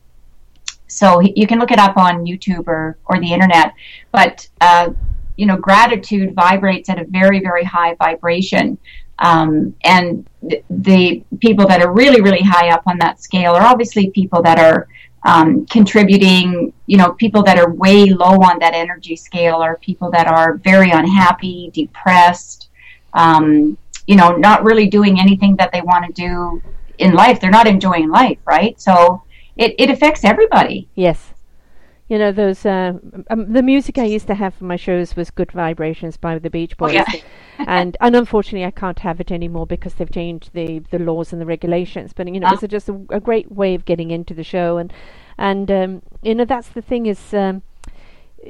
So 0.88 1.20
you 1.20 1.46
can 1.46 1.58
look 1.58 1.70
it 1.70 1.78
up 1.78 1.96
on 1.96 2.24
YouTube 2.24 2.66
or, 2.66 2.98
or 3.06 3.20
the 3.20 3.32
internet. 3.32 3.72
But 4.12 4.48
uh, 4.60 4.90
you 5.38 5.46
know, 5.46 5.56
gratitude 5.56 6.34
vibrates 6.34 6.88
at 6.88 6.98
a 6.98 7.04
very, 7.04 7.40
very 7.40 7.64
high 7.64 7.94
vibration. 7.94 8.76
Um, 9.20 9.74
and 9.84 10.28
th- 10.48 10.64
the 10.68 11.22
people 11.40 11.66
that 11.68 11.80
are 11.80 11.92
really, 11.92 12.20
really 12.20 12.42
high 12.42 12.70
up 12.70 12.82
on 12.86 12.98
that 12.98 13.22
scale 13.22 13.52
are 13.52 13.62
obviously 13.62 14.10
people 14.10 14.42
that 14.42 14.58
are 14.58 14.88
um, 15.24 15.64
contributing. 15.66 16.72
You 16.86 16.96
know, 16.98 17.12
people 17.12 17.44
that 17.44 17.56
are 17.56 17.72
way 17.72 18.06
low 18.06 18.42
on 18.42 18.58
that 18.58 18.74
energy 18.74 19.14
scale 19.14 19.56
are 19.56 19.76
people 19.76 20.10
that 20.10 20.26
are 20.26 20.56
very 20.56 20.90
unhappy, 20.90 21.70
depressed. 21.72 22.68
Um, 23.14 23.78
you 24.08 24.16
know, 24.16 24.36
not 24.36 24.64
really 24.64 24.88
doing 24.88 25.20
anything 25.20 25.54
that 25.56 25.70
they 25.70 25.82
want 25.82 26.04
to 26.06 26.12
do 26.12 26.60
in 26.98 27.12
life. 27.12 27.40
They're 27.40 27.50
not 27.50 27.68
enjoying 27.68 28.08
life, 28.10 28.38
right? 28.44 28.80
So 28.80 29.22
it, 29.58 29.74
it 29.78 29.90
affects 29.90 30.24
everybody. 30.24 30.88
Yes. 30.94 31.34
You 32.08 32.18
know 32.18 32.32
those 32.32 32.64
uh, 32.64 32.94
um, 33.28 33.52
the 33.52 33.62
music 33.62 33.98
I 33.98 34.04
used 34.04 34.28
to 34.28 34.34
have 34.34 34.54
for 34.54 34.64
my 34.64 34.76
shows 34.76 35.14
was 35.14 35.30
"Good 35.30 35.52
Vibrations" 35.52 36.16
by 36.16 36.38
the 36.38 36.48
Beach 36.48 36.74
Boys, 36.78 36.94
yeah. 36.94 37.04
and 37.58 37.98
and 38.00 38.16
unfortunately 38.16 38.64
I 38.64 38.70
can't 38.70 38.98
have 39.00 39.20
it 39.20 39.30
anymore 39.30 39.66
because 39.66 39.92
they've 39.92 40.10
changed 40.10 40.54
the 40.54 40.78
the 40.90 40.98
laws 40.98 41.34
and 41.34 41.42
the 41.42 41.44
regulations. 41.44 42.14
But 42.14 42.32
you 42.32 42.40
know, 42.40 42.48
it 42.48 42.62
was 42.62 42.70
just 42.70 42.88
a, 42.88 42.98
a 43.10 43.20
great 43.20 43.52
way 43.52 43.74
of 43.74 43.84
getting 43.84 44.10
into 44.10 44.32
the 44.32 44.42
show, 44.42 44.78
and 44.78 44.90
and 45.36 45.70
um, 45.70 46.02
you 46.22 46.34
know 46.34 46.46
that's 46.46 46.68
the 46.68 46.82
thing 46.82 47.04
is. 47.04 47.34
Um, 47.34 47.62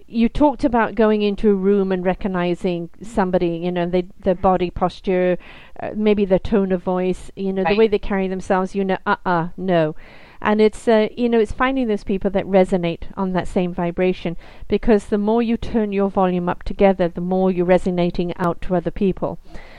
you 0.07 0.29
talked 0.29 0.65
about 0.65 0.95
going 0.95 1.23
into 1.23 1.51
a 1.51 1.55
room 1.55 1.91
and 1.93 2.05
recognizing 2.05 2.91
somebody, 3.03 3.57
you 3.57 3.73
know, 3.73 3.87
they, 3.87 4.07
their 4.21 4.35
body 4.35 4.71
posture, 4.71 5.39
uh, 5.81 5.91
maybe 5.97 6.27
their 6.27 6.39
tone 6.39 6.73
of 6.73 6.83
voice, 6.83 7.31
you 7.37 7.55
know, 7.55 7.65
the 7.67 7.75
way 7.75 7.89
they 7.89 7.99
carry 7.99 8.29
themselves, 8.29 8.75
you 8.75 8.85
know, 8.85 8.99
uh 9.07 9.17
uh 9.25 9.49
no. 9.57 9.97
And 10.41 10.61
it's, 10.61 10.87
uh, 10.87 11.09
you 11.17 11.29
know, 11.29 11.41
it's 11.41 11.53
finding 11.53 11.89
those 11.89 12.05
people 12.05 12.31
that 12.31 12.45
resonate 12.45 13.05
on 13.17 13.33
that 13.33 13.49
same 13.49 13.75
vibration 13.75 14.37
because 14.69 15.07
the 15.07 15.19
more 15.19 15.43
you 15.43 15.57
turn 15.57 15.93
your 15.93 16.11
volume 16.11 16.49
up 16.49 16.63
together, 16.63 17.09
the 17.09 17.21
more 17.21 17.51
you're 17.51 17.67
resonating 17.67 18.37
out 18.37 18.61
to 18.63 18.77
other 18.77 18.91
people. 18.91 19.39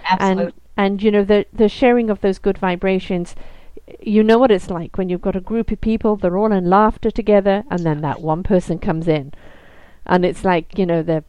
Absolutely. 0.09 0.43
And, 0.43 0.53
and 0.77 1.03
you 1.03 1.11
know, 1.11 1.23
the, 1.23 1.45
the 1.53 1.69
sharing 1.69 2.09
of 2.09 2.21
those 2.21 2.39
good 2.39 2.57
vibrations, 2.57 3.35
you 4.01 4.23
know 4.23 4.37
what 4.37 4.51
it's 4.51 4.69
like 4.69 4.97
when 4.97 5.09
you've 5.09 5.21
got 5.21 5.35
a 5.35 5.41
group 5.41 5.71
of 5.71 5.81
people, 5.81 6.15
they're 6.15 6.37
all 6.37 6.51
in 6.51 6.69
laughter 6.69 7.09
together, 7.09 7.63
and 7.71 7.85
then 7.85 8.01
that 8.01 8.21
one 8.21 8.43
person 8.43 8.79
comes 8.79 9.07
in. 9.07 9.33
And 10.05 10.25
it's 10.25 10.43
like, 10.43 10.77
you 10.77 10.85
know, 10.85 11.03
the 11.03 11.23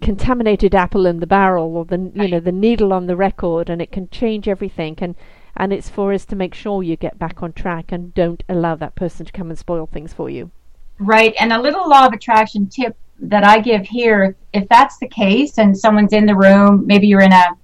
contaminated 0.00 0.74
apple 0.74 1.06
in 1.06 1.20
the 1.20 1.26
barrel 1.26 1.76
or 1.76 1.84
the 1.84 2.10
you 2.14 2.28
know 2.28 2.40
the 2.40 2.52
needle 2.52 2.92
on 2.92 3.06
the 3.06 3.16
record 3.16 3.68
and 3.68 3.82
it 3.82 3.90
can 3.90 4.08
change 4.10 4.48
everything 4.48 4.94
and 4.98 5.14
and 5.58 5.72
it's 5.72 5.90
for 5.90 6.12
us 6.14 6.24
to 6.24 6.36
make 6.36 6.54
sure 6.54 6.82
you 6.82 6.96
get 6.96 7.18
back 7.18 7.42
on 7.42 7.52
track 7.52 7.92
and 7.92 8.14
don't 8.14 8.42
allow 8.48 8.74
that 8.74 8.94
person 8.94 9.26
to 9.26 9.32
come 9.32 9.50
and 9.50 9.58
spoil 9.58 9.86
things 9.86 10.12
for 10.14 10.30
you 10.30 10.50
Right. 10.98 11.34
And 11.38 11.52
a 11.52 11.60
little 11.60 11.88
law 11.88 12.06
of 12.06 12.12
attraction 12.12 12.66
tip 12.66 12.96
that 13.20 13.44
I 13.44 13.60
give 13.60 13.86
here, 13.86 14.36
if 14.52 14.68
that's 14.68 14.98
the 14.98 15.08
case 15.08 15.58
and 15.58 15.76
someone's 15.76 16.12
in 16.12 16.26
the 16.26 16.34
room, 16.34 16.86
maybe 16.86 17.06
you're 17.06 17.20
in 17.20 17.32
a 17.32 17.56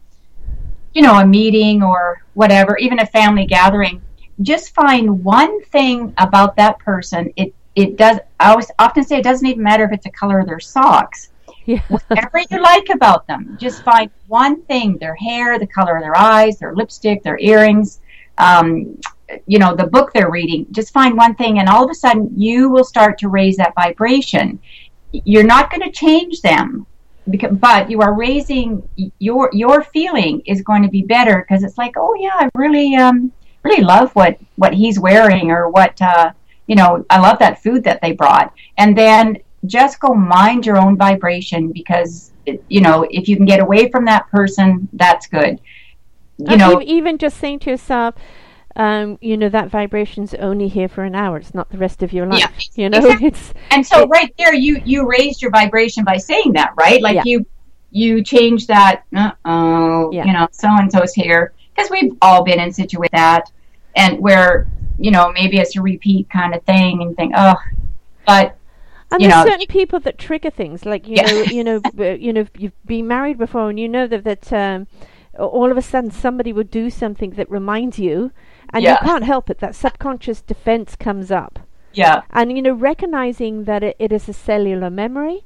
you 0.92 1.02
know, 1.02 1.18
a 1.18 1.26
meeting 1.26 1.82
or 1.82 2.22
whatever, 2.34 2.78
even 2.78 3.00
a 3.00 3.06
family 3.06 3.46
gathering, 3.46 4.00
just 4.42 4.72
find 4.74 5.24
one 5.24 5.60
thing 5.64 6.14
about 6.18 6.54
that 6.56 6.78
person. 6.78 7.32
It 7.36 7.52
it 7.74 7.96
does 7.96 8.18
I 8.38 8.50
always 8.50 8.70
often 8.78 9.04
say 9.04 9.18
it 9.18 9.24
doesn't 9.24 9.46
even 9.46 9.62
matter 9.62 9.84
if 9.84 9.92
it's 9.92 10.04
the 10.04 10.10
color 10.10 10.38
of 10.38 10.46
their 10.46 10.60
socks. 10.60 11.30
Yeah 11.66 11.80
Whatever 11.88 12.40
you 12.50 12.60
like 12.60 12.88
about 12.90 13.26
them, 13.26 13.56
just 13.60 13.82
find 13.82 14.10
one 14.26 14.62
thing: 14.62 14.98
their 14.98 15.14
hair, 15.14 15.58
the 15.58 15.66
color 15.66 15.96
of 15.96 16.02
their 16.02 16.16
eyes, 16.16 16.58
their 16.58 16.74
lipstick, 16.74 17.22
their 17.22 17.38
earrings, 17.38 18.00
um, 18.38 18.98
you 19.46 19.58
know, 19.58 19.74
the 19.74 19.86
book 19.86 20.12
they're 20.12 20.30
reading. 20.30 20.66
Just 20.70 20.92
find 20.92 21.16
one 21.16 21.34
thing, 21.34 21.58
and 21.58 21.68
all 21.68 21.84
of 21.84 21.90
a 21.90 21.94
sudden, 21.94 22.30
you 22.36 22.70
will 22.70 22.84
start 22.84 23.18
to 23.18 23.28
raise 23.28 23.56
that 23.56 23.74
vibration. 23.74 24.58
You're 25.12 25.44
not 25.44 25.70
going 25.70 25.82
to 25.82 25.92
change 25.92 26.40
them, 26.40 26.86
because, 27.30 27.52
but 27.52 27.90
you 27.90 28.00
are 28.00 28.14
raising 28.14 28.86
your 29.18 29.50
your 29.52 29.82
feeling 29.82 30.42
is 30.46 30.62
going 30.62 30.82
to 30.82 30.88
be 30.88 31.02
better 31.02 31.44
because 31.46 31.64
it's 31.64 31.78
like, 31.78 31.94
oh 31.96 32.14
yeah, 32.14 32.34
I 32.34 32.50
really 32.54 32.94
um 32.96 33.32
really 33.62 33.82
love 33.82 34.14
what 34.14 34.38
what 34.56 34.74
he's 34.74 34.98
wearing 34.98 35.50
or 35.50 35.70
what 35.70 36.00
uh, 36.00 36.32
you 36.66 36.76
know. 36.76 37.04
I 37.10 37.18
love 37.18 37.38
that 37.38 37.62
food 37.62 37.84
that 37.84 38.00
they 38.02 38.12
brought, 38.12 38.52
and 38.78 38.96
then 38.96 39.38
just 39.66 40.00
go 40.00 40.14
mind 40.14 40.66
your 40.66 40.76
own 40.78 40.96
vibration 40.96 41.72
because 41.72 42.32
you 42.68 42.80
know 42.80 43.06
if 43.10 43.28
you 43.28 43.36
can 43.36 43.46
get 43.46 43.60
away 43.60 43.90
from 43.90 44.04
that 44.06 44.28
person, 44.30 44.88
that's 44.92 45.26
good. 45.26 45.60
You 46.38 46.46
And 46.50 46.58
know, 46.58 46.82
even 46.82 47.18
just 47.18 47.38
saying 47.38 47.60
to 47.60 47.70
yourself 47.70 48.14
um, 48.76 49.18
you 49.20 49.36
know 49.36 49.48
that 49.48 49.70
vibration's 49.70 50.34
only 50.34 50.68
here 50.68 50.88
for 50.88 51.04
an 51.04 51.14
hour 51.14 51.38
it's 51.38 51.54
not 51.54 51.70
the 51.70 51.78
rest 51.78 52.02
of 52.02 52.12
your 52.12 52.26
life 52.26 52.40
Yeah, 52.40 52.50
you 52.74 52.88
know 52.88 52.98
exactly. 52.98 53.28
it's 53.28 53.54
And 53.70 53.86
so 53.86 54.06
right 54.06 54.32
there, 54.38 54.54
you 54.54 54.80
you 54.84 55.06
raised 55.08 55.42
your 55.42 55.50
vibration 55.50 56.04
by 56.04 56.16
saying 56.18 56.52
that, 56.54 56.72
right? 56.76 57.02
Like 57.02 57.16
Yeah. 57.16 57.22
you 57.24 57.46
you 57.90 58.22
change 58.22 58.66
that. 58.66 59.04
Uh 59.14 59.32
oh, 59.44 60.10
Yeah. 60.12 60.24
you 60.24 60.32
know, 60.32 60.48
so 60.52 60.68
and 60.70 60.90
so's 60.90 61.12
here 61.14 61.54
because 61.74 61.90
we've 61.90 62.12
all 62.22 62.44
been 62.44 62.60
in 62.60 62.72
situations 62.72 63.10
that, 63.12 63.50
and 63.96 64.18
where 64.20 64.68
you 64.98 65.10
know 65.10 65.32
maybe 65.32 65.58
it's 65.58 65.76
a 65.76 65.82
repeat 65.82 66.28
kind 66.30 66.54
of 66.54 66.62
thing, 66.64 67.02
and 67.02 67.16
think, 67.16 67.32
oh, 67.36 67.56
but 68.26 68.56
And 69.14 69.22
you 69.22 69.28
there's 69.28 69.44
know- 69.44 69.50
certain 69.52 69.66
people 69.66 70.00
that 70.00 70.18
trigger 70.18 70.50
things, 70.50 70.84
like 70.84 71.06
you 71.08 71.16
Yeah. 71.16 71.26
know, 71.26 71.42
you 71.42 71.64
know, 71.64 71.80
you 72.14 72.32
know, 72.32 72.46
you've 72.58 72.86
been 72.86 73.06
married 73.08 73.38
before, 73.38 73.70
and 73.70 73.78
you 73.80 73.88
know 73.88 74.06
that 74.06 74.24
that 74.24 74.52
um, 74.52 74.86
all 75.38 75.70
of 75.70 75.76
a 75.76 75.82
sudden 75.82 76.10
somebody 76.10 76.52
would 76.52 76.70
do 76.70 76.90
something 76.90 77.30
that 77.32 77.50
reminds 77.50 77.98
you, 77.98 78.30
and 78.72 78.82
Yeah. 78.84 78.92
you 79.00 79.08
can't 79.08 79.24
help 79.24 79.50
it. 79.50 79.58
That 79.58 79.74
subconscious 79.74 80.40
defense 80.42 80.96
comes 80.96 81.30
up, 81.30 81.60
yeah, 81.92 82.22
and 82.30 82.54
you 82.56 82.62
know, 82.62 82.72
recognizing 82.74 83.64
that 83.64 83.82
it, 83.82 83.96
it 83.98 84.12
is 84.12 84.28
a 84.28 84.32
cellular 84.32 84.90
memory. 84.90 85.44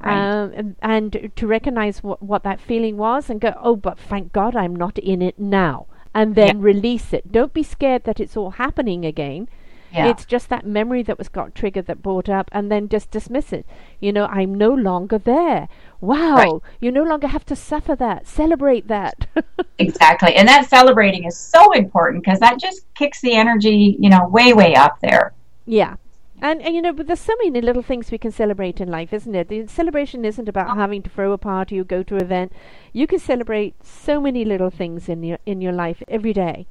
Right. 0.00 0.16
Um, 0.16 0.52
and, 0.54 0.76
and 0.80 1.32
to 1.34 1.46
recognize 1.48 2.04
what, 2.04 2.22
what 2.22 2.44
that 2.44 2.60
feeling 2.60 2.96
was 2.96 3.28
and 3.28 3.40
go, 3.40 3.52
oh, 3.60 3.74
but 3.74 3.98
thank 3.98 4.32
God 4.32 4.54
I'm 4.54 4.76
not 4.76 4.96
in 4.98 5.20
it 5.22 5.40
now. 5.40 5.86
And 6.14 6.36
then 6.36 6.60
release 6.60 7.12
it. 7.12 7.32
Don't 7.32 7.52
be 7.52 7.64
scared 7.64 8.04
that 8.04 8.20
it's 8.20 8.36
all 8.36 8.50
happening 8.52 9.04
again. 9.04 9.48
Yeah, 9.92 10.08
It's 10.08 10.24
just 10.26 10.48
that 10.50 10.66
memory 10.66 11.02
that 11.04 11.18
was 11.18 11.28
got 11.28 11.54
triggered 11.54 11.86
that 11.86 12.02
brought 12.02 12.28
up, 12.28 12.48
and 12.52 12.70
then 12.70 12.88
just 12.88 13.10
dismiss 13.10 13.52
it. 13.52 13.66
You 14.00 14.12
know, 14.12 14.26
I'm 14.26 14.54
no 14.54 14.72
longer 14.74 15.18
there. 15.18 15.68
Wow, 16.00 16.36
Right. 16.36 16.52
you 16.80 16.90
no 16.90 17.02
longer 17.02 17.26
have 17.28 17.44
to 17.46 17.56
suffer 17.56 17.96
that. 17.96 18.26
Celebrate 18.26 18.88
that. 18.88 19.26
exactly. 19.78 20.34
And 20.34 20.46
that 20.48 20.68
celebrating 20.68 21.24
is 21.24 21.36
so 21.36 21.72
important 21.72 22.24
because 22.24 22.40
that 22.40 22.60
just 22.60 22.86
kicks 22.94 23.20
the 23.20 23.34
energy, 23.34 23.96
you 23.98 24.10
know, 24.10 24.26
way 24.28 24.52
way 24.52 24.74
up 24.74 24.98
there. 25.00 25.32
yeah. 25.66 25.96
And, 26.40 26.62
and 26.62 26.72
you 26.74 26.80
know, 26.82 26.92
but 26.92 27.08
there's 27.08 27.18
so 27.18 27.34
many 27.42 27.60
little 27.60 27.82
things 27.82 28.12
we 28.12 28.18
can 28.18 28.30
celebrate 28.30 28.80
in 28.80 28.88
life, 28.88 29.12
isn't 29.12 29.34
it? 29.34 29.48
The 29.48 29.66
celebration 29.66 30.24
isn't 30.24 30.48
about 30.48 30.68
uh-huh. 30.68 30.76
having 30.80 31.02
to 31.02 31.10
throw 31.10 31.32
a 31.32 31.38
party 31.38 31.80
or 31.80 31.84
go 31.84 32.04
to 32.04 32.14
an 32.14 32.22
event. 32.22 32.52
You 32.92 33.08
can 33.08 33.18
celebrate 33.18 33.74
so 33.84 34.20
many 34.20 34.44
little 34.44 34.70
things 34.70 35.08
in 35.08 35.24
your 35.24 35.38
in 35.46 35.60
your 35.60 35.72
life 35.72 36.00
every 36.06 36.32
day. 36.32 36.68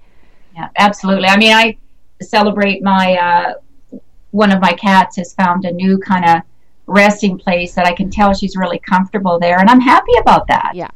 Yeah, 0.56 0.70
absolutely. 0.78 1.28
I 1.28 1.38
mean, 1.38 1.54
I 1.54 1.78
celebrate 2.22 2.84
my 2.84 3.16
uh, 3.16 4.00
one 4.32 4.52
of 4.52 4.60
my 4.62 4.74
cats 4.74 5.18
has 5.18 5.34
found 5.34 5.66
a 5.66 5.72
new 5.72 5.98
kind 6.00 6.26
of 6.26 6.42
resting 6.86 7.38
place 7.38 7.74
that 7.76 7.86
I 7.86 7.94
can 7.94 8.10
tell 8.10 8.34
she's 8.34 8.56
really 8.56 8.80
comfortable 8.80 9.40
there, 9.40 9.60
and 9.60 9.70
I'm 9.70 9.82
happy 9.82 10.14
about 10.20 10.48
that. 10.48 10.72
Yeah. 10.74 10.90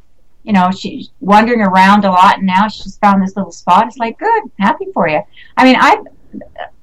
You 0.43 0.53
know, 0.53 0.71
she's 0.71 1.09
wandering 1.19 1.61
around 1.61 2.03
a 2.03 2.09
lot, 2.09 2.37
and 2.37 2.47
now 2.47 2.67
she's 2.67 2.97
found 2.97 3.21
this 3.21 3.35
little 3.35 3.51
spot. 3.51 3.87
It's 3.87 3.97
like, 3.97 4.17
good, 4.17 4.43
happy 4.59 4.87
for 4.93 5.07
you. 5.07 5.21
I 5.55 5.63
mean, 5.63 5.75
I, 5.79 6.01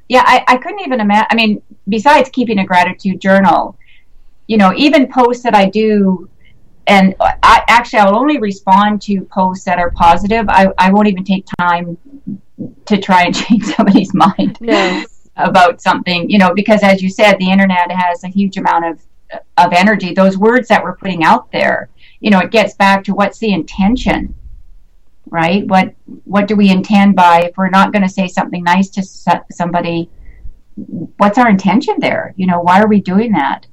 yeah, 0.09 0.23
I, 0.25 0.45
I 0.47 0.57
couldn't 0.59 0.81
even 0.81 1.01
imagine. 1.01 1.27
I 1.31 1.35
mean, 1.35 1.63
besides 1.89 2.29
keeping 2.31 2.61
a 2.61 2.65
gratitude 2.65 3.21
journal, 3.21 3.77
you 4.47 4.59
know, 4.59 4.73
even 4.77 5.11
posts 5.11 5.43
that 5.43 5.55
I 5.55 5.69
do 5.69 6.29
and 6.89 7.15
I 7.21 7.63
actually 7.69 8.01
I'll 8.01 8.17
only 8.17 8.39
respond 8.39 9.03
to 9.03 9.21
posts 9.27 9.65
that 9.67 9.79
are 9.79 9.91
positive. 9.91 10.47
I, 10.49 10.69
I 10.79 10.91
won't 10.91 11.07
even 11.07 11.23
take 11.23 11.45
time 11.59 11.99
to 12.87 12.99
try 12.99 13.25
and 13.25 13.35
change 13.43 13.65
somebody's 13.65 14.15
mind. 14.15 14.59
About 15.41 15.81
something, 15.81 16.29
you 16.29 16.37
know, 16.37 16.53
because 16.53 16.83
as 16.83 17.01
you 17.01 17.09
said, 17.09 17.39
the 17.39 17.49
internet 17.49 17.93
has 17.93 18.25
a 18.25 18.29
huge 18.29 18.57
amount 18.57 18.87
of 18.87 19.01
of 19.57 19.73
energy. 19.73 20.13
Those 20.13 20.37
words 20.37 20.69
that 20.69 20.83
we're 20.83 20.97
putting 20.97 21.23
out 21.23 21.53
there, 21.53 21.91
you 22.21 22.31
know, 22.31 22.41
it 22.41 22.51
gets 22.51 22.75
back 22.75 23.05
to 23.05 23.15
what's 23.15 23.39
the 23.39 23.53
intention, 23.53 24.35
right? 25.27 25.67
What 25.67 25.95
what 26.25 26.49
do 26.49 26.57
we 26.57 26.71
intend 26.71 27.17
by 27.17 27.43
if 27.43 27.57
we're 27.57 27.71
not 27.71 27.93
going 27.93 28.03
to 28.03 28.09
say 28.09 28.29
something 28.29 28.65
nice 28.65 28.89
to 28.91 29.03
somebody? 29.51 30.11
What's 30.75 31.39
our 31.39 31.49
intention 31.49 31.97
there? 31.99 32.35
You 32.37 32.47
know, 32.47 32.61
why 32.61 32.81
are 32.81 32.89
we 32.89 33.01
doing 33.01 33.33
that? 33.33 33.67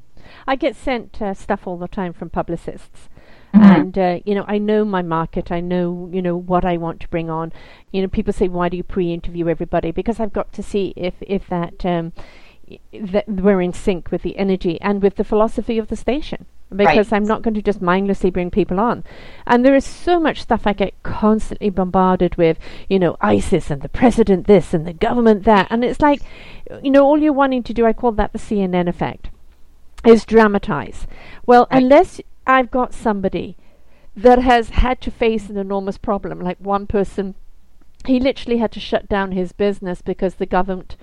I 0.47 0.55
get 0.55 0.75
sent 0.75 1.21
uh, 1.21 1.33
stuff 1.33 1.65
all 1.65 1.77
the 1.77 1.87
time 1.87 2.13
from 2.13 2.29
publicists. 2.29 3.09
Mm-hmm. 3.55 3.63
And 3.63 3.97
uh, 3.97 4.19
you 4.25 4.35
know, 4.35 4.45
I 4.47 4.57
know 4.57 4.85
my 4.85 5.01
market. 5.01 5.51
I 5.51 5.61
know 5.61 6.09
you 6.11 6.21
know 6.21 6.35
what 6.35 6.65
I 6.65 6.77
want 6.77 6.99
to 7.01 7.07
bring 7.07 7.29
on. 7.29 7.53
You 7.91 8.01
know, 8.01 8.07
people 8.07 8.33
say, 8.33 8.47
"Why 8.47 8.69
do 8.69 8.77
you 8.77 8.83
pre-interview 8.83 9.47
everybody?" 9.47 9.91
Because 9.91 10.19
I've 10.19 10.33
got 10.33 10.51
to 10.53 10.63
see 10.63 10.93
if 10.95 11.13
if 11.21 11.47
that 11.47 11.85
um, 11.85 12.13
that 12.93 13.27
we're 13.27 13.61
in 13.61 13.73
sync 13.73 14.11
with 14.11 14.23
the 14.23 14.37
energy 14.37 14.79
and 14.81 15.01
with 15.01 15.15
the 15.15 15.23
philosophy 15.23 15.77
of 15.77 15.87
the 15.87 15.95
station 15.95 16.45
because 16.75 17.11
right. 17.11 17.17
I'm 17.17 17.25
not 17.25 17.41
going 17.41 17.53
to 17.53 17.61
just 17.61 17.81
mindlessly 17.81 18.29
bring 18.29 18.49
people 18.49 18.79
on. 18.79 19.03
And 19.45 19.63
there 19.63 19.75
is 19.75 19.85
so 19.85 20.19
much 20.19 20.41
stuff 20.41 20.65
I 20.65 20.73
get 20.73 21.01
constantly 21.03 21.69
bombarded 21.69 22.35
with, 22.35 22.57
you 22.89 22.99
know, 22.99 23.17
ISIS 23.21 23.69
and 23.69 23.81
the 23.81 23.89
president 23.89 24.47
this 24.47 24.73
and 24.73 24.85
the 24.85 24.93
government 24.93 25.43
that. 25.43 25.67
And 25.69 25.83
it's 25.83 26.01
like, 26.01 26.21
you 26.81 26.91
know, 26.91 27.03
all 27.05 27.19
you're 27.19 27.33
wanting 27.33 27.63
to 27.63 27.73
do, 27.73 27.85
I 27.85 27.93
call 27.93 28.11
that 28.13 28.33
the 28.33 28.39
CNN 28.39 28.87
effect, 28.87 29.29
is 30.05 30.25
dramatize. 30.25 31.07
Well, 31.45 31.67
right. 31.71 31.83
unless 31.83 32.19
I've 32.47 32.71
got 32.71 32.93
somebody 32.93 33.57
that 34.15 34.39
has 34.39 34.69
had 34.69 35.01
to 35.01 35.11
face 35.11 35.49
an 35.49 35.57
enormous 35.57 35.97
problem, 35.97 36.39
like 36.39 36.57
one 36.59 36.87
person, 36.87 37.35
he 38.05 38.19
literally 38.19 38.57
had 38.57 38.71
to 38.73 38.79
shut 38.79 39.09
down 39.09 39.31
his 39.31 39.51
business 39.51 40.01
because 40.01 40.35
the 40.35 40.45
government 40.45 40.95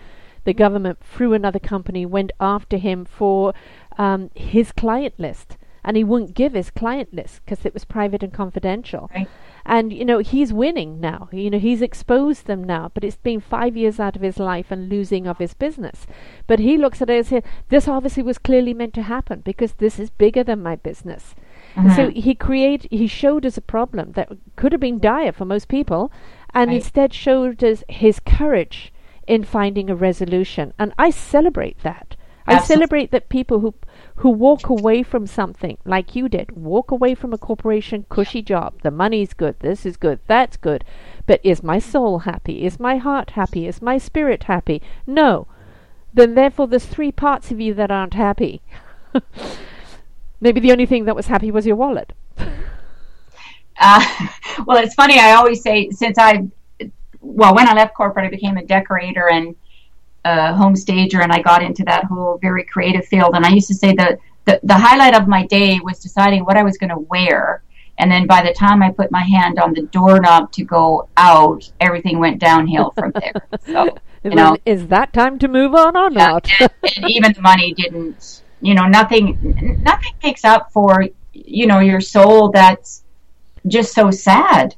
the 0.44 0.52
government, 0.52 0.98
through 1.00 1.34
another 1.34 1.58
company, 1.58 2.04
went 2.04 2.32
after 2.40 2.76
him 2.76 3.04
for 3.04 3.54
um, 3.96 4.30
his 4.34 4.72
client 4.72 5.14
list. 5.18 5.56
And 5.84 5.96
he 5.96 6.04
wouldn't 6.04 6.34
give 6.34 6.52
his 6.52 6.70
client 6.70 7.12
list 7.12 7.40
because 7.44 7.66
it 7.66 7.74
was 7.74 7.84
private 7.84 8.22
and 8.22 8.32
confidential. 8.32 9.10
Right. 9.14 9.28
And, 9.64 9.92
you 9.92 10.04
know, 10.04 10.18
he's 10.18 10.52
winning 10.52 11.00
now. 11.00 11.28
You 11.32 11.50
know, 11.50 11.58
he's 11.58 11.82
exposed 11.82 12.46
them 12.46 12.64
now, 12.64 12.90
but 12.94 13.04
it's 13.04 13.16
been 13.16 13.40
five 13.40 13.76
years 13.76 14.00
out 14.00 14.16
of 14.16 14.22
his 14.22 14.38
life 14.38 14.70
and 14.70 14.88
losing 14.88 15.26
of 15.26 15.38
his 15.38 15.54
business. 15.54 16.06
But 16.46 16.58
he 16.58 16.76
looks 16.76 17.02
at 17.02 17.10
it 17.10 17.18
as 17.18 17.28
here, 17.28 17.42
this 17.68 17.88
obviously 17.88 18.22
was 18.22 18.38
clearly 18.38 18.74
meant 18.74 18.94
to 18.94 19.02
happen 19.02 19.40
because 19.40 19.74
this 19.74 19.98
is 19.98 20.10
bigger 20.10 20.44
than 20.44 20.62
my 20.62 20.76
business. 20.76 21.34
Mm-hmm. 21.74 21.96
So 21.96 22.10
he 22.10 22.34
create 22.34 22.86
he 22.90 23.06
showed 23.06 23.46
us 23.46 23.56
a 23.56 23.62
problem 23.62 24.12
that 24.12 24.30
could 24.56 24.72
have 24.72 24.80
been 24.80 24.98
dire 24.98 25.32
for 25.32 25.44
most 25.44 25.68
people, 25.68 26.12
and 26.52 26.68
right. 26.68 26.76
instead 26.76 27.14
showed 27.14 27.64
us 27.64 27.82
his 27.88 28.20
courage 28.20 28.92
in 29.26 29.44
finding 29.44 29.88
a 29.88 29.94
resolution. 29.94 30.74
And 30.78 30.92
I 30.98 31.10
celebrate 31.10 31.78
that. 31.82 32.16
I 32.46 32.60
celebrate 32.60 33.10
that 33.10 33.28
people 33.28 33.60
who 33.60 33.74
who 34.16 34.30
walk 34.30 34.68
away 34.68 35.02
from 35.02 35.26
something 35.26 35.78
like 35.84 36.14
you 36.14 36.28
did, 36.28 36.52
walk 36.52 36.90
away 36.90 37.14
from 37.14 37.32
a 37.32 37.38
corporation 37.38 38.04
cushy 38.08 38.42
job. 38.42 38.82
The 38.82 38.90
money's 38.90 39.34
good, 39.34 39.58
this 39.60 39.86
is 39.86 39.96
good, 39.96 40.20
that's 40.26 40.56
good. 40.56 40.84
But 41.26 41.40
is 41.42 41.62
my 41.62 41.78
soul 41.78 42.20
happy? 42.20 42.64
Is 42.64 42.78
my 42.78 42.96
heart 42.98 43.30
happy? 43.30 43.66
Is 43.66 43.82
my 43.82 43.98
spirit 43.98 44.44
happy? 44.44 44.82
No. 45.06 45.46
Then 46.14 46.34
therefore 46.34 46.66
there's 46.68 46.86
three 46.86 47.12
parts 47.12 47.50
of 47.50 47.60
you 47.60 47.74
that 47.74 47.90
aren't 47.90 48.14
happy. 48.14 48.60
Maybe 50.40 50.60
the 50.60 50.72
only 50.72 50.86
thing 50.86 51.04
that 51.06 51.16
was 51.16 51.26
happy 51.26 51.50
was 51.50 51.66
your 51.66 51.76
wallet. 51.76 52.12
uh, 53.80 54.28
well, 54.66 54.82
it's 54.82 54.94
funny. 54.94 55.18
I 55.18 55.32
always 55.32 55.62
say 55.62 55.90
since 55.90 56.18
I 56.18 56.48
well, 57.22 57.54
when 57.54 57.68
I 57.68 57.74
left 57.74 57.94
corporate, 57.94 58.26
I 58.26 58.30
became 58.30 58.56
a 58.56 58.64
decorator 58.64 59.30
and 59.30 59.54
a 60.24 60.54
home 60.54 60.76
stager, 60.76 61.20
and 61.20 61.32
I 61.32 61.42
got 61.42 61.62
into 61.62 61.84
that 61.84 62.04
whole 62.04 62.38
very 62.38 62.64
creative 62.64 63.06
field. 63.06 63.34
And 63.34 63.44
I 63.44 63.50
used 63.50 63.68
to 63.68 63.74
say 63.74 63.94
that 63.94 64.18
the, 64.44 64.60
the 64.62 64.74
highlight 64.74 65.14
of 65.14 65.28
my 65.28 65.46
day 65.46 65.80
was 65.82 65.98
deciding 65.98 66.44
what 66.44 66.56
I 66.56 66.62
was 66.62 66.78
going 66.78 66.90
to 66.90 66.98
wear. 66.98 67.62
And 67.98 68.10
then 68.10 68.26
by 68.26 68.42
the 68.42 68.52
time 68.52 68.82
I 68.82 68.90
put 68.90 69.10
my 69.10 69.22
hand 69.22 69.58
on 69.58 69.74
the 69.74 69.82
doorknob 69.82 70.50
to 70.52 70.64
go 70.64 71.08
out, 71.16 71.70
everything 71.80 72.18
went 72.18 72.38
downhill 72.38 72.92
from 72.96 73.12
there. 73.20 73.32
So, 73.66 73.96
you 74.24 74.30
know, 74.30 74.56
is 74.64 74.88
that 74.88 75.12
time 75.12 75.38
to 75.40 75.48
move 75.48 75.74
on 75.74 75.96
or 75.96 76.10
yeah, 76.10 76.26
not? 76.26 76.48
and, 76.60 76.70
and 76.96 77.04
even 77.10 77.32
the 77.32 77.42
money 77.42 77.74
didn't, 77.74 78.42
you 78.60 78.74
know, 78.74 78.86
nothing, 78.86 79.80
nothing 79.82 80.12
makes 80.22 80.44
up 80.44 80.72
for, 80.72 81.06
you 81.32 81.66
know, 81.66 81.80
your 81.80 82.00
soul 82.00 82.50
that's 82.50 83.04
just 83.66 83.92
so 83.92 84.10
sad 84.10 84.74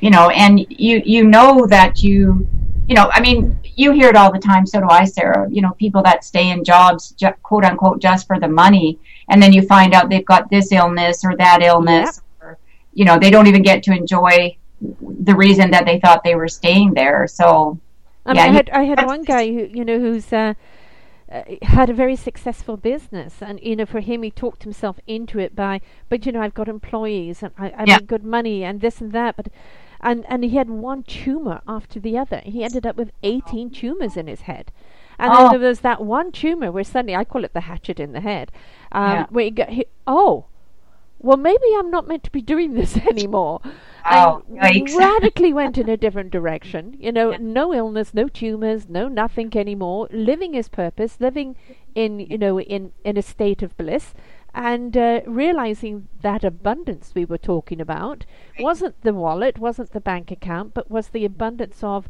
you 0.00 0.10
know, 0.10 0.30
and 0.30 0.66
you 0.70 1.02
you 1.04 1.24
know 1.24 1.66
that 1.66 2.02
you 2.02 2.48
you 2.90 2.96
know, 2.96 3.08
I 3.12 3.20
mean, 3.20 3.56
you 3.76 3.92
hear 3.92 4.08
it 4.08 4.16
all 4.16 4.32
the 4.32 4.40
time. 4.40 4.66
So 4.66 4.80
do 4.80 4.88
I, 4.90 5.04
Sarah. 5.04 5.48
You 5.48 5.62
know, 5.62 5.70
people 5.78 6.02
that 6.02 6.24
stay 6.24 6.50
in 6.50 6.64
jobs, 6.64 7.12
ju- 7.12 7.30
quote 7.44 7.64
unquote, 7.64 8.02
just 8.02 8.26
for 8.26 8.40
the 8.40 8.48
money, 8.48 8.98
and 9.28 9.40
then 9.40 9.52
you 9.52 9.62
find 9.62 9.94
out 9.94 10.10
they've 10.10 10.26
got 10.26 10.50
this 10.50 10.72
illness 10.72 11.24
or 11.24 11.36
that 11.36 11.62
illness, 11.62 12.20
yep. 12.42 12.48
or 12.48 12.58
you 12.92 13.04
know, 13.04 13.16
they 13.16 13.30
don't 13.30 13.46
even 13.46 13.62
get 13.62 13.84
to 13.84 13.92
enjoy 13.92 14.56
the 14.80 15.36
reason 15.36 15.70
that 15.70 15.86
they 15.86 16.00
thought 16.00 16.24
they 16.24 16.34
were 16.34 16.48
staying 16.48 16.94
there. 16.94 17.28
So, 17.28 17.78
um, 18.26 18.36
yeah, 18.36 18.42
I 18.42 18.48
had 18.48 18.70
I 18.70 18.82
had 18.82 19.06
one 19.06 19.22
guy 19.22 19.46
who 19.46 19.68
you 19.72 19.84
know 19.84 20.00
who's. 20.00 20.32
Uh, 20.32 20.54
uh, 21.32 21.44
had 21.62 21.88
a 21.88 21.94
very 21.94 22.16
successful 22.16 22.76
business, 22.76 23.34
and 23.40 23.60
you 23.62 23.76
know, 23.76 23.86
for 23.86 24.00
him, 24.00 24.24
he 24.24 24.32
talked 24.32 24.64
himself 24.64 24.98
into 25.06 25.38
it 25.38 25.54
by, 25.54 25.80
but 26.08 26.26
you 26.26 26.32
know, 26.32 26.42
I've 26.42 26.54
got 26.54 26.66
employees 26.66 27.40
and 27.40 27.52
I, 27.56 27.66
I 27.66 27.84
yeah. 27.86 27.96
make 27.98 28.08
good 28.08 28.24
money 28.24 28.64
and 28.64 28.80
this 28.80 29.00
and 29.00 29.12
that, 29.12 29.36
but 29.36 29.46
and 30.02 30.24
and 30.28 30.44
he 30.44 30.50
had 30.50 30.70
one 30.70 31.02
tumor 31.02 31.60
after 31.66 32.00
the 32.00 32.16
other. 32.16 32.40
He 32.44 32.64
ended 32.64 32.86
up 32.86 32.96
with 32.96 33.12
18 33.22 33.70
tumors 33.70 34.16
in 34.16 34.26
his 34.26 34.42
head. 34.42 34.72
And 35.18 35.32
oh. 35.32 35.36
then 35.36 35.60
there 35.60 35.68
was 35.68 35.80
that 35.80 36.02
one 36.02 36.32
tumor 36.32 36.72
where 36.72 36.84
suddenly 36.84 37.14
I 37.14 37.24
call 37.24 37.44
it 37.44 37.52
the 37.52 37.60
hatchet 37.60 38.00
in 38.00 38.12
the 38.12 38.20
head, 38.20 38.50
um, 38.90 39.10
yeah. 39.12 39.26
where 39.28 39.44
he 39.44 39.50
got 39.50 39.68
he, 39.68 39.84
oh, 40.06 40.46
well 41.18 41.36
maybe 41.36 41.66
I'm 41.76 41.90
not 41.90 42.08
meant 42.08 42.24
to 42.24 42.30
be 42.30 42.40
doing 42.40 42.74
this 42.74 42.96
anymore. 43.10 43.60
Oh, 44.10 44.42
and 44.58 44.90
radically 44.96 45.52
went 45.52 45.76
in 45.76 45.90
a 45.90 45.96
different 45.98 46.30
direction. 46.30 46.96
You 46.98 47.12
know, 47.12 47.32
yeah. 47.32 47.38
no 47.40 47.74
illness, 47.74 48.14
no 48.14 48.28
tumors, 48.28 48.88
no 48.88 49.08
nothing 49.08 49.54
anymore. 49.54 50.08
Living 50.10 50.54
his 50.54 50.70
purpose, 50.70 51.18
living 51.20 51.56
in 51.94 52.20
you 52.20 52.38
know 52.38 52.58
in 52.58 52.92
in 53.04 53.18
a 53.18 53.22
state 53.22 53.62
of 53.62 53.76
bliss 53.76 54.14
and 54.54 54.96
uh, 54.96 55.20
realizing 55.26 56.08
that 56.22 56.44
abundance 56.44 57.12
we 57.14 57.24
were 57.24 57.38
talking 57.38 57.80
about 57.80 58.24
wasn't 58.58 59.00
the 59.02 59.14
wallet, 59.14 59.58
wasn't 59.58 59.92
the 59.92 60.00
bank 60.00 60.30
account, 60.30 60.74
but 60.74 60.90
was 60.90 61.08
the 61.08 61.24
abundance 61.24 61.82
of 61.82 62.08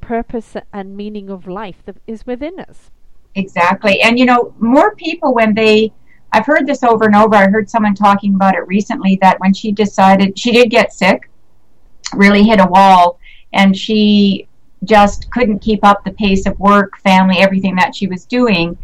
purpose 0.00 0.56
and 0.72 0.96
meaning 0.96 1.28
of 1.30 1.46
life 1.46 1.82
that 1.84 1.96
is 2.06 2.26
within 2.26 2.58
us. 2.60 2.90
Exactly. 3.34 4.00
And 4.00 4.18
you 4.18 4.26
know, 4.26 4.54
more 4.58 4.94
people 4.94 5.34
when 5.34 5.54
they 5.54 5.92
I've 6.32 6.46
heard 6.46 6.66
this 6.66 6.82
over 6.82 7.06
and 7.06 7.14
over. 7.14 7.34
I 7.34 7.48
heard 7.48 7.70
someone 7.70 7.94
talking 7.94 8.34
about 8.34 8.54
it 8.54 8.66
recently 8.66 9.18
that 9.22 9.40
when 9.40 9.54
she 9.54 9.72
decided 9.72 10.38
she 10.38 10.52
did 10.52 10.70
get 10.70 10.92
sick, 10.92 11.30
really 12.14 12.42
hit 12.42 12.60
a 12.60 12.66
wall, 12.66 13.18
and 13.52 13.76
she 13.76 14.46
just 14.84 15.30
couldn't 15.30 15.60
keep 15.60 15.84
up 15.84 16.04
the 16.04 16.12
pace 16.12 16.46
of 16.46 16.58
work, 16.60 16.98
family, 16.98 17.38
everything 17.38 17.74
that 17.76 17.94
she 17.94 18.06
was 18.06 18.26
doing. 18.26 18.76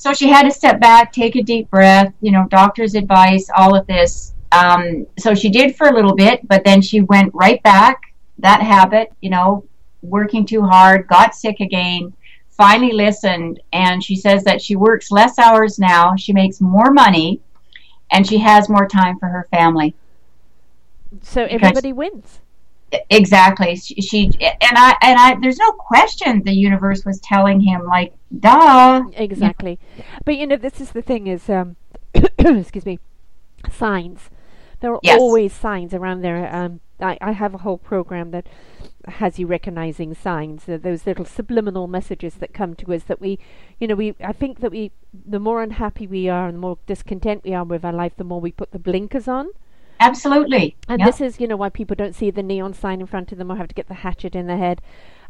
So 0.00 0.14
she 0.14 0.28
had 0.28 0.44
to 0.44 0.50
step 0.50 0.80
back, 0.80 1.12
take 1.12 1.36
a 1.36 1.42
deep 1.42 1.68
breath, 1.68 2.14
you 2.22 2.32
know, 2.32 2.46
doctor's 2.48 2.94
advice, 2.94 3.50
all 3.54 3.76
of 3.76 3.86
this. 3.86 4.32
Um, 4.50 5.06
so 5.18 5.34
she 5.34 5.50
did 5.50 5.76
for 5.76 5.88
a 5.88 5.94
little 5.94 6.14
bit, 6.14 6.40
but 6.48 6.64
then 6.64 6.80
she 6.80 7.02
went 7.02 7.34
right 7.34 7.62
back, 7.62 8.14
that 8.38 8.62
habit, 8.62 9.12
you 9.20 9.28
know, 9.28 9.62
working 10.00 10.46
too 10.46 10.62
hard, 10.62 11.06
got 11.06 11.34
sick 11.34 11.60
again, 11.60 12.14
finally 12.48 12.92
listened, 12.94 13.60
and 13.74 14.02
she 14.02 14.16
says 14.16 14.42
that 14.44 14.62
she 14.62 14.74
works 14.74 15.10
less 15.10 15.38
hours 15.38 15.78
now, 15.78 16.16
she 16.16 16.32
makes 16.32 16.62
more 16.62 16.90
money, 16.90 17.42
and 18.10 18.26
she 18.26 18.38
has 18.38 18.70
more 18.70 18.88
time 18.88 19.18
for 19.18 19.28
her 19.28 19.46
family. 19.50 19.94
So 21.20 21.44
everybody 21.44 21.92
wins 21.92 22.40
exactly. 23.08 23.76
She, 23.76 24.30
and 24.40 24.76
i 24.76 24.96
and 25.02 25.18
i 25.18 25.36
there's 25.40 25.58
no 25.58 25.72
question 25.72 26.42
the 26.44 26.52
universe 26.52 27.04
was 27.04 27.20
telling 27.20 27.60
him 27.60 27.86
like 27.86 28.12
duh. 28.38 29.02
Exactly. 29.14 29.78
But 30.24 30.36
you 30.36 30.46
know 30.46 30.56
this 30.56 30.80
is 30.80 30.92
the 30.92 31.02
thing 31.02 31.26
is 31.26 31.48
um 31.48 31.76
excuse 32.38 32.86
me 32.86 32.98
signs. 33.70 34.30
There 34.80 34.94
are 34.94 35.00
yes. 35.02 35.18
always 35.18 35.52
signs 35.52 35.94
around 35.94 36.22
there. 36.22 36.54
Um 36.54 36.80
I, 37.02 37.18
I 37.20 37.32
have 37.32 37.54
a 37.54 37.58
whole 37.58 37.78
program 37.78 38.30
that 38.30 38.46
has 39.08 39.38
you 39.38 39.46
recognizing 39.46 40.14
signs 40.14 40.68
uh, 40.68 40.78
those 40.80 41.06
little 41.06 41.24
subliminal 41.24 41.86
messages 41.86 42.34
that 42.34 42.52
come 42.52 42.74
to 42.74 42.92
us 42.92 43.04
that 43.04 43.20
we 43.20 43.38
you 43.78 43.88
know 43.88 43.94
we 43.94 44.14
i 44.22 44.32
think 44.32 44.60
that 44.60 44.70
we 44.70 44.92
the 45.12 45.40
more 45.40 45.62
unhappy 45.62 46.06
we 46.06 46.28
are 46.28 46.48
and 46.48 46.56
the 46.56 46.60
more 46.60 46.78
discontent 46.86 47.42
we 47.42 47.54
are 47.54 47.64
with 47.64 47.84
our 47.84 47.92
life 47.92 48.12
the 48.16 48.24
more 48.24 48.40
we 48.40 48.52
put 48.52 48.72
the 48.72 48.78
blinkers 48.78 49.26
on 49.26 49.48
Absolutely. 50.00 50.76
And 50.88 51.00
yep. 51.00 51.08
this 51.08 51.20
is, 51.20 51.40
you 51.40 51.46
know, 51.46 51.56
why 51.56 51.68
people 51.68 51.94
don't 51.94 52.14
see 52.14 52.30
the 52.30 52.42
neon 52.42 52.72
sign 52.72 53.00
in 53.00 53.06
front 53.06 53.32
of 53.32 53.38
them 53.38 53.52
or 53.52 53.56
have 53.56 53.68
to 53.68 53.74
get 53.74 53.88
the 53.88 53.94
hatchet 53.94 54.34
in 54.34 54.46
their 54.46 54.56
head, 54.56 54.80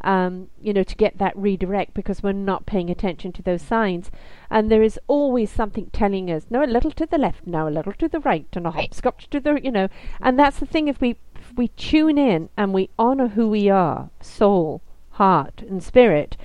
um, 0.03 0.49
you 0.63 0.73
know, 0.73 0.85
to 0.85 0.95
get 0.95 1.19
that 1.19 1.37
redirect 1.37 1.93
because 1.93 2.23
we're 2.23 2.33
not 2.33 2.67
paying 2.67 2.89
attention 2.89 3.33
to 3.33 3.43
those 3.43 3.63
signs. 3.63 4.13
And 4.49 4.71
there 4.71 4.83
is 4.83 4.99
always 5.09 5.51
something 5.51 5.91
telling 5.93 6.31
us, 6.31 6.47
no, 6.51 6.65
a 6.65 6.67
little 6.67 6.93
to 6.93 7.05
the 7.05 7.19
left, 7.19 7.47
now 7.47 7.67
a 7.67 7.71
little 7.71 7.93
to 7.95 8.09
the 8.09 8.21
right, 8.21 8.47
and 8.53 8.67
a 8.67 8.71
right. 8.71 8.83
hopscotch 8.83 9.29
to 9.31 9.41
the, 9.41 9.61
you 9.61 9.73
know. 9.73 9.89
And 10.21 10.39
that's 10.39 10.61
the 10.61 10.67
thing, 10.67 10.87
if 10.87 11.01
we, 11.01 11.19
if 11.35 11.53
we 11.57 11.69
tune 11.69 12.17
in 12.17 12.49
and 12.57 12.73
we 12.73 12.91
honor 12.97 13.29
who 13.29 13.49
we 13.49 13.69
are, 13.69 14.11
soul, 14.21 14.83
heart, 15.11 15.63
and 15.69 15.83
spirit, 15.83 16.37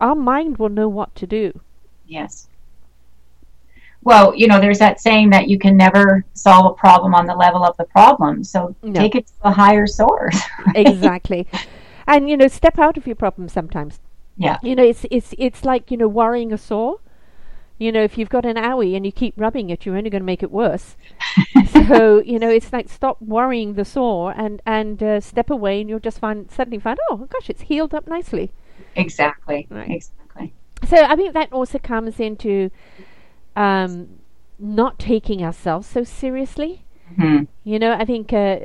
our 0.00 0.14
mind 0.14 0.58
will 0.58 0.68
know 0.68 0.88
what 0.88 1.14
to 1.16 1.26
do. 1.26 1.60
Yes. 2.06 2.48
Well, 4.02 4.34
you 4.34 4.46
know, 4.46 4.60
there's 4.60 4.78
that 4.78 5.00
saying 5.00 5.30
that 5.30 5.48
you 5.48 5.58
can 5.58 5.76
never 5.76 6.24
solve 6.32 6.66
a 6.72 6.74
problem 6.74 7.14
on 7.14 7.26
the 7.26 7.34
level 7.34 7.64
of 7.64 7.76
the 7.76 7.84
problem. 7.84 8.42
So 8.44 8.74
No. 8.82 9.00
take 9.00 9.14
it 9.14 9.26
to 9.26 9.32
a 9.42 9.50
higher 9.50 9.86
source. 9.86 10.40
right? 10.66 10.86
Exactly. 10.88 11.46
and 12.06 12.28
you 12.28 12.36
know, 12.36 12.48
step 12.48 12.78
out 12.78 12.96
of 12.96 13.06
your 13.06 13.16
problem 13.16 13.48
sometimes. 13.48 14.00
Yeah. 14.36 14.56
You 14.62 14.74
know, 14.74 14.84
it's 14.84 15.04
it's 15.10 15.34
it's 15.38 15.64
like, 15.64 15.90
you 15.90 15.96
know, 15.98 16.08
worrying 16.08 16.52
a 16.52 16.58
sore. 16.58 17.00
You 17.78 17.92
know, 17.92 18.02
if 18.02 18.18
you've 18.18 18.28
got 18.28 18.44
an 18.44 18.56
owie 18.56 18.94
and 18.94 19.06
you 19.06 19.12
keep 19.12 19.34
rubbing 19.38 19.70
it, 19.70 19.86
you're 19.86 19.96
only 19.96 20.10
going 20.10 20.20
to 20.20 20.26
make 20.26 20.42
it 20.42 20.50
worse. 20.50 20.96
so, 21.72 22.20
you 22.22 22.38
know, 22.38 22.50
it's 22.50 22.72
like 22.74 22.90
stop 22.90 23.20
worrying 23.22 23.74
the 23.74 23.84
sore 23.86 24.34
and 24.36 24.60
and 24.66 25.02
uh, 25.02 25.20
step 25.20 25.48
away, 25.50 25.80
and 25.80 25.88
you'll 25.88 25.98
just 25.98 26.18
find 26.18 26.50
suddenly 26.50 26.78
find, 26.78 26.98
oh 27.10 27.26
gosh, 27.30 27.48
it's 27.48 27.62
healed 27.62 27.94
up 27.94 28.06
nicely. 28.06 28.50
Exactly. 28.96 29.66
Right. 29.70 29.90
Exactly. 29.90 30.52
So 30.88 30.96
I 30.96 31.16
think 31.16 31.34
that 31.34 31.52
also 31.52 31.78
comes 31.78 32.18
into 32.20 32.70
um, 33.56 34.08
not 34.58 34.98
taking 34.98 35.42
ourselves 35.42 35.86
so 35.86 36.04
seriously. 36.04 36.84
hmm 37.16 37.42
You 37.64 37.78
know, 37.78 37.92
I 37.92 38.04
think 38.04 38.32
uh, 38.32 38.58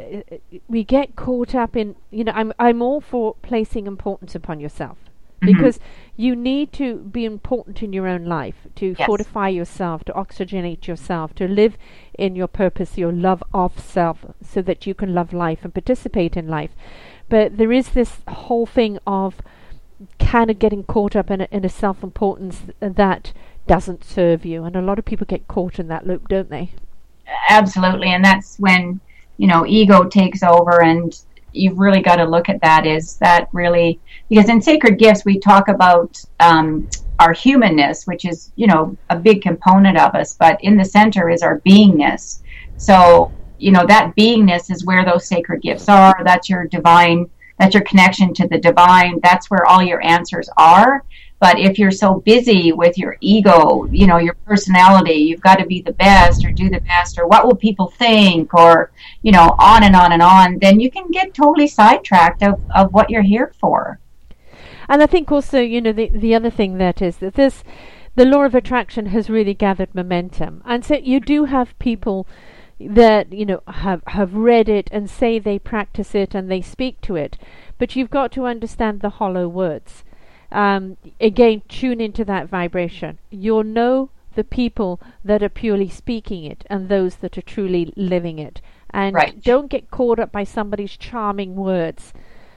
we 0.67 0.83
get 0.83 1.15
caught 1.15 1.53
up 1.55 1.75
in. 1.75 1.95
You 2.11 2.23
know, 2.25 2.31
I'm 2.35 2.53
I'm 2.59 2.81
all 2.81 3.01
for 3.01 3.35
placing 3.41 3.87
importance 3.87 4.35
upon 4.35 4.59
yourself 4.59 4.97
Mhm. 5.41 5.45
because 5.45 5.79
you 6.15 6.35
need 6.35 6.71
to 6.73 6.95
be 6.97 7.25
important 7.25 7.83
in 7.83 7.91
your 7.93 8.07
own 8.07 8.25
life 8.25 8.67
to 8.75 8.95
Yes. 8.97 9.05
fortify 9.05 9.49
yourself, 9.49 10.03
to 10.05 10.13
oxygenate 10.13 10.87
yourself, 10.87 11.33
to 11.35 11.47
live 11.47 11.77
in 12.17 12.35
your 12.35 12.47
purpose, 12.47 12.97
your 12.97 13.11
love 13.11 13.43
of 13.53 13.79
self, 13.79 14.25
so 14.41 14.61
that 14.61 14.87
you 14.87 14.93
can 14.93 15.13
love 15.13 15.33
life 15.33 15.59
and 15.63 15.73
participate 15.73 16.37
in 16.37 16.47
life. 16.47 16.71
But 17.29 17.57
there 17.57 17.71
is 17.71 17.89
this 17.89 18.21
whole 18.27 18.65
thing 18.65 18.97
of 19.05 19.41
kind 20.19 20.49
of 20.51 20.59
getting 20.59 20.83
caught 20.83 21.15
up 21.15 21.29
in 21.31 21.41
a, 21.41 21.47
in 21.51 21.65
a 21.65 21.69
self 21.69 22.03
importance 22.03 22.63
that 22.79 23.33
doesn't 23.67 24.03
serve 24.03 24.45
you, 24.45 24.63
and 24.63 24.75
a 24.75 24.81
lot 24.81 24.99
of 24.99 25.05
people 25.05 25.25
get 25.25 25.47
caught 25.47 25.79
in 25.79 25.87
that 25.87 26.05
loop, 26.05 26.27
don't 26.27 26.49
they? 26.49 26.71
Absolutely. 27.49 28.09
And 28.09 28.23
that's 28.23 28.57
when, 28.57 28.99
you 29.37 29.47
know, 29.47 29.65
ego 29.65 30.03
takes 30.05 30.43
over 30.43 30.83
and 30.83 31.17
you've 31.53 31.79
really 31.79 32.01
got 32.01 32.17
to 32.17 32.25
look 32.25 32.49
at 32.49 32.61
that. 32.61 32.85
Is 32.85 33.15
that 33.17 33.47
really 33.53 33.99
because 34.29 34.49
in 34.49 34.61
sacred 34.61 34.99
gifts 34.99 35.25
we 35.25 35.39
talk 35.39 35.67
about 35.67 36.21
um, 36.39 36.87
our 37.19 37.31
humanness 37.31 38.05
which 38.05 38.25
is 38.25 38.51
you 38.57 38.67
know 38.67 38.95
a 39.09 39.15
big 39.17 39.41
component 39.41 39.97
of 39.97 40.13
us 40.15 40.33
but 40.33 40.61
in 40.61 40.75
the 40.75 40.85
center 40.85 41.29
is 41.29 41.41
our 41.41 41.59
beingness. 41.61 42.41
So 42.77 43.31
you 43.57 43.71
know 43.71 43.85
that 43.85 44.15
beingness 44.15 44.69
is 44.69 44.85
where 44.85 45.05
those 45.05 45.27
sacred 45.27 45.61
gifts 45.61 45.89
are. 45.89 46.21
That's 46.23 46.49
your 46.49 46.65
divine 46.67 47.29
that's 47.57 47.73
your 47.73 47.83
connection 47.83 48.33
to 48.33 48.47
the 48.49 48.57
divine. 48.57 49.21
That's 49.23 49.49
where 49.49 49.65
all 49.65 49.81
your 49.81 50.03
answers 50.03 50.49
are 50.57 51.05
but 51.45 51.59
if 51.59 51.77
you're 51.77 51.91
so 51.91 52.15
busy 52.21 52.71
with 52.71 52.97
your 52.97 53.17
ego 53.21 53.85
you 53.91 54.07
know 54.07 54.17
your 54.17 54.33
personality 54.49 55.19
you've 55.27 55.47
got 55.49 55.57
to 55.59 55.65
be 55.65 55.79
the 55.81 55.93
best 55.93 56.43
or 56.43 56.51
do 56.51 56.69
the 56.69 56.81
best 56.81 57.19
or 57.19 57.27
what 57.27 57.45
will 57.45 57.55
people 57.67 57.89
think 58.03 58.53
or 58.53 58.91
you 59.21 59.31
know 59.31 59.47
on 59.59 59.83
and 59.83 59.95
on 59.95 60.11
and 60.11 60.23
on 60.23 60.57
then 60.59 60.79
you 60.79 60.89
can 60.89 61.11
get 61.11 61.33
totally 61.33 61.67
sidetracked 61.67 62.41
of, 62.41 62.59
of 62.73 62.93
what 62.93 63.09
you're 63.09 63.21
here 63.21 63.51
for. 63.59 63.99
And 64.87 65.01
I 65.01 65.07
think 65.07 65.31
also, 65.31 65.59
you 65.59 65.81
know, 65.81 65.91
the 65.91 66.09
the 66.09 66.35
other 66.35 66.49
thing 66.49 66.77
that 66.77 67.01
is 67.01 67.17
that 67.17 67.35
this, 67.35 67.63
the 68.15 68.25
law 68.25 68.43
of 68.43 68.55
attraction 68.55 69.07
has 69.07 69.29
really 69.29 69.53
gathered 69.53 69.95
momentum, 69.95 70.61
and 70.65 70.85
so 70.85 70.95
you 70.95 71.19
do 71.19 71.45
have 71.45 71.77
people 71.79 72.27
that 72.79 73.33
you 73.33 73.45
know 73.45 73.61
have 73.67 74.01
have 74.07 74.35
read 74.35 74.69
it 74.69 74.89
and 74.91 75.09
say 75.09 75.39
they 75.39 75.57
practice 75.57 76.13
it 76.13 76.35
and 76.35 76.51
they 76.51 76.61
speak 76.61 77.01
to 77.01 77.15
it, 77.15 77.37
but 77.77 77.95
you've 77.95 78.09
got 78.09 78.31
to 78.33 78.45
understand 78.45 79.01
the 79.01 79.17
hollow 79.21 79.47
words. 79.47 80.03
Um, 80.51 80.97
again, 81.19 81.61
tune 81.67 81.99
into 82.01 82.23
that 82.25 82.47
vibration. 82.49 83.19
You'll 83.29 83.63
know 83.63 84.09
the 84.35 84.43
people 84.43 84.99
that 85.23 85.41
are 85.41 85.49
purely 85.49 85.89
speaking 85.89 86.43
it 86.43 86.65
and 86.69 86.89
those 86.89 87.17
that 87.17 87.37
are 87.37 87.41
truly 87.41 87.93
living 87.95 88.39
it. 88.39 88.61
And 88.89 89.15
Right. 89.15 89.41
don't 89.41 89.69
get 89.69 89.91
caught 89.91 90.19
up 90.19 90.31
by 90.31 90.43
somebody's 90.43 90.95
charming 90.97 91.55
words 91.55 92.13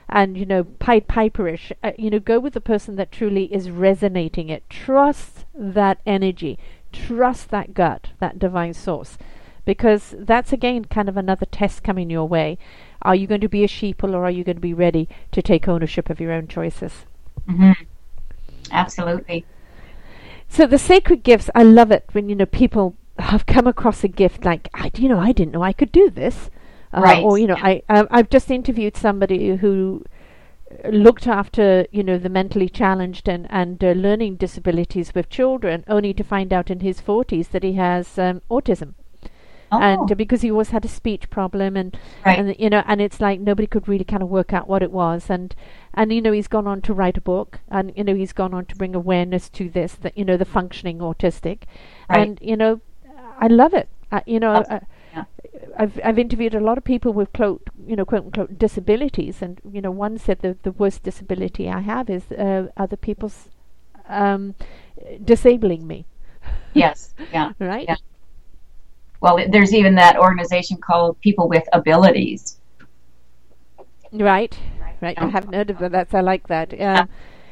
and 0.08 0.36
you 0.38 0.46
know 0.46 0.64
pied 0.64 1.06
piperish 1.06 1.70
uh, 1.82 1.92
you 1.98 2.08
know 2.10 2.18
go 2.18 2.38
with 2.38 2.54
the 2.54 2.60
person 2.60 2.96
that 2.96 3.12
truly 3.12 3.52
is 3.52 3.70
resonating 3.70 4.48
it 4.48 4.68
trust 4.70 5.44
that 5.54 5.98
energy 6.06 6.58
trust 6.92 7.50
that 7.50 7.74
gut 7.74 8.08
that 8.18 8.38
divine 8.38 8.72
source 8.72 9.18
because 9.66 10.14
that's 10.18 10.52
again 10.52 10.84
kind 10.86 11.08
of 11.08 11.16
another 11.16 11.44
test 11.46 11.82
coming 11.82 12.08
your 12.08 12.26
way 12.26 12.56
are 13.02 13.14
you 13.14 13.26
going 13.26 13.40
to 13.40 13.48
be 13.48 13.62
a 13.62 13.68
sheeple 13.68 14.14
or 14.14 14.24
are 14.24 14.30
you 14.30 14.44
going 14.44 14.56
to 14.56 14.60
be 14.62 14.72
ready 14.72 15.06
to 15.30 15.42
take 15.42 15.68
ownership 15.68 16.08
of 16.08 16.20
your 16.20 16.32
own 16.32 16.48
choices 16.48 17.04
hmm 17.48 17.72
absolutely. 18.70 19.44
So 20.48 20.66
the 20.66 20.78
sacred 20.78 21.22
gifts 21.22 21.50
i 21.54 21.62
love 21.62 21.90
it 21.90 22.04
when 22.12 22.28
you 22.28 22.34
know 22.34 22.46
people 22.46 22.94
have 23.18 23.46
come 23.46 23.66
across 23.66 24.04
a 24.04 24.08
gift 24.08 24.44
like 24.44 24.68
I, 24.74 24.90
you 24.96 25.08
know 25.08 25.18
i 25.18 25.32
didn't 25.32 25.52
know 25.52 25.62
i 25.62 25.72
could 25.72 25.92
do 25.92 26.10
this. 26.10 26.50
Uh, 26.92 27.00
Right. 27.02 27.22
or 27.22 27.38
you 27.38 27.46
know 27.46 27.58
I, 27.60 27.82
I 27.88 28.06
i've 28.10 28.30
just 28.30 28.50
interviewed 28.50 28.96
somebody 28.96 29.56
who 29.56 30.04
looked 30.90 31.26
after 31.26 31.86
you 31.92 32.02
know 32.02 32.18
the 32.18 32.28
mentally 32.30 32.68
challenged 32.68 33.28
and 33.28 33.46
and 33.50 33.82
uh, 33.84 33.92
learning 33.92 34.36
disabilities 34.36 35.14
with 35.14 35.28
children 35.30 35.84
only 35.88 36.14
to 36.14 36.24
find 36.24 36.52
out 36.52 36.70
in 36.70 36.80
his 36.80 37.00
40s 37.00 37.48
that 37.48 37.62
he 37.62 37.74
has 37.74 38.18
um, 38.18 38.42
autism 38.50 38.94
oh, 39.72 39.80
and 39.80 40.16
because 40.16 40.42
he 40.42 40.50
always 40.50 40.70
had 40.70 40.84
a 40.84 40.88
speech 40.88 41.30
problem 41.30 41.76
and 41.76 41.98
right. 42.24 42.38
and 42.38 42.56
you 42.58 42.70
know 42.70 42.82
and 42.86 43.00
it's 43.00 43.20
like 43.20 43.40
nobody 43.40 43.66
could 43.66 43.88
really 43.88 44.04
kind 44.04 44.22
of 44.22 44.28
work 44.28 44.52
out 44.52 44.68
what 44.68 44.82
it 44.82 44.92
was. 44.92 45.30
And 45.30 45.54
and 45.94 46.12
you 46.12 46.20
know 46.20 46.32
he's 46.32 46.48
gone 46.48 46.66
on 46.66 46.80
to 46.82 46.94
write 46.94 47.16
a 47.16 47.20
book 47.20 47.60
and 47.68 47.92
you 47.96 48.04
know 48.04 48.14
he's 48.14 48.32
gone 48.32 48.54
on 48.54 48.66
to 48.66 48.76
bring 48.76 48.94
awareness 48.94 49.48
to 49.50 49.68
this 49.68 49.94
that 49.94 50.16
you 50.16 50.24
know 50.24 50.36
the 50.36 50.44
functioning 50.44 50.98
autistic. 50.98 51.62
Right. 52.08 52.28
and 52.28 52.38
you 52.40 52.56
know 52.56 52.80
i 53.38 53.46
love 53.46 53.74
it. 53.74 53.88
Uh, 54.10 54.20
you 54.26 54.40
know 54.40 54.64
yeah. 54.70 55.24
I've 55.76 56.00
I've 56.04 56.18
interviewed 56.18 56.54
a 56.54 56.60
lot 56.60 56.78
of 56.78 56.84
people 56.84 57.12
with 57.12 57.32
quote 57.32 57.62
you 57.86 57.96
know 57.96 58.04
quote 58.04 58.24
unquote 58.24 58.58
disabilities. 58.58 59.42
And 59.42 59.60
you 59.70 59.80
know 59.80 59.90
one 59.90 60.18
said 60.18 60.40
the 60.40 60.56
the 60.62 60.72
worst 60.72 61.02
disability 61.02 61.68
I 61.68 61.80
have 61.80 62.10
is 62.10 62.30
uh, 62.32 62.68
other 62.76 62.96
people's 62.96 63.48
um, 64.08 64.54
disabling 65.24 65.86
me. 65.86 66.06
Yes. 66.74 67.14
Yeah. 67.32 67.52
Right? 67.58 67.86
Yeah. 67.88 67.96
Well 69.20 69.38
there's 69.50 69.74
even 69.74 69.94
that 69.94 70.16
organization 70.18 70.76
called 70.76 71.20
people 71.20 71.48
with 71.48 71.64
abilities 71.72 72.58
right 74.12 74.58
right 75.00 75.18
I 75.18 75.26
haven't 75.26 75.54
heard 75.54 75.70
of 75.70 75.78
that 75.78 75.92
that's 75.92 76.14
I 76.14 76.20
like 76.20 76.48
that 76.48 76.80
um, 76.80 77.08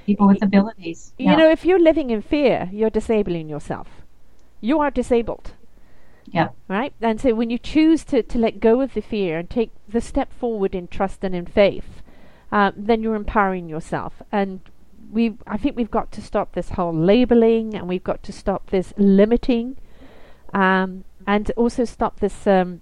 people 0.07 0.29
with 0.29 0.43
abilities 0.43 1.12
You 1.19 1.37
know, 1.37 1.51
if 1.51 1.64
you're 1.64 1.81
living 1.81 2.11
in 2.11 2.23
fear, 2.23 2.71
you're 2.73 2.91
disabling 2.91 3.49
yourself. 3.49 3.89
You 4.61 4.81
are 4.81 4.91
disabled. 4.91 5.53
Yeah. 6.27 6.49
Right? 6.69 6.93
And 7.01 7.21
so 7.21 7.35
when 7.35 7.51
you 7.51 7.59
choose 7.59 8.05
to, 8.05 8.23
to 8.23 8.39
let 8.39 8.61
go 8.61 8.81
of 8.81 8.95
the 8.95 9.03
fear 9.03 9.39
and 9.39 9.51
take 9.51 9.71
the 9.89 10.01
step 10.01 10.33
forward 10.33 10.75
in 10.75 10.89
trust 10.89 11.23
and 11.23 11.35
in 11.35 11.47
faith, 11.47 12.03
uh, 12.51 12.73
then 12.77 13.03
you're 13.03 13.17
empowering 13.17 13.69
yourself. 13.69 14.23
And 14.33 14.61
we 15.11 15.35
I 15.47 15.57
think 15.57 15.77
we've 15.77 15.91
got 15.91 16.11
to 16.12 16.23
stop 16.23 16.53
this 16.53 16.71
whole 16.71 16.95
labeling 16.95 17.75
and 17.75 17.89
we've 17.89 18.05
got 18.05 18.23
to 18.25 18.33
stop 18.33 18.71
this 18.71 18.93
limiting 18.97 19.77
um, 20.53 21.05
and 21.27 21.51
also 21.57 21.85
stop 21.85 22.20
this 22.20 22.47
um, 22.47 22.81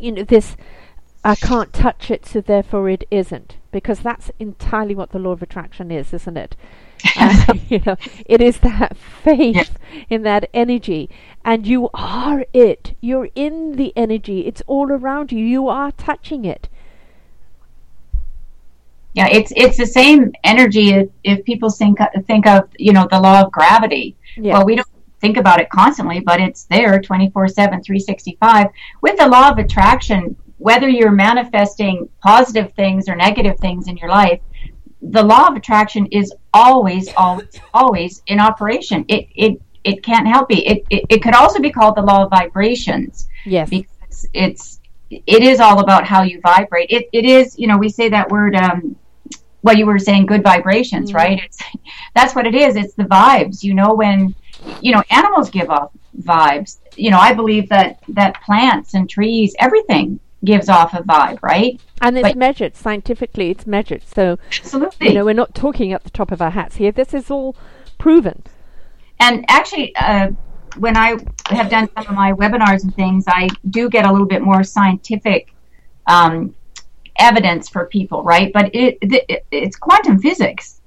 you 0.00 0.12
know 0.12 0.24
this 0.24 0.56
I 1.24 1.36
can't 1.36 1.72
touch 1.72 2.10
it 2.10 2.26
so 2.26 2.40
therefore 2.40 2.88
it 2.88 3.04
isn't 3.10 3.56
because 3.70 4.00
that's 4.00 4.30
entirely 4.38 4.94
what 4.94 5.10
the 5.10 5.18
law 5.18 5.32
of 5.32 5.42
attraction 5.42 5.90
is 5.90 6.12
isn't 6.12 6.36
it? 6.36 6.56
Uh, 7.16 7.54
you 7.68 7.80
know 7.84 7.96
it 8.26 8.40
is 8.40 8.58
that 8.60 8.96
faith 8.96 9.76
in 10.08 10.22
that 10.22 10.48
energy 10.54 11.10
and 11.44 11.66
you 11.66 11.90
are 11.94 12.46
it. 12.52 12.96
You're 13.00 13.28
in 13.34 13.72
the 13.72 13.92
energy. 13.96 14.46
It's 14.46 14.62
all 14.68 14.90
around 14.90 15.32
you. 15.32 15.44
You 15.44 15.66
are 15.68 15.90
touching 15.90 16.44
it. 16.44 16.68
Yeah, 19.14 19.28
it's 19.28 19.52
it's 19.56 19.76
the 19.76 19.86
same 19.86 20.32
energy 20.42 20.90
if, 20.90 21.08
if 21.22 21.44
people 21.44 21.70
think 21.70 21.98
think 22.26 22.46
of 22.46 22.68
you 22.78 22.92
know 22.92 23.06
the 23.10 23.20
law 23.20 23.42
of 23.42 23.52
gravity. 23.52 24.16
yeah. 24.36 24.54
Well, 24.54 24.66
we 24.66 24.76
don't 24.76 24.91
think 25.22 25.38
about 25.38 25.60
it 25.60 25.70
constantly, 25.70 26.20
but 26.20 26.40
it's 26.40 26.64
there 26.64 27.00
24 27.00 27.48
7, 27.48 27.82
365. 27.82 28.66
With 29.00 29.16
the 29.16 29.26
law 29.26 29.48
of 29.48 29.56
attraction, 29.56 30.36
whether 30.58 30.88
you're 30.88 31.10
manifesting 31.12 32.08
positive 32.20 32.72
things 32.74 33.08
or 33.08 33.16
negative 33.16 33.58
things 33.60 33.88
in 33.88 33.96
your 33.96 34.10
life, 34.10 34.40
the 35.00 35.22
law 35.22 35.46
of 35.48 35.56
attraction 35.56 36.06
is 36.06 36.32
always, 36.52 37.08
always, 37.16 37.48
always 37.74 38.22
in 38.26 38.38
operation. 38.38 39.04
It, 39.08 39.28
it, 39.34 39.60
it 39.84 40.02
can't 40.04 40.28
help 40.28 40.50
it. 40.52 40.58
It, 40.70 40.84
it. 40.90 41.04
it 41.08 41.22
could 41.22 41.34
also 41.34 41.58
be 41.60 41.70
called 41.70 41.96
the 41.96 42.02
law 42.02 42.24
of 42.24 42.30
vibrations 42.30 43.26
yes 43.46 43.68
because 43.70 44.28
it's 44.34 44.78
it 45.10 45.42
is 45.42 45.60
all 45.60 45.80
about 45.80 46.06
how 46.06 46.22
you 46.22 46.40
vibrate. 46.40 46.88
It, 46.90 47.06
it 47.12 47.24
is, 47.24 47.58
you 47.58 47.66
know, 47.66 47.76
we 47.78 47.88
say 47.88 48.08
that 48.10 48.30
word. 48.30 48.54
Um, 48.54 48.96
well, 49.62 49.76
you 49.76 49.84
were 49.86 49.98
saying 49.98 50.26
good 50.26 50.42
vibrations, 50.42 51.10
Mhm. 51.10 51.14
right? 51.14 51.42
It's 51.44 51.58
that's 52.14 52.34
what 52.34 52.46
it 52.46 52.54
is. 52.54 52.76
It's 52.76 52.94
the 52.94 53.04
vibes. 53.04 53.62
You 53.62 53.74
know, 53.74 53.94
when 53.94 54.34
you 54.80 54.92
know 54.92 55.02
animals 55.10 55.50
give 55.50 55.70
off 55.70 55.92
vibes. 56.20 56.78
You 56.96 57.10
know, 57.10 57.18
I 57.18 57.32
believe 57.34 57.68
that 57.68 58.02
that 58.08 58.40
plants 58.42 58.94
and 58.94 59.08
trees, 59.08 59.54
everything 59.58 60.20
gives 60.44 60.68
off 60.68 60.92
a 60.94 60.98
vibe, 60.98 61.38
right? 61.42 61.80
And 62.00 62.18
it's 62.18 62.28
but, 62.28 62.36
measured 62.36 62.76
scientifically. 62.76 63.50
It's 63.50 63.66
measured. 63.66 64.02
So 64.06 64.38
absolutely, 64.50 65.08
you 65.08 65.14
know, 65.14 65.24
we're 65.24 65.34
not 65.34 65.54
talking 65.54 65.92
at 65.92 66.04
the 66.04 66.10
top 66.10 66.32
of 66.32 66.42
our 66.42 66.50
hats 66.50 66.76
here. 66.76 66.92
This 66.92 67.14
is 67.14 67.30
all 67.30 67.56
proven. 67.98 68.42
And 69.20 69.44
actually, 69.48 69.94
uh, 69.96 70.30
when 70.78 70.96
I 70.96 71.16
have 71.46 71.70
done 71.70 71.88
some 71.94 72.06
of 72.08 72.14
my 72.14 72.32
webinars 72.32 72.82
and 72.82 72.94
things, 72.94 73.24
I 73.28 73.48
do 73.70 73.88
get 73.88 74.04
a 74.04 74.10
little 74.10 74.26
bit 74.26 74.42
more 74.42 74.64
scientific 74.64 75.54
um, 76.06 76.54
evidence 77.18 77.68
for 77.68 77.86
people, 77.86 78.22
right? 78.24 78.52
But 78.52 78.74
it, 78.74 78.98
it, 79.00 79.46
it's 79.50 79.76
quantum 79.76 80.18
physics. 80.18 80.80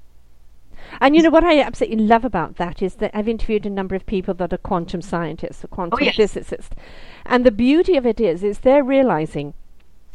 And 1.01 1.15
you 1.15 1.21
know 1.21 1.29
what 1.29 1.43
I 1.43 1.59
absolutely 1.61 2.05
love 2.05 2.25
about 2.25 2.55
that 2.57 2.81
is 2.81 2.95
that 2.95 3.11
I've 3.13 3.27
interviewed 3.27 3.65
a 3.65 3.69
number 3.69 3.95
of 3.95 4.05
people 4.05 4.33
that 4.35 4.53
are 4.53 4.57
quantum 4.57 5.01
scientists 5.01 5.63
or 5.63 5.67
quantum 5.67 5.99
oh, 6.01 6.03
yes. 6.03 6.15
physicists, 6.15 6.75
and 7.25 7.45
the 7.45 7.51
beauty 7.51 7.97
of 7.97 8.05
it 8.05 8.19
is, 8.19 8.43
is 8.43 8.59
they're 8.59 8.83
realizing 8.83 9.53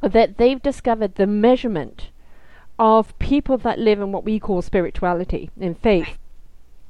that 0.02 0.38
they've 0.38 0.62
discovered 0.62 1.16
the 1.16 1.26
measurement 1.26 2.10
of 2.78 3.16
people 3.18 3.58
that 3.58 3.78
live 3.78 4.00
in 4.00 4.10
what 4.10 4.24
we 4.24 4.40
call 4.40 4.62
spirituality, 4.62 5.50
in 5.60 5.74
faith. 5.74 6.16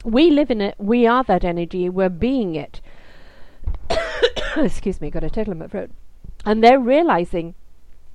We 0.05 0.31
live 0.31 0.51
in 0.51 0.61
it. 0.61 0.77
We 0.79 1.07
are 1.07 1.25
that 1.25 1.45
energy. 1.45 1.89
We're 1.89 2.09
being 2.09 2.55
it. 2.55 2.81
Excuse 4.57 5.01
me, 5.01 5.11
got 5.11 5.25
a 5.25 5.31
tickle 5.31 5.53
in 5.53 5.59
my 5.59 5.67
throat. 5.67 5.91
And 6.45 6.63
they're 6.63 6.81
realizing 6.81 7.55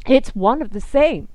it's 0.07 0.29
one 0.29 0.61
of 0.61 0.71
the 0.71 0.81
same. 0.81 1.27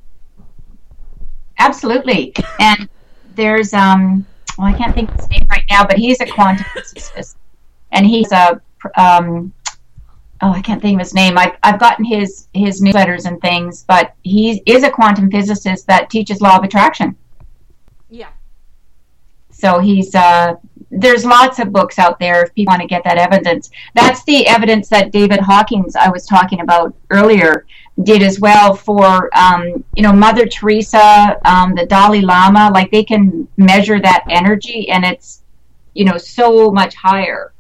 Absolutely. 1.58 2.34
And 2.58 2.88
there's 3.34 3.72
um 3.74 4.26
well 4.58 4.68
I 4.68 4.72
can't 4.72 4.94
think 4.94 5.10
of 5.10 5.16
his 5.16 5.30
name 5.30 5.46
right 5.50 5.64
now, 5.70 5.86
but 5.86 5.98
he's 5.98 6.20
a 6.20 6.26
quantum 6.26 6.66
physicist. 6.74 7.36
And 7.92 8.06
he's 8.06 8.32
a 8.32 8.60
um 8.96 9.52
oh 10.42 10.52
I 10.52 10.60
can't 10.62 10.80
think 10.80 10.96
of 10.96 11.00
his 11.00 11.14
name. 11.14 11.38
I've 11.38 11.56
I've 11.62 11.80
gotten 11.80 12.04
his 12.04 12.48
his 12.54 12.80
newsletters 12.82 13.26
and 13.26 13.40
things, 13.40 13.84
but 13.86 14.14
he 14.22 14.62
is 14.66 14.82
a 14.82 14.90
quantum 14.90 15.30
physicist 15.30 15.86
that 15.86 16.10
teaches 16.10 16.40
law 16.40 16.56
of 16.56 16.64
attraction. 16.64 17.16
Yeah. 18.08 18.30
So 19.50 19.78
he's 19.78 20.14
uh, 20.14 20.54
there's 20.90 21.24
lots 21.24 21.58
of 21.58 21.72
books 21.72 21.98
out 21.98 22.18
there 22.18 22.42
if 22.42 22.54
people 22.54 22.72
want 22.72 22.82
to 22.82 22.88
get 22.88 23.04
that 23.04 23.18
evidence. 23.18 23.70
That's 23.94 24.24
the 24.24 24.46
evidence 24.48 24.88
that 24.88 25.12
David 25.12 25.40
Hawkins 25.40 25.94
I 25.94 26.08
was 26.08 26.26
talking 26.26 26.60
about 26.60 26.94
earlier 27.10 27.66
did 28.02 28.22
as 28.22 28.40
well 28.40 28.74
for 28.74 29.30
um, 29.36 29.84
you 29.94 30.02
know 30.02 30.12
Mother 30.12 30.46
Teresa, 30.46 31.38
um, 31.44 31.74
the 31.74 31.86
Dalai 31.86 32.20
Lama. 32.20 32.70
Like 32.72 32.90
they 32.90 33.04
can 33.04 33.48
measure 33.56 34.00
that 34.00 34.24
energy, 34.28 34.88
and 34.90 35.04
it's 35.04 35.42
you 35.94 36.04
know 36.04 36.16
so 36.16 36.70
much 36.70 36.94
higher 36.94 37.52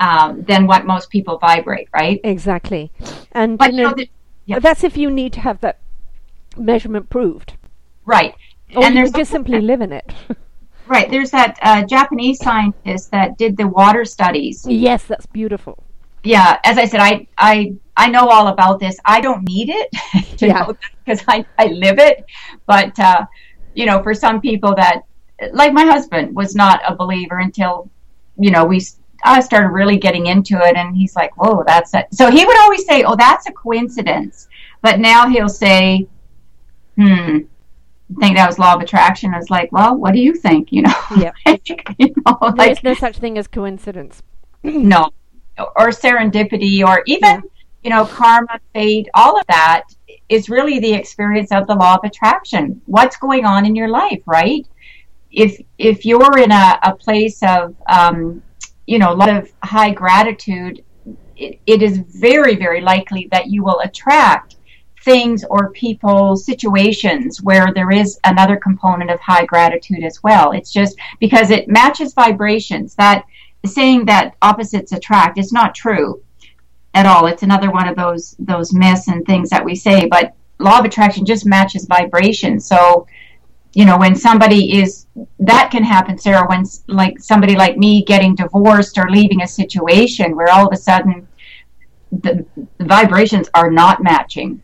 um, 0.00 0.42
than 0.42 0.66
what 0.66 0.86
most 0.86 1.10
people 1.10 1.38
vibrate. 1.38 1.88
Right? 1.92 2.20
Exactly. 2.24 2.90
And 3.32 3.58
but, 3.58 3.72
you 3.72 3.82
know, 3.82 3.94
the, 3.94 4.08
yeah. 4.46 4.58
that's 4.58 4.84
if 4.84 4.96
you 4.96 5.10
need 5.10 5.32
to 5.34 5.40
have 5.40 5.60
that 5.60 5.78
measurement 6.56 7.10
proved. 7.10 7.54
Right. 8.04 8.34
Or 8.74 8.84
and 8.84 8.94
you 8.94 9.10
just 9.10 9.30
simply 9.30 9.60
live 9.60 9.80
in 9.80 9.92
it. 9.92 10.12
Right. 10.88 11.10
There's 11.10 11.32
that 11.32 11.58
uh, 11.62 11.82
Japanese 11.84 12.38
scientist 12.38 13.10
that 13.10 13.36
did 13.36 13.56
the 13.56 13.66
water 13.66 14.04
studies. 14.04 14.64
Yes, 14.68 15.04
that's 15.04 15.26
beautiful. 15.26 15.82
Yeah. 16.22 16.60
As 16.64 16.78
I 16.78 16.84
said, 16.86 17.00
I 17.00 17.26
I 17.36 17.74
I 17.96 18.08
know 18.08 18.28
all 18.28 18.48
about 18.48 18.78
this. 18.80 18.96
I 19.04 19.20
don't 19.20 19.46
need 19.48 19.68
it 19.70 19.88
yeah. 20.40 20.66
because 21.04 21.22
I 21.28 21.44
I 21.58 21.66
live 21.66 21.98
it. 21.98 22.24
But 22.66 22.98
uh, 22.98 23.26
you 23.74 23.86
know, 23.86 24.02
for 24.02 24.14
some 24.14 24.40
people 24.40 24.74
that 24.74 25.02
like 25.52 25.72
my 25.72 25.84
husband 25.84 26.34
was 26.34 26.54
not 26.54 26.80
a 26.86 26.94
believer 26.94 27.38
until 27.38 27.90
you 28.38 28.50
know 28.50 28.64
we 28.64 28.82
I 29.24 29.40
started 29.40 29.68
really 29.68 29.96
getting 29.96 30.26
into 30.26 30.58
it, 30.58 30.76
and 30.76 30.96
he's 30.96 31.16
like, 31.16 31.36
"Whoa, 31.36 31.64
that's 31.66 31.94
it." 31.94 32.06
So 32.12 32.30
he 32.30 32.44
would 32.44 32.58
always 32.58 32.84
say, 32.86 33.02
"Oh, 33.02 33.16
that's 33.16 33.46
a 33.46 33.52
coincidence," 33.52 34.48
but 34.82 35.00
now 35.00 35.28
he'll 35.28 35.48
say, 35.48 36.06
"Hmm." 36.96 37.38
think 38.20 38.36
that 38.36 38.46
was 38.46 38.58
law 38.58 38.74
of 38.74 38.80
attraction. 38.80 39.34
I 39.34 39.38
was 39.38 39.50
like, 39.50 39.72
well, 39.72 39.96
what 39.96 40.12
do 40.12 40.20
you 40.20 40.34
think? 40.34 40.70
You 40.70 40.82
know, 40.82 40.94
yeah. 41.16 41.32
you 41.98 42.14
know, 42.24 42.38
like, 42.40 42.80
There's 42.80 42.84
no 42.84 42.94
such 42.94 43.18
thing 43.18 43.36
as 43.38 43.48
coincidence. 43.48 44.22
no, 44.62 45.10
or 45.58 45.88
serendipity, 45.88 46.86
or 46.86 47.02
even 47.06 47.28
yeah. 47.28 47.40
You 47.86 47.90
know, 47.90 48.04
karma, 48.04 48.58
fate. 48.74 49.08
All 49.14 49.38
of 49.38 49.46
that 49.46 49.84
is 50.28 50.50
really 50.50 50.80
the 50.80 50.92
experience 50.92 51.52
of 51.52 51.68
the 51.68 51.74
law 51.76 51.94
of 51.94 52.00
attraction. 52.02 52.82
What's 52.86 53.16
going 53.16 53.44
on 53.44 53.64
in 53.64 53.76
your 53.76 53.86
life, 53.86 54.20
right? 54.26 54.66
If 55.30 55.60
if 55.78 56.04
you're 56.04 56.36
in 56.36 56.50
a, 56.50 56.80
a 56.82 56.96
place 56.96 57.40
of 57.44 57.76
um, 57.88 58.42
you 58.86 58.98
know 58.98 59.12
a 59.12 59.14
lot 59.14 59.28
of 59.28 59.52
high 59.62 59.92
gratitude, 59.92 60.82
it, 61.36 61.60
it 61.64 61.80
is 61.80 61.98
very 61.98 62.56
very 62.56 62.80
likely 62.80 63.28
that 63.30 63.50
you 63.52 63.62
will 63.62 63.78
attract 63.84 64.56
things 65.04 65.44
or 65.48 65.70
people, 65.70 66.34
situations 66.36 67.40
where 67.40 67.72
there 67.72 67.92
is 67.92 68.18
another 68.24 68.56
component 68.56 69.12
of 69.12 69.20
high 69.20 69.44
gratitude 69.44 70.02
as 70.02 70.24
well. 70.24 70.50
It's 70.50 70.72
just 70.72 70.96
because 71.20 71.52
it 71.52 71.68
matches 71.68 72.14
vibrations. 72.14 72.96
That 72.96 73.24
saying 73.64 74.06
that 74.06 74.34
opposites 74.42 74.90
attract 74.90 75.38
is 75.38 75.52
not 75.52 75.72
true 75.72 76.20
at 76.96 77.06
all. 77.06 77.26
It's 77.26 77.42
another 77.44 77.70
one 77.70 77.86
of 77.86 77.94
those 77.94 78.34
those 78.38 78.72
myths 78.72 79.08
and 79.08 79.24
things 79.24 79.50
that 79.50 79.64
we 79.64 79.74
say. 79.74 80.06
But 80.06 80.34
law 80.58 80.78
of 80.78 80.84
attraction 80.86 81.26
just 81.26 81.46
matches 81.46 81.84
vibration. 81.86 82.58
So 82.58 83.06
you 83.74 83.84
know 83.84 83.98
when 83.98 84.14
somebody 84.16 84.78
is 84.80 85.06
that 85.38 85.70
can 85.70 85.84
happen 85.84 86.16
sarah 86.16 86.46
when 86.48 86.64
like 86.86 87.18
somebody 87.18 87.54
like 87.54 87.76
me 87.76 88.02
getting 88.04 88.34
divorced 88.34 88.96
or 88.96 89.10
leaving 89.10 89.42
a 89.42 89.46
situation 89.46 90.34
where 90.34 90.48
all 90.50 90.66
of 90.66 90.72
a 90.72 90.76
sudden 90.76 91.28
the, 92.10 92.46
the 92.78 92.84
vibrations 92.86 93.50
are 93.52 93.70
not 93.70 94.02
matching 94.02 94.62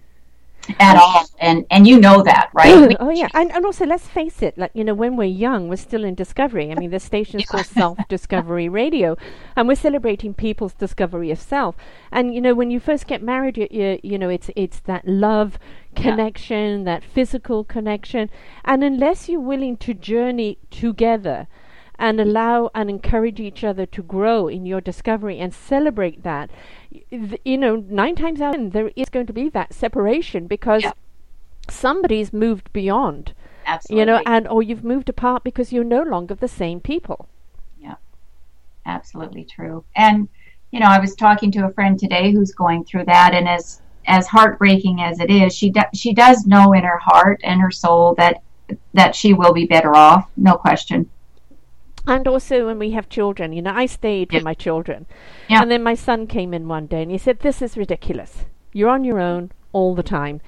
at 0.79 0.97
oh. 0.97 1.01
all. 1.01 1.25
And 1.39 1.67
and 1.71 1.87
you 1.87 1.99
know 1.99 2.23
that 2.23 2.51
right? 2.55 2.97
Oh, 3.01 3.07
oh 3.07 3.11
yeah. 3.11 3.29
And, 3.35 3.51
and 3.53 3.65
also 3.65 3.85
let's 3.85 4.07
face 4.07 4.43
it 4.43 4.57
like 4.57 4.71
you 4.75 4.85
know 4.85 4.95
when 4.95 5.17
we're 5.17 5.25
young 5.25 5.69
we're 5.69 5.77
still 5.77 6.05
in 6.05 6.15
discovery. 6.15 6.71
I 6.71 6.75
mean 6.75 6.91
the 6.91 7.01
station's 7.01 7.47
called 7.47 7.67
self 7.81 7.99
discovery 8.09 8.69
radio 8.69 9.17
and 9.57 9.69
we're 9.69 9.75
celebrating 9.75 10.35
people's 10.35 10.75
discovery 10.75 11.31
of 11.31 11.41
self. 11.41 11.77
And 12.11 12.35
you 12.35 12.41
know 12.41 12.55
when 12.55 12.71
you 12.71 12.81
first 12.81 13.07
get 13.07 13.23
married 13.23 13.59
you, 13.59 13.69
you, 13.71 13.99
you 14.03 14.19
know 14.19 14.29
it's 14.29 14.51
it's 14.57 14.81
that 14.81 15.07
love 15.07 15.59
connection 15.95 16.81
yeah. 16.81 16.85
that 16.85 17.05
physical 17.05 17.65
connection. 17.65 18.31
And 18.65 18.85
unless 18.85 19.29
you're 19.29 19.41
willing 19.41 19.77
to 19.79 19.95
journey 19.95 20.59
together 20.71 21.49
and 21.99 22.21
allow 22.21 22.71
and 22.75 22.91
encourage 22.91 23.39
each 23.39 23.63
other 23.63 23.87
to 23.87 24.03
grow 24.03 24.49
in 24.49 24.67
your 24.67 24.81
discovery 24.81 25.39
and 25.39 25.55
celebrate 25.55 26.23
that 26.23 26.51
you 27.45 27.59
know, 27.59 27.76
nine 27.76 28.16
times 28.16 28.40
out 28.40 28.55
of 28.55 28.61
ten, 28.61 28.70
there 28.70 28.90
is 28.97 29.09
going 29.09 29.26
to 29.26 29.32
be 29.32 29.49
that 29.51 29.72
separation 29.72 30.47
because 30.47 30.82
yeah. 30.82 30.93
somebody's 31.68 32.32
moved 32.32 32.72
beyond. 32.72 33.34
Absolutely. 33.66 34.01
You 34.01 34.07
know, 34.07 34.22
and 34.26 34.49
or 34.49 34.62
you've 34.62 34.84
moved 34.84 35.09
apart 35.09 35.45
because 35.45 35.72
you're 35.72 35.84
no 35.84 36.03
longer 36.03 36.34
the 36.34 36.49
same 36.49 36.80
people. 36.80 37.28
Yeah, 37.80 37.95
absolutely 38.86 39.45
true. 39.45 39.84
And 39.95 40.28
you 40.70 40.80
know, 40.80 40.86
I 40.86 40.99
was 40.99 41.14
talking 41.14 41.53
to 41.53 41.66
a 41.66 41.72
friend 41.72 41.99
today 41.99 42.32
who's 42.32 42.53
going 42.53 42.84
through 42.84 43.05
that, 43.05 43.34
and 43.34 43.49
as 43.49 43.82
as 44.07 44.26
heartbreaking 44.26 45.01
as 45.01 45.20
it 45.20 45.30
is, 45.30 45.55
she 45.55 45.70
do, 45.70 45.82
she 45.95 46.12
does 46.12 46.47
know 46.47 46.72
in 46.72 46.82
her 46.82 46.99
heart 46.99 47.40
and 47.45 47.61
her 47.61 47.70
soul 47.70 48.14
that 48.16 48.43
that 48.95 49.14
she 49.14 49.34
will 49.34 49.53
be 49.53 49.66
better 49.66 49.95
off, 49.95 50.30
no 50.36 50.55
question 50.55 51.09
and 52.07 52.26
also 52.26 52.66
when 52.66 52.78
we 52.78 52.90
have 52.92 53.09
children, 53.09 53.53
you 53.53 53.62
know, 53.62 53.72
I 53.72 53.86
stayed 53.86 54.32
with 54.32 54.42
my 54.42 54.55
children. 54.55 55.07
Yeah. 55.48 55.62
And 55.62 55.70
then 55.70 55.82
my 55.82 55.94
son 55.94 56.26
came 56.26 56.53
in 56.53 56.66
one 56.66 56.86
day 56.86 57.03
and 57.03 57.11
he 57.11 57.18
said, 57.18 57.40
This 57.40 57.62
is 57.62 57.76
ridiculous. 57.76 58.44
You're 58.72 58.90
on 58.90 59.05
your 59.05 59.20
own 59.20 59.53
all 59.72 59.94
the 59.94 60.03
time. 60.03 60.40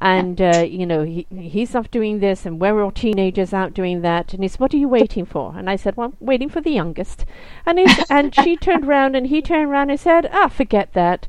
And, 0.00 0.40
uh, 0.40 0.64
you 0.68 0.86
know, 0.86 1.02
he, 1.02 1.26
he's 1.30 1.74
off 1.74 1.90
doing 1.90 2.20
this 2.20 2.46
and 2.46 2.60
we're 2.60 2.80
all 2.82 2.92
teenagers 2.92 3.52
out 3.52 3.74
doing 3.74 4.02
that. 4.02 4.32
And 4.32 4.44
he 4.44 4.48
said, 4.48 4.60
What 4.60 4.74
are 4.74 4.78
you 4.78 4.88
waiting 4.88 5.24
for? 5.24 5.54
And 5.56 5.70
I 5.70 5.76
said, 5.76 5.96
Well, 5.96 6.08
I'm 6.08 6.16
waiting 6.20 6.50
for 6.50 6.60
the 6.60 6.70
youngest. 6.70 7.24
And, 7.64 7.78
he, 7.78 7.86
and 8.10 8.34
she 8.34 8.56
turned 8.60 8.86
around 8.86 9.16
and 9.16 9.28
he 9.28 9.40
turned 9.40 9.70
around 9.70 9.90
and 9.90 9.98
said, 9.98 10.28
Ah, 10.32 10.48
forget 10.48 10.92
that. 10.92 11.26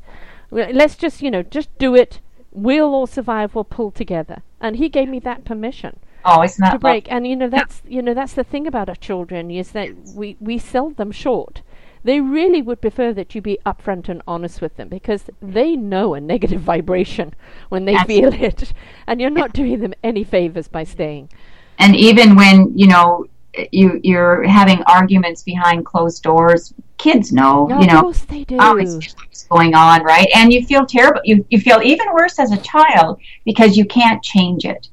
Let's 0.50 0.96
just, 0.96 1.22
you 1.22 1.30
know, 1.30 1.42
just 1.42 1.76
do 1.78 1.94
it. 1.94 2.20
We'll 2.52 2.94
all 2.94 3.06
survive. 3.06 3.54
We'll 3.54 3.64
pull 3.64 3.92
together. 3.92 4.42
And 4.60 4.76
he 4.76 4.88
gave 4.88 5.08
me 5.08 5.20
that 5.20 5.44
permission. 5.44 6.00
Oh, 6.24 6.42
it's 6.42 6.58
not 6.58 6.72
to 6.72 6.78
break. 6.78 7.10
And 7.10 7.26
you 7.26 7.36
know 7.36 7.48
that's 7.48 7.82
you 7.86 8.02
know 8.02 8.14
that's 8.14 8.34
the 8.34 8.44
thing 8.44 8.66
about 8.66 8.88
our 8.88 8.94
children 8.96 9.50
is 9.50 9.72
that 9.72 9.90
we 10.14 10.36
we 10.40 10.58
sell 10.58 10.90
them 10.90 11.10
short. 11.10 11.62
They 12.02 12.20
really 12.20 12.62
would 12.62 12.80
prefer 12.80 13.12
that 13.12 13.34
you 13.34 13.42
be 13.42 13.58
upfront 13.66 14.08
and 14.08 14.22
honest 14.26 14.62
with 14.62 14.76
them 14.76 14.88
because 14.88 15.24
they 15.42 15.76
know 15.76 16.14
a 16.14 16.20
negative 16.20 16.60
vibration 16.72 17.34
when 17.68 17.84
they 17.84 17.94
Absolutely. 17.94 18.38
feel 18.38 18.46
it, 18.46 18.72
and 19.06 19.20
you're 19.20 19.30
not 19.30 19.52
doing 19.52 19.80
them 19.80 19.94
any 20.02 20.24
favors 20.24 20.68
by 20.68 20.84
staying. 20.84 21.30
And 21.78 21.96
even 21.96 22.36
when 22.36 22.76
you 22.76 22.86
know 22.86 23.26
you 23.72 24.00
you're 24.02 24.42
having 24.46 24.82
arguments 24.84 25.42
behind 25.42 25.84
closed 25.84 26.22
doors, 26.22 26.72
kids 26.98 27.32
know. 27.32 27.66
No, 27.66 27.80
you 27.80 27.86
know, 27.86 27.96
of 27.96 28.02
course 28.02 28.20
they 28.22 28.44
do. 28.44 28.56
Oh, 28.60 28.74
what's 28.76 29.44
going 29.44 29.74
on, 29.74 30.02
right? 30.02 30.28
And 30.34 30.52
you 30.52 30.64
feel 30.64 30.84
terrible. 30.86 31.20
You 31.24 31.44
you 31.50 31.60
feel 31.60 31.80
even 31.82 32.12
worse 32.12 32.38
as 32.38 32.52
a 32.52 32.58
child 32.58 33.20
because 33.44 33.76
you 33.76 33.84
can't 33.84 34.22
change 34.22 34.64
it 34.64 34.88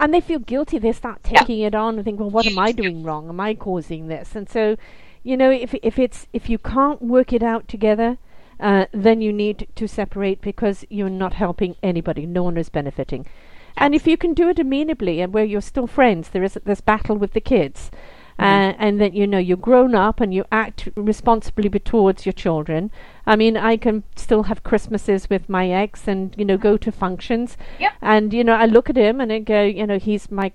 and 0.00 0.12
they 0.14 0.20
feel 0.20 0.38
guilty. 0.38 0.78
They 0.78 0.92
start 0.92 1.22
taking 1.22 1.58
yeah. 1.58 1.68
it 1.68 1.74
on 1.74 1.96
and 1.96 2.04
think, 2.04 2.18
well, 2.18 2.30
what 2.30 2.46
am 2.46 2.58
I 2.58 2.72
doing 2.72 3.04
wrong? 3.04 3.28
Am 3.28 3.38
I 3.38 3.54
causing 3.54 4.08
this? 4.08 4.34
And 4.34 4.48
so, 4.48 4.76
you 5.22 5.36
know, 5.36 5.50
if 5.50 5.74
if 5.82 5.98
it's 5.98 6.26
if 6.32 6.48
you 6.48 6.58
can't 6.58 7.02
work 7.02 7.32
it 7.32 7.42
out 7.42 7.68
together, 7.68 8.18
uh, 8.58 8.86
then 8.92 9.20
you 9.20 9.32
need 9.32 9.68
to 9.76 9.86
separate 9.86 10.40
because 10.40 10.84
you're 10.88 11.10
not 11.10 11.34
helping 11.34 11.76
anybody. 11.82 12.26
No 12.26 12.42
one 12.42 12.56
is 12.56 12.70
benefiting. 12.70 13.26
And 13.76 13.94
if 13.94 14.06
you 14.06 14.16
can 14.16 14.34
do 14.34 14.48
it 14.48 14.56
amenably 14.56 15.22
and 15.22 15.32
where 15.32 15.44
you're 15.44 15.60
still 15.60 15.86
friends, 15.86 16.30
there 16.30 16.42
isn't 16.42 16.64
this 16.64 16.80
battle 16.80 17.16
with 17.16 17.34
the 17.34 17.40
kids. 17.40 17.90
Uh, 18.40 18.42
Mm-hmm. 18.72 18.82
and 18.84 19.00
that 19.02 19.12
you 19.12 19.26
know 19.26 19.38
you're 19.38 19.56
grown 19.68 19.94
up 19.94 20.18
and 20.18 20.32
you 20.32 20.44
act 20.50 20.88
responsibly 20.96 21.68
towards 21.78 22.24
your 22.24 22.32
children. 22.32 22.90
I 23.26 23.36
mean, 23.36 23.56
I 23.58 23.76
can 23.76 24.02
still 24.16 24.44
have 24.44 24.64
Christmases 24.64 25.28
with 25.28 25.48
my 25.48 25.68
ex 25.68 26.08
and 26.08 26.34
you 26.38 26.46
know 26.46 26.56
go 26.56 26.76
to 26.78 26.90
functions, 26.90 27.56
Yep. 27.78 27.92
and 28.00 28.32
you 28.32 28.42
know 28.42 28.54
I 28.54 28.64
look 28.66 28.88
at 28.88 28.96
him 28.96 29.20
and 29.20 29.30
I 29.30 29.40
go, 29.40 29.62
you 29.62 29.86
know, 29.86 29.98
he's 29.98 30.30
my 30.30 30.52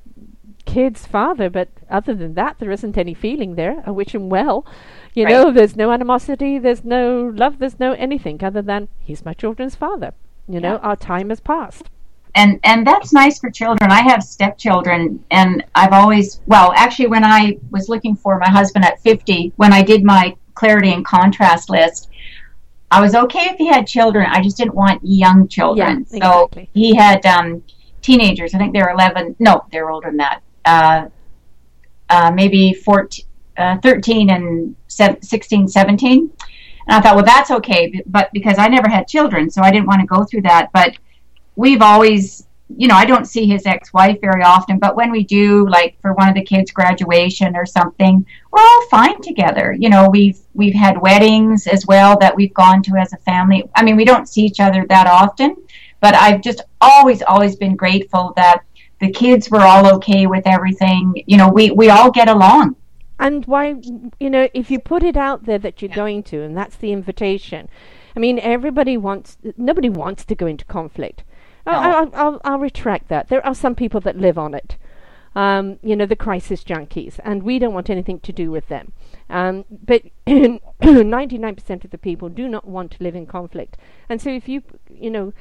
kid's 0.65 1.05
father, 1.05 1.47
but 1.49 1.67
other 1.87 2.15
than 2.15 2.33
that, 2.33 2.57
there 2.59 2.71
isn't 2.71 2.97
any 2.97 3.13
feeling 3.13 3.53
there. 3.53 3.83
I 3.85 3.91
wish 3.91 4.15
him 4.15 4.29
well. 4.29 4.65
You 5.13 5.25
Right. 5.25 5.31
know, 5.33 5.51
there's 5.51 5.75
no 5.75 5.91
animosity, 5.91 6.57
there's 6.57 6.83
no 6.83 7.31
love, 7.35 7.59
there's 7.59 7.79
no 7.79 7.91
anything 7.93 8.43
other 8.43 8.63
than 8.63 8.87
he's 8.99 9.23
my 9.23 9.33
children's 9.33 9.75
father. 9.75 10.13
You 10.47 10.59
know, 10.59 10.77
our 10.77 10.95
time 10.95 11.29
has 11.29 11.39
passed. 11.39 11.89
And 12.35 12.59
and 12.63 12.85
that's 12.85 13.13
nice 13.13 13.39
for 13.39 13.49
children. 13.49 13.91
I 13.91 14.01
have 14.01 14.23
stepchildren, 14.23 15.23
and 15.31 15.63
I've 15.73 15.93
always 15.93 16.41
well, 16.45 16.73
actually, 16.75 17.07
when 17.07 17.23
I 17.23 17.57
was 17.71 17.89
looking 17.89 18.15
for 18.15 18.37
my 18.37 18.49
husband 18.49 18.85
at 18.85 19.01
fifty, 19.01 19.53
when 19.55 19.73
I 19.73 19.81
did 19.81 20.03
my 20.03 20.35
clarity 20.53 20.93
and 20.93 21.05
contrast 21.05 21.69
list, 21.69 22.09
I 22.91 23.01
was 23.01 23.15
okay 23.15 23.45
if 23.45 23.57
he 23.57 23.67
had 23.67 23.87
children. 23.87 24.27
I 24.29 24.41
just 24.41 24.57
didn't 24.57 24.75
want 24.75 25.01
young 25.03 25.47
children. 25.47 26.05
Yeah, 26.11 26.19
so 26.21 26.43
exactly. 26.43 26.69
he 26.73 26.93
had 26.93 27.25
um, 27.25 27.63
teenagers. 28.01 28.53
I 28.53 28.57
think 28.57 28.73
they 28.73 28.81
were 28.81 28.91
eleven. 28.91 29.35
No, 29.39 29.65
they 29.71 29.81
were 29.81 29.91
older 29.91 30.09
than 30.09 30.17
that. 30.17 30.41
Uh, 30.65 31.09
uh, 32.09 32.31
maybe 32.31 32.73
14, 32.73 33.25
uh, 33.57 33.77
13 33.81 34.29
and 34.29 34.75
sev- 34.87 35.17
16, 35.21 35.67
17. 35.67 36.19
And 36.19 36.29
I 36.87 37.01
thought, 37.01 37.15
well, 37.15 37.25
that's 37.25 37.49
okay, 37.49 38.01
but 38.05 38.29
because 38.31 38.59
I 38.59 38.67
never 38.67 38.87
had 38.87 39.07
children, 39.07 39.49
so 39.49 39.63
I 39.63 39.71
didn't 39.71 39.87
want 39.87 40.01
to 40.01 40.07
go 40.07 40.23
through 40.23 40.43
that. 40.43 40.69
But 40.71 40.97
we've 41.55 41.81
always, 41.81 42.47
you 42.77 42.87
know, 42.87 42.95
I 42.95 43.05
don't 43.05 43.25
see 43.25 43.45
his 43.45 43.65
ex-wife 43.65 44.19
very 44.21 44.43
often, 44.43 44.79
but 44.79 44.95
when 44.95 45.11
we 45.11 45.23
do, 45.23 45.67
like 45.69 45.99
for 46.01 46.13
one 46.13 46.29
of 46.29 46.35
the 46.35 46.43
kids' 46.43 46.71
graduation 46.71 47.55
or 47.55 47.65
something, 47.65 48.25
we're 48.51 48.61
all 48.61 48.87
fine 48.89 49.21
together. 49.21 49.75
You 49.77 49.89
know, 49.89 50.09
we've 50.09 50.39
we've 50.53 50.73
had 50.73 51.01
weddings 51.01 51.67
as 51.67 51.85
well 51.85 52.17
that 52.19 52.35
we've 52.35 52.53
gone 52.53 52.81
to 52.83 52.97
as 52.97 53.13
a 53.13 53.17
family. 53.17 53.63
I 53.75 53.83
mean, 53.83 53.95
we 53.95 54.05
don't 54.05 54.27
see 54.27 54.41
each 54.41 54.59
other 54.59 54.85
that 54.89 55.07
often, 55.07 55.55
but 55.99 56.15
I've 56.15 56.41
just 56.41 56.61
always, 56.81 57.21
always 57.21 57.55
been 57.55 57.75
grateful 57.75 58.33
that 58.35 58.63
the 58.99 59.11
kids 59.11 59.49
were 59.49 59.61
all 59.61 59.93
okay 59.95 60.25
with 60.25 60.47
everything. 60.47 61.23
You 61.27 61.37
know, 61.37 61.49
we 61.49 61.71
we 61.71 61.89
all 61.89 62.11
get 62.11 62.29
along. 62.29 62.75
And 63.17 63.45
why, 63.45 63.75
you 64.19 64.29
know, 64.29 64.49
if 64.53 64.69
you 64.69 64.79
put 64.79 65.01
it 65.01 65.15
out 65.15 65.45
there 65.45 65.59
that 65.59 65.81
you're 65.81 65.95
going 65.95 66.23
to, 66.23 66.41
and 66.41 66.57
that's 66.57 66.75
the 66.75 66.91
invitation. 66.91 67.69
I 68.15 68.19
mean, 68.19 68.39
everybody 68.39 68.97
wants, 68.97 69.37
nobody 69.57 69.89
wants 69.89 70.25
to 70.25 70.35
go 70.35 70.45
into 70.47 70.65
conflict. 70.65 71.23
I, 71.65 71.71
No. 71.71 71.77
I, 71.77 72.21
I'll, 72.21 72.41
I'll 72.43 72.59
retract 72.59 73.07
that. 73.09 73.27
There 73.27 73.45
are 73.45 73.55
some 73.55 73.75
people 73.75 74.01
that 74.01 74.17
live 74.17 74.37
on 74.37 74.53
it. 74.53 74.77
Um, 75.35 75.79
you 75.83 75.97
know, 75.97 76.05
the 76.05 76.15
crisis 76.15 76.63
junkies, 76.63 77.19
and 77.25 77.43
we 77.43 77.59
don't 77.59 77.73
want 77.73 77.89
anything 77.89 78.21
to 78.21 78.31
do 78.31 78.51
with 78.51 78.69
them. 78.69 78.93
Um, 79.29 79.65
but 79.69 80.03
99% 80.27 81.83
of 81.83 81.91
the 81.91 81.97
people 81.97 82.29
do 82.29 82.47
not 82.47 82.65
want 82.65 82.91
to 82.91 83.03
live 83.03 83.15
in 83.15 83.25
conflict. 83.25 83.75
And 84.07 84.21
so 84.21 84.29
if 84.29 84.47
you, 84.47 84.63
you 84.89 85.09
know, 85.09 85.33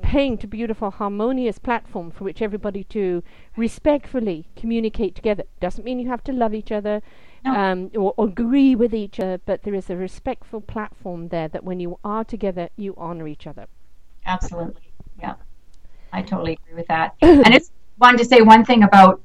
paint 0.00 0.42
a 0.44 0.46
beautiful, 0.46 0.90
harmonious 0.90 1.58
platform 1.58 2.10
for 2.10 2.24
which 2.24 2.40
everybody 2.40 2.84
to 2.84 3.22
respectfully 3.56 4.46
communicate 4.56 5.14
together. 5.14 5.44
Doesn't 5.60 5.84
mean 5.84 5.98
you 5.98 6.08
have 6.08 6.24
to 6.24 6.32
love 6.32 6.54
each 6.54 6.72
other 6.72 7.02
No. 7.44 7.52
um, 7.54 7.90
or, 7.94 8.14
or 8.16 8.28
agree 8.28 8.74
with 8.74 8.94
each 8.94 9.20
other, 9.20 9.38
but 9.44 9.62
there 9.62 9.74
is 9.74 9.90
a 9.90 9.96
respectful 9.96 10.60
platform 10.60 11.28
there 11.28 11.48
that 11.48 11.64
when 11.64 11.80
you 11.80 11.98
are 12.02 12.24
together, 12.24 12.70
you 12.76 12.94
honor 12.96 13.28
each 13.28 13.46
other. 13.46 13.66
Absolutely. 14.24 14.91
I 16.12 16.22
totally 16.22 16.58
agree 16.62 16.74
with 16.74 16.88
that. 16.88 17.14
and 17.22 17.46
I 17.46 17.58
just 17.58 17.72
wanted 17.98 18.18
to 18.18 18.24
say 18.24 18.40
one 18.40 18.64
thing 18.64 18.82
about 18.82 19.20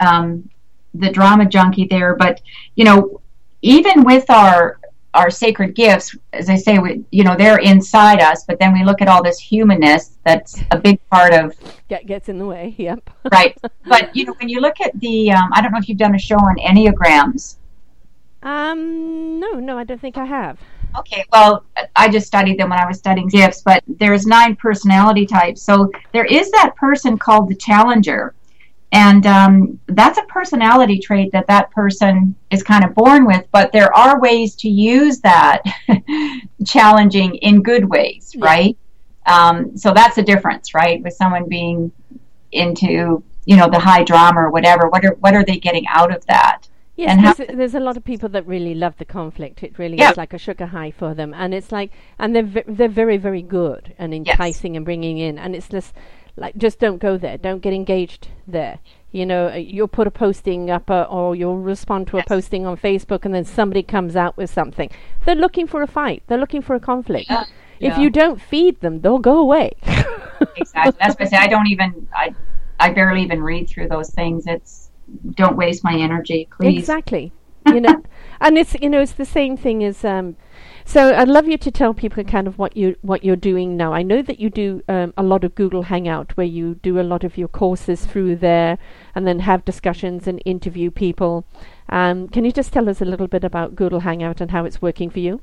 um, 0.00 0.48
the 0.94 1.10
drama 1.10 1.46
junkie 1.46 1.86
there, 1.86 2.14
but 2.16 2.40
you 2.76 2.84
know, 2.84 3.20
even 3.62 4.04
with 4.04 4.28
our 4.30 4.78
our 5.14 5.30
sacred 5.30 5.74
gifts, 5.74 6.14
as 6.32 6.48
I 6.50 6.54
say, 6.56 6.78
we, 6.78 7.02
you 7.10 7.24
know, 7.24 7.34
they're 7.34 7.58
inside 7.58 8.20
us, 8.20 8.44
but 8.44 8.58
then 8.60 8.72
we 8.72 8.84
look 8.84 9.00
at 9.00 9.08
all 9.08 9.22
this 9.22 9.38
humanness 9.38 10.18
that's 10.24 10.60
a 10.70 10.78
big 10.78 11.00
part 11.10 11.32
of 11.32 11.54
Get, 11.88 12.06
gets 12.06 12.28
in 12.28 12.38
the 12.38 12.46
way, 12.46 12.74
yep. 12.78 13.08
right. 13.32 13.56
But 13.88 14.14
you 14.14 14.26
know, 14.26 14.34
when 14.34 14.50
you 14.50 14.60
look 14.60 14.80
at 14.80 14.98
the, 15.00 15.32
um, 15.32 15.50
I 15.54 15.62
don't 15.62 15.72
know 15.72 15.78
if 15.78 15.88
you've 15.88 15.98
done 15.98 16.14
a 16.14 16.18
show 16.18 16.36
on 16.36 16.56
enneagrams. 16.58 17.56
Um, 18.42 19.40
no, 19.40 19.54
no, 19.54 19.78
I 19.78 19.84
don't 19.84 20.00
think 20.00 20.16
I 20.16 20.24
have. 20.24 20.58
Okay, 20.98 21.24
well, 21.32 21.64
I 21.96 22.08
just 22.08 22.26
studied 22.26 22.58
them 22.58 22.70
when 22.70 22.78
I 22.78 22.86
was 22.86 22.98
studying 22.98 23.28
gifts, 23.28 23.62
but 23.62 23.82
there's 23.86 24.26
nine 24.26 24.56
personality 24.56 25.26
types. 25.26 25.62
So 25.62 25.90
there 26.12 26.24
is 26.24 26.50
that 26.52 26.74
person 26.76 27.18
called 27.18 27.48
the 27.48 27.54
challenger. 27.56 28.34
And 28.92 29.26
um, 29.26 29.78
that's 29.86 30.16
a 30.18 30.22
personality 30.24 30.98
trait 30.98 31.30
that 31.32 31.46
that 31.48 31.70
person 31.72 32.34
is 32.50 32.62
kind 32.62 32.84
of 32.84 32.94
born 32.94 33.26
with, 33.26 33.44
but 33.52 33.70
there 33.70 33.94
are 33.94 34.18
ways 34.18 34.54
to 34.56 34.68
use 34.70 35.20
that 35.20 35.62
challenging 36.66 37.34
in 37.36 37.62
good 37.62 37.84
ways, 37.84 38.32
Yeah. 38.34 38.46
right? 38.46 38.78
Um, 39.26 39.76
so 39.76 39.92
that's 39.92 40.16
the 40.16 40.22
difference, 40.22 40.72
right? 40.72 41.02
With 41.02 41.12
someone 41.12 41.48
being 41.48 41.92
into, 42.52 43.22
you 43.44 43.56
know, 43.56 43.68
the 43.68 43.78
high 43.78 44.04
drama 44.04 44.40
or 44.40 44.50
whatever, 44.50 44.88
what 44.88 45.04
are 45.04 45.14
what 45.20 45.34
are 45.34 45.44
they 45.44 45.58
getting 45.58 45.86
out 45.88 46.14
of 46.14 46.24
that? 46.26 46.67
Yes, 46.98 47.36
there's, 47.38 47.48
a, 47.50 47.56
there's 47.56 47.74
a 47.74 47.80
lot 47.80 47.96
of 47.96 48.04
people 48.04 48.28
that 48.30 48.46
really 48.46 48.74
love 48.74 48.94
the 48.98 49.04
conflict. 49.04 49.62
It 49.62 49.78
really 49.78 49.96
Yeah. 49.98 50.10
is 50.10 50.16
like 50.16 50.32
a 50.34 50.38
sugar 50.38 50.66
high 50.66 50.90
for 50.90 51.14
them, 51.14 51.32
and 51.32 51.54
it's 51.54 51.70
like, 51.72 51.92
and 52.18 52.34
they're 52.34 52.42
ve- 52.42 52.64
they're 52.66 52.88
very 52.88 53.16
very 53.16 53.42
good 53.42 53.94
and 53.98 54.12
enticing 54.12 54.76
and 54.76 54.84
bringing 54.84 55.18
in, 55.18 55.38
and 55.38 55.54
it's 55.54 55.68
just 55.68 55.94
like 56.36 56.56
just 56.56 56.78
don't 56.78 56.98
go 56.98 57.16
there, 57.16 57.38
don't 57.38 57.60
get 57.62 57.72
engaged 57.72 58.28
there. 58.46 58.78
You 59.12 59.24
know, 59.26 59.48
uh, 59.48 59.54
you'll 59.54 59.88
put 59.88 60.06
a 60.06 60.10
posting 60.10 60.70
up, 60.70 60.90
uh, 60.90 61.06
or 61.08 61.34
you'll 61.36 61.58
respond 61.58 62.08
to 62.08 62.16
Yes. 62.16 62.26
a 62.26 62.28
posting 62.28 62.66
on 62.66 62.76
Facebook, 62.76 63.24
and 63.24 63.32
then 63.34 63.44
somebody 63.44 63.82
comes 63.82 64.16
out 64.16 64.36
with 64.36 64.50
something. 64.50 64.90
They're 65.24 65.34
looking 65.34 65.66
for 65.66 65.82
a 65.82 65.86
fight. 65.86 66.22
They're 66.26 66.38
looking 66.38 66.62
for 66.62 66.74
a 66.74 66.80
conflict. 66.80 67.30
Yeah. 67.30 67.44
If 67.80 67.92
Yeah. 67.96 68.00
you 68.00 68.10
don't 68.10 68.40
feed 68.40 68.80
them, 68.80 69.00
they'll 69.02 69.18
go 69.20 69.38
away. 69.38 69.70
exactly. 70.56 70.92
That's 71.00 71.16
why 71.18 71.24
I 71.24 71.24
say 71.28 71.36
I 71.36 71.46
don't 71.46 71.68
even 71.68 72.08
I 72.14 72.34
I 72.80 72.90
barely 72.92 73.22
even 73.22 73.42
read 73.42 73.68
through 73.68 73.88
those 73.88 74.10
things. 74.10 74.46
It's 74.46 74.87
don't 75.34 75.56
waste 75.56 75.84
my 75.84 75.94
energy, 75.94 76.48
please. 76.50 76.78
Exactly. 76.78 77.32
you 77.66 77.80
know, 77.80 78.02
and 78.40 78.58
it's 78.58 78.74
you 78.80 78.88
know 78.88 79.00
it's 79.00 79.12
the 79.12 79.24
same 79.24 79.56
thing 79.56 79.84
as 79.84 80.04
um. 80.04 80.36
So 80.84 81.14
I'd 81.14 81.28
love 81.28 81.46
you 81.46 81.58
to 81.58 81.70
tell 81.70 81.92
people 81.92 82.24
kind 82.24 82.46
of 82.46 82.58
what 82.58 82.74
you 82.76 82.96
what 83.02 83.22
you're 83.22 83.36
doing 83.36 83.76
now. 83.76 83.92
I 83.92 84.02
know 84.02 84.22
that 84.22 84.40
you 84.40 84.48
do 84.48 84.82
um, 84.88 85.12
a 85.18 85.22
lot 85.22 85.44
of 85.44 85.54
Google 85.54 85.82
Hangout, 85.82 86.34
where 86.36 86.46
you 86.46 86.76
do 86.76 86.98
a 86.98 87.02
lot 87.02 87.24
of 87.24 87.36
your 87.36 87.48
courses 87.48 88.06
through 88.06 88.36
there, 88.36 88.78
and 89.14 89.26
then 89.26 89.40
have 89.40 89.66
discussions 89.66 90.26
and 90.26 90.40
interview 90.46 90.90
people. 90.90 91.44
Um, 91.90 92.28
can 92.28 92.44
you 92.44 92.52
just 92.52 92.72
tell 92.72 92.88
us 92.88 93.02
a 93.02 93.04
little 93.04 93.26
bit 93.28 93.44
about 93.44 93.76
Google 93.76 94.00
Hangout 94.00 94.40
and 94.40 94.50
how 94.50 94.64
it's 94.64 94.80
working 94.80 95.10
for 95.10 95.18
you? 95.18 95.42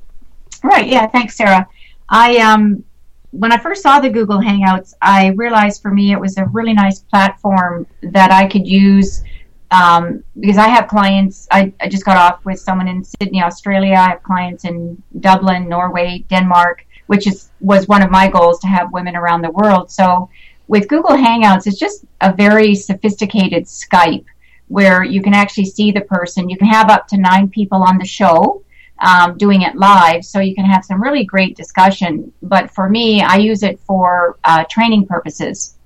Right. 0.64 0.88
Yeah. 0.88 1.06
Thanks, 1.06 1.36
Sarah. 1.36 1.68
I 2.08 2.38
um 2.38 2.84
when 3.30 3.52
I 3.52 3.58
first 3.58 3.82
saw 3.82 4.00
the 4.00 4.08
Google 4.08 4.38
Hangouts, 4.38 4.94
I 5.02 5.28
realized 5.28 5.82
for 5.82 5.90
me 5.90 6.12
it 6.12 6.20
was 6.20 6.38
a 6.38 6.46
really 6.46 6.72
nice 6.72 7.00
platform 7.00 7.86
that 8.02 8.30
I 8.30 8.46
could 8.46 8.66
use 8.66 9.22
um, 9.70 10.22
because 10.38 10.58
I 10.58 10.68
have 10.68 10.88
clients. 10.88 11.48
I, 11.50 11.72
I 11.80 11.88
just 11.88 12.04
got 12.04 12.16
off 12.16 12.44
with 12.44 12.60
someone 12.60 12.88
in 12.88 13.04
Sydney, 13.04 13.42
Australia. 13.42 13.94
I 13.94 14.10
have 14.10 14.22
clients 14.22 14.64
in 14.64 15.02
Dublin, 15.20 15.68
Norway, 15.68 16.24
Denmark, 16.28 16.86
which 17.06 17.26
is 17.26 17.50
was 17.60 17.88
one 17.88 18.02
of 18.02 18.10
my 18.10 18.28
goals 18.28 18.60
to 18.60 18.66
have 18.66 18.92
women 18.92 19.16
around 19.16 19.42
the 19.42 19.50
world. 19.50 19.90
So 19.90 20.28
with 20.68 20.88
Google 20.88 21.16
Hangouts, 21.16 21.66
it's 21.66 21.78
just 21.78 22.04
a 22.20 22.32
very 22.32 22.74
sophisticated 22.74 23.64
Skype 23.64 24.24
where 24.68 25.04
you 25.04 25.22
can 25.22 25.34
actually 25.34 25.66
see 25.66 25.92
the 25.92 26.00
person. 26.02 26.48
You 26.48 26.56
can 26.56 26.68
have 26.68 26.90
up 26.90 27.06
to 27.08 27.16
nine 27.16 27.48
people 27.48 27.82
on 27.82 27.98
the 27.98 28.04
show 28.04 28.62
um, 29.00 29.36
doing 29.36 29.62
it 29.62 29.76
live, 29.76 30.24
so 30.24 30.40
you 30.40 30.54
can 30.54 30.64
have 30.64 30.84
some 30.84 31.02
really 31.02 31.24
great 31.24 31.56
discussion. 31.56 32.32
But 32.42 32.70
for 32.70 32.88
me, 32.88 33.22
I 33.22 33.36
use 33.36 33.62
it 33.62 33.78
for 33.80 34.38
uh, 34.44 34.64
training 34.70 35.06
purposes. 35.06 35.76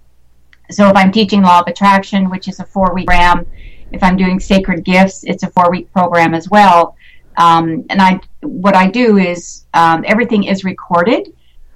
So 0.70 0.88
if 0.88 0.96
I'm 0.96 1.10
teaching 1.10 1.42
Law 1.42 1.60
of 1.60 1.66
Attraction, 1.66 2.30
which 2.30 2.46
is 2.46 2.60
a 2.60 2.64
four 2.64 2.94
week 2.94 3.08
program, 3.08 3.46
if 3.93 4.03
I'm 4.03 4.16
doing 4.16 4.38
Sacred 4.41 4.84
Gifts, 4.84 5.24
it's 5.24 5.43
a 5.43 5.51
four 5.51 5.70
week 5.70 5.93
program 5.93 6.34
as 6.34 6.49
well. 6.49 6.97
Um, 7.36 7.86
and 7.91 8.01
I, 8.03 8.20
what 8.43 8.74
I 8.74 8.88
do 8.88 9.18
is 9.18 9.64
um, 9.74 10.05
everything 10.07 10.45
is 10.45 10.64
recorded, 10.64 11.32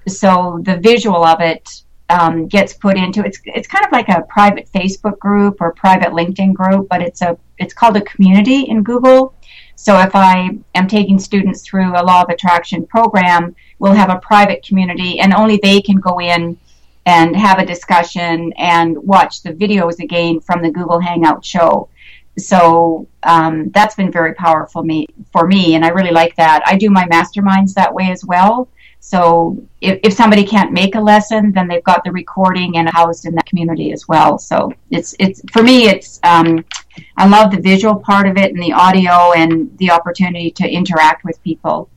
so 0.07 0.59
the 0.63 0.77
visual 0.77 1.23
of 1.23 1.41
it 1.41 1.81
um, 2.09 2.47
gets 2.47 2.73
put 2.73 2.97
into 2.97 3.25
it's 3.25 3.39
it's 3.45 3.67
kind 3.67 3.83
of 3.85 3.91
like 3.91 4.09
a 4.09 4.21
private 4.29 4.69
Facebook 4.71 5.17
group 5.19 5.57
or 5.59 5.73
private 5.73 6.09
LinkedIn 6.09 6.53
group, 6.53 6.87
but 6.89 7.01
it's 7.01 7.21
a 7.21 7.37
it's 7.57 7.73
called 7.73 7.97
a 7.97 8.01
community 8.01 8.61
in 8.63 8.83
Google. 8.83 9.33
So 9.75 9.99
if 9.99 10.15
I 10.15 10.57
am 10.75 10.87
taking 10.87 11.19
students 11.19 11.61
through 11.61 11.99
a 11.99 12.03
law 12.03 12.21
of 12.21 12.29
attraction 12.29 12.85
program, 12.85 13.55
we'll 13.79 13.93
have 13.93 14.09
a 14.09 14.19
private 14.19 14.63
community, 14.63 15.19
and 15.19 15.33
only 15.33 15.59
they 15.61 15.81
can 15.81 15.97
go 15.97 16.19
in 16.19 16.57
and 17.05 17.35
have 17.35 17.59
a 17.59 17.65
discussion 17.65 18.51
and 18.57 18.97
watch 18.97 19.43
the 19.43 19.51
videos 19.51 19.99
again 19.99 20.39
from 20.39 20.61
the 20.61 20.71
Google 20.71 20.99
Hangout 20.99 21.45
show. 21.45 21.89
So 22.37 23.07
um, 23.23 23.69
that's 23.69 23.95
been 23.95 24.11
very 24.11 24.33
powerful 24.33 24.83
me 24.83 25.07
for 25.31 25.47
me, 25.47 25.75
and 25.75 25.85
I 25.85 25.89
really 25.89 26.11
like 26.11 26.35
that. 26.35 26.63
I 26.65 26.77
do 26.77 26.89
my 26.89 27.05
masterminds 27.07 27.73
that 27.73 27.93
way 27.93 28.11
as 28.11 28.25
well. 28.25 28.69
So 28.99 29.63
if, 29.81 29.99
if 30.01 30.13
somebody 30.13 30.43
can't 30.43 30.71
make 30.71 30.95
a 30.95 30.99
lesson, 30.99 31.51
then 31.51 31.67
they've 31.67 31.83
got 31.83 32.03
the 32.03 32.11
recording 32.11 32.77
and 32.77 32.89
housed 32.89 33.25
in 33.25 33.35
that 33.35 33.45
community 33.45 33.91
as 33.91 34.07
well. 34.07 34.39
So 34.39 34.73
it's 34.89 35.15
it's 35.19 35.41
for 35.51 35.61
me, 35.61 35.87
it's 35.87 36.19
um, 36.23 36.65
I 37.15 37.27
love 37.27 37.51
the 37.51 37.61
visual 37.61 37.95
part 37.95 38.27
of 38.27 38.35
it 38.37 38.51
and 38.51 38.61
the 38.61 38.73
audio 38.73 39.33
and 39.33 39.77
the 39.77 39.91
opportunity 39.91 40.49
to 40.51 40.67
interact 40.67 41.23
with 41.23 41.41
people. 41.43 41.89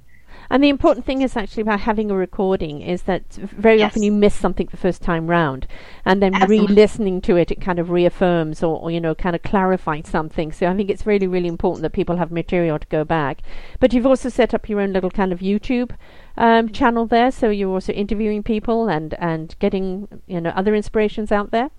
And 0.50 0.64
the 0.64 0.68
important 0.68 1.04
thing 1.04 1.22
is 1.22 1.36
actually 1.36 1.60
about 1.62 1.80
having 1.80 2.10
a 2.10 2.14
recording 2.14 2.80
is 2.80 3.02
that 3.02 3.34
very 3.34 3.78
yes. 3.78 3.90
often 3.90 4.02
you 4.02 4.12
miss 4.12 4.34
something 4.34 4.68
the 4.70 4.76
first 4.76 5.02
time 5.02 5.26
round, 5.26 5.66
and 6.04 6.22
then 6.22 6.32
re-listening 6.48 7.20
to 7.22 7.36
it, 7.36 7.50
it 7.50 7.60
kind 7.60 7.78
of 7.78 7.90
reaffirms 7.90 8.62
or, 8.62 8.80
or, 8.80 8.90
you 8.90 9.00
know 9.00 9.14
kind 9.14 9.36
of 9.36 9.42
clarifies 9.42 10.08
something. 10.08 10.52
So 10.52 10.66
I 10.66 10.74
think 10.74 10.90
it's 10.90 11.06
really 11.06 11.26
really 11.26 11.48
important 11.48 11.82
that 11.82 11.92
people 11.92 12.16
have 12.16 12.32
material 12.32 12.78
to 12.78 12.86
go 12.86 13.04
back. 13.04 13.42
But 13.78 13.92
you've 13.92 14.06
also 14.06 14.28
set 14.28 14.54
up 14.54 14.68
your 14.68 14.80
own 14.80 14.92
little 14.92 15.10
kind 15.10 15.32
of 15.32 15.40
YouTube 15.40 15.94
um, 16.36 16.70
channel 16.70 17.06
there, 17.06 17.30
so 17.30 17.50
you're 17.50 17.72
also 17.72 17.92
interviewing 17.92 18.42
people 18.42 18.88
and 18.88 19.14
and 19.14 19.54
getting 19.58 20.08
you 20.26 20.40
know 20.40 20.50
other 20.50 20.74
inspirations 20.74 21.30
out 21.30 21.50
there. 21.50 21.70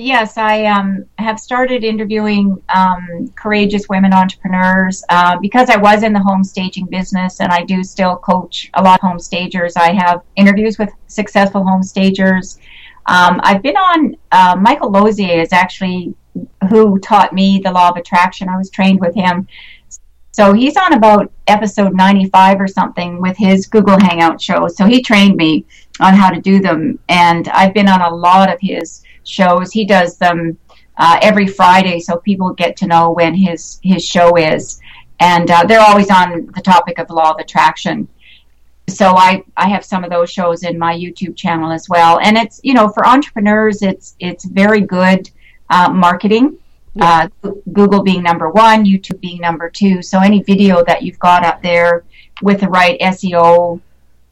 Yes, 0.00 0.38
I 0.38 0.64
um, 0.66 1.06
have 1.18 1.40
started 1.40 1.82
interviewing 1.82 2.62
um, 2.72 3.32
courageous 3.34 3.88
women 3.88 4.12
entrepreneurs 4.12 5.02
uh, 5.08 5.36
because 5.40 5.70
I 5.70 5.76
was 5.76 6.04
in 6.04 6.12
the 6.12 6.20
home 6.20 6.44
staging 6.44 6.86
business 6.86 7.40
and 7.40 7.50
I 7.50 7.64
do 7.64 7.82
still 7.82 8.14
coach 8.14 8.70
a 8.74 8.82
lot 8.82 9.00
of 9.02 9.08
home 9.08 9.18
stagers. 9.18 9.74
I 9.74 9.90
have 9.90 10.22
interviews 10.36 10.78
with 10.78 10.90
successful 11.08 11.64
home 11.64 11.82
stagers. 11.82 12.60
Um, 13.06 13.40
I've 13.42 13.60
been 13.60 13.76
on, 13.76 14.16
uh, 14.30 14.54
Michael 14.54 14.92
Losier 14.92 15.40
is 15.40 15.52
actually 15.52 16.14
who 16.70 17.00
taught 17.00 17.32
me 17.32 17.60
the 17.64 17.72
law 17.72 17.88
of 17.88 17.96
attraction. 17.96 18.48
I 18.48 18.56
was 18.56 18.70
trained 18.70 19.00
with 19.00 19.16
him. 19.16 19.48
So 20.30 20.52
he's 20.52 20.76
on 20.76 20.92
about 20.92 21.32
episode 21.48 21.92
95 21.96 22.60
or 22.60 22.68
something 22.68 23.20
with 23.20 23.36
his 23.36 23.66
Google 23.66 23.98
Hangout 23.98 24.40
show. 24.40 24.68
So 24.68 24.84
he 24.84 25.02
trained 25.02 25.34
me 25.34 25.66
on 25.98 26.14
how 26.14 26.30
to 26.30 26.40
do 26.40 26.60
them. 26.60 27.00
And 27.08 27.48
I've 27.48 27.74
been 27.74 27.88
on 27.88 28.00
a 28.00 28.14
lot 28.14 28.48
of 28.48 28.60
his 28.60 29.02
shows. 29.28 29.72
He 29.72 29.84
does 29.84 30.18
them 30.18 30.58
uh, 30.96 31.18
every 31.22 31.46
Friday, 31.46 32.00
so 32.00 32.16
people 32.16 32.52
get 32.52 32.76
to 32.78 32.86
know 32.86 33.10
when 33.10 33.34
his 33.34 33.80
his 33.82 34.04
show 34.04 34.36
is, 34.36 34.80
and 35.20 35.50
uh, 35.50 35.64
they're 35.64 35.80
always 35.80 36.10
on 36.10 36.46
the 36.54 36.62
topic 36.62 36.98
of 36.98 37.10
law 37.10 37.32
of 37.32 37.38
attraction. 37.38 38.08
So 38.88 39.16
I 39.16 39.44
I 39.56 39.68
have 39.68 39.84
some 39.84 40.02
of 40.02 40.10
those 40.10 40.30
shows 40.30 40.64
in 40.64 40.78
my 40.78 40.96
YouTube 40.96 41.36
channel 41.36 41.70
as 41.70 41.88
well, 41.88 42.18
and 42.20 42.36
it's 42.36 42.60
you 42.64 42.74
know 42.74 42.88
for 42.88 43.06
entrepreneurs 43.06 43.82
it's 43.82 44.16
it's 44.18 44.44
very 44.44 44.80
good 44.80 45.30
uh, 45.70 45.90
marketing. 45.90 46.58
Uh, 47.00 47.28
Google 47.72 48.02
being 48.02 48.24
number 48.24 48.50
one, 48.50 48.84
YouTube 48.84 49.20
being 49.20 49.40
number 49.40 49.70
two. 49.70 50.02
So 50.02 50.18
any 50.20 50.42
video 50.42 50.82
that 50.84 51.02
you've 51.02 51.18
got 51.20 51.44
up 51.44 51.62
there 51.62 52.04
with 52.42 52.60
the 52.60 52.68
right 52.68 52.98
SEO 53.00 53.80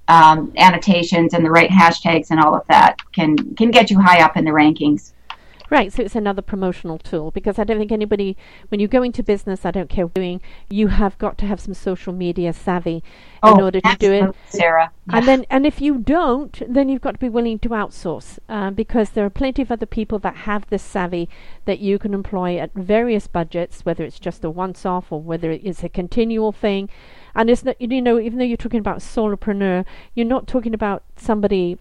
um, 0.09 0.53
annotations 0.57 1.35
and 1.35 1.45
the 1.45 1.51
right 1.51 1.71
hashtags 1.71 2.31
and 2.31 2.41
all 2.41 2.55
of 2.55 2.67
that 2.69 2.97
can 3.13 3.55
can 3.57 3.71
get 3.71 3.91
you 3.91 4.01
high 4.01 4.23
up 4.23 4.37
in 4.37 4.45
the 4.45 4.51
rankings. 4.51 5.13
Right, 5.69 5.93
so 5.93 6.03
it's 6.03 6.15
another 6.15 6.43
promotional 6.43 6.99
tool 6.99 7.33
because 7.33 7.59
I 7.59 7.65
don't 7.65 7.79
think 7.79 7.91
anybody, 7.91 8.37
when 8.69 8.79
you 8.79 8.87
go 8.87 9.03
into 9.03 9.23
business, 9.23 9.67
I 9.67 9.73
don't 9.73 9.89
care 9.89 10.07
what 10.07 10.13
you're 10.17 10.25
doing, 10.25 10.41
you 10.71 10.89
have 10.89 11.19
got 11.19 11.39
to 11.39 11.47
have 11.47 11.61
some 11.61 11.75
social 11.75 12.13
media 12.13 12.53
savvy 12.53 13.03
oh, 13.43 13.55
in 13.55 13.61
order 13.61 13.81
to 13.81 13.97
do 13.99 14.13
it. 14.13 14.35
Sarah. 14.49 14.93
Yeah. 15.09 15.17
And 15.17 15.27
then, 15.27 15.47
and 15.51 15.67
if 15.67 15.81
you 15.81 15.99
don't, 15.99 16.63
then 16.73 16.89
you've 16.89 17.01
got 17.01 17.13
to 17.13 17.19
be 17.19 17.29
willing 17.29 17.59
to 17.61 17.71
outsource 17.71 18.39
um, 18.49 18.75
because 18.75 19.11
there 19.11 19.25
are 19.25 19.31
plenty 19.31 19.61
of 19.61 19.73
other 19.73 19.87
people 19.87 20.21
that 20.21 20.37
have 20.37 20.69
this 20.69 20.85
savvy 20.85 21.29
that 21.65 21.81
you 21.81 21.99
can 21.99 22.15
employ 22.15 22.59
at 22.59 22.73
various 22.75 23.27
budgets, 23.27 23.85
whether 23.85 24.05
it's 24.05 24.21
just 24.21 24.45
a 24.45 24.51
once-off 24.51 25.11
or 25.11 25.21
whether 25.21 25.51
it 25.51 25.65
is 25.65 25.83
a 25.83 25.89
continual 25.89 26.53
thing. 26.53 26.89
And 27.37 27.51
it's 27.51 27.62
not, 27.64 27.78
you 27.78 28.01
know, 28.01 28.18
even 28.18 28.39
though 28.39 28.45
you're 28.45 28.57
talking 28.57 28.80
about 28.80 29.01
solopreneur, 29.01 29.84
you're 30.14 30.26
not 30.26 30.47
talking 30.47 30.72
about 30.72 31.05
somebody 31.16 31.78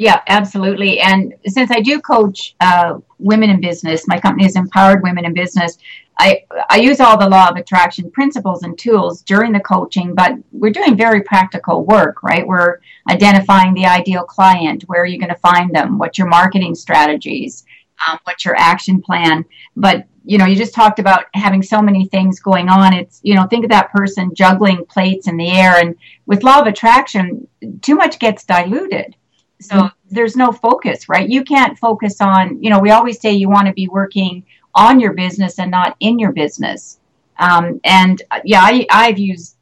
Yeah, 0.00 0.22
absolutely. 0.28 0.98
And 0.98 1.34
since 1.46 1.70
I 1.70 1.80
do 1.80 2.00
coach 2.00 2.56
uh, 2.60 3.00
women 3.18 3.50
in 3.50 3.60
business, 3.60 4.08
my 4.08 4.18
company 4.18 4.46
is 4.46 4.56
Empowered 4.56 5.02
Women 5.02 5.26
in 5.26 5.34
Business. 5.34 5.76
I, 6.18 6.42
I 6.70 6.78
use 6.78 7.00
all 7.00 7.18
the 7.18 7.28
law 7.28 7.50
of 7.50 7.56
attraction 7.56 8.10
principles 8.10 8.62
and 8.62 8.78
tools 8.78 9.20
during 9.20 9.52
the 9.52 9.60
coaching, 9.60 10.14
but 10.14 10.32
we're 10.52 10.72
doing 10.72 10.96
very 10.96 11.20
practical 11.20 11.84
work, 11.84 12.22
right? 12.22 12.46
We're 12.46 12.78
identifying 13.10 13.74
the 13.74 13.84
ideal 13.84 14.24
client, 14.24 14.84
where 14.84 15.02
are 15.02 15.06
you 15.06 15.18
going 15.18 15.34
to 15.34 15.40
find 15.40 15.74
them, 15.74 15.98
what's 15.98 16.16
your 16.16 16.28
marketing 16.28 16.74
strategies, 16.76 17.66
um, 18.08 18.18
what's 18.24 18.46
your 18.46 18.56
action 18.56 19.02
plan. 19.02 19.44
But 19.76 20.06
you 20.24 20.38
know, 20.38 20.46
you 20.46 20.56
just 20.56 20.72
talked 20.72 20.98
about 20.98 21.26
having 21.34 21.62
so 21.62 21.82
many 21.82 22.06
things 22.06 22.40
going 22.40 22.70
on. 22.70 22.94
It's 22.94 23.20
you 23.22 23.34
know, 23.34 23.46
think 23.46 23.66
of 23.66 23.70
that 23.70 23.92
person 23.92 24.34
juggling 24.34 24.86
plates 24.86 25.28
in 25.28 25.36
the 25.36 25.50
air, 25.50 25.76
and 25.76 25.94
with 26.24 26.42
law 26.42 26.60
of 26.60 26.66
attraction, 26.66 27.46
too 27.82 27.96
much 27.96 28.18
gets 28.18 28.44
diluted 28.44 29.14
so 29.60 29.90
there's 30.10 30.36
no 30.36 30.52
focus, 30.52 31.08
right? 31.08 31.28
You 31.28 31.44
can't 31.44 31.78
focus 31.78 32.20
on, 32.20 32.62
you 32.62 32.70
know, 32.70 32.78
we 32.78 32.90
always 32.90 33.20
say 33.20 33.32
you 33.32 33.48
want 33.48 33.66
to 33.66 33.72
be 33.72 33.88
working 33.88 34.44
on 34.74 35.00
your 35.00 35.12
business 35.12 35.58
and 35.58 35.70
not 35.70 35.96
in 36.00 36.18
your 36.18 36.32
business. 36.32 36.98
Um, 37.38 37.80
and 37.84 38.22
uh, 38.30 38.40
yeah, 38.44 38.60
I, 38.62 38.86
I've 38.90 39.18
used 39.18 39.56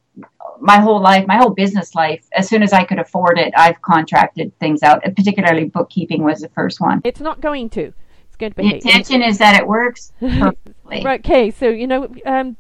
my 0.61 0.78
whole 0.78 1.01
life, 1.01 1.26
my 1.26 1.36
whole 1.36 1.51
business 1.51 1.94
life, 1.94 2.26
as 2.32 2.49
soon 2.49 2.62
as 2.62 2.72
I 2.72 2.84
could 2.84 2.99
afford 2.99 3.38
it, 3.38 3.53
I've 3.57 3.80
contracted 3.82 4.57
things 4.59 4.82
out. 4.82 5.03
Particularly 5.03 5.66
bookkeeping 5.66 6.22
was 6.22 6.40
the 6.40 6.49
first 6.51 6.80
one. 6.80 7.01
It's 7.05 7.20
not 7.20 7.40
going 7.40 7.70
to. 7.70 7.92
It's 8.26 8.36
going 8.36 8.53
to 8.53 8.57
be. 8.57 8.68
The 8.68 8.74
intention 8.74 9.22
is 9.22 9.38
that 9.38 9.61
it 9.61 9.66
works 9.66 10.12
perfectly. 10.20 11.05
right. 11.05 11.20
Okay. 11.20 11.51
So 11.51 11.68
you 11.68 11.86
know, 11.86 12.12
um, 12.26 12.57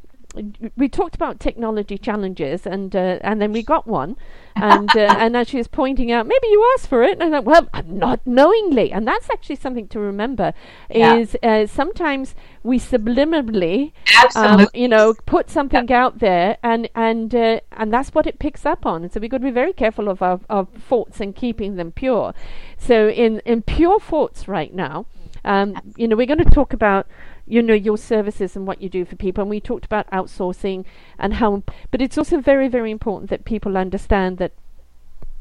we 0.76 0.88
talked 0.88 1.14
about 1.14 1.40
technology 1.40 1.96
challenges, 1.96 2.66
and 2.66 2.94
uh, 2.94 3.18
and 3.22 3.40
then 3.40 3.52
we 3.52 3.62
got 3.62 3.86
one, 3.86 4.16
and 4.54 4.90
uh, 4.90 5.14
and 5.18 5.36
as 5.36 5.48
she 5.48 5.56
was 5.56 5.68
pointing 5.68 6.12
out, 6.12 6.26
maybe 6.26 6.48
you 6.48 6.70
asked 6.74 6.88
for 6.88 7.02
it, 7.02 7.18
and 7.18 7.34
I 7.34 7.40
thought, 7.40 7.44
well, 7.44 7.84
not 7.86 8.26
knowingly, 8.26 8.92
and 8.92 9.08
that's 9.08 9.30
actually 9.30 9.56
something 9.56 9.88
to 9.88 9.98
remember. 9.98 10.52
Yeah. 10.90 11.16
Is 11.16 11.36
uh, 11.42 11.66
sometimes 11.66 12.34
we 12.62 12.78
subliminally, 12.78 13.92
um, 14.36 14.68
you 14.74 14.88
know, 14.88 15.14
put 15.24 15.48
something 15.48 15.88
yeah. 15.88 16.04
out 16.04 16.18
there, 16.18 16.58
and 16.62 16.90
and 16.94 17.34
uh, 17.34 17.60
and 17.72 17.92
that's 17.92 18.10
what 18.10 18.26
it 18.26 18.38
picks 18.38 18.66
up 18.66 18.84
on. 18.84 19.04
And 19.04 19.12
so 19.12 19.20
we've 19.20 19.30
got 19.30 19.38
to 19.38 19.44
be 19.44 19.50
very 19.50 19.72
careful 19.72 20.10
of 20.10 20.20
our, 20.20 20.40
our 20.50 20.66
thoughts 20.66 21.20
and 21.20 21.34
keeping 21.34 21.76
them 21.76 21.90
pure. 21.90 22.34
So 22.76 23.08
in 23.08 23.40
in 23.46 23.62
pure 23.62 23.98
thoughts 23.98 24.46
right 24.46 24.74
now, 24.74 25.06
um, 25.44 25.74
you 25.96 26.06
know, 26.06 26.16
we're 26.16 26.26
going 26.26 26.44
to 26.44 26.44
talk 26.44 26.74
about 26.74 27.06
you 27.48 27.62
know 27.62 27.74
your 27.74 27.98
services 27.98 28.54
and 28.54 28.66
what 28.66 28.82
you 28.82 28.88
do 28.88 29.04
for 29.04 29.16
people 29.16 29.42
and 29.42 29.50
we 29.50 29.60
talked 29.60 29.84
about 29.84 30.10
outsourcing 30.10 30.84
and 31.18 31.34
how 31.34 31.62
but 31.90 32.02
it's 32.02 32.18
also 32.18 32.40
very 32.40 32.68
very 32.68 32.90
important 32.90 33.30
that 33.30 33.44
people 33.44 33.76
understand 33.76 34.38
that 34.38 34.52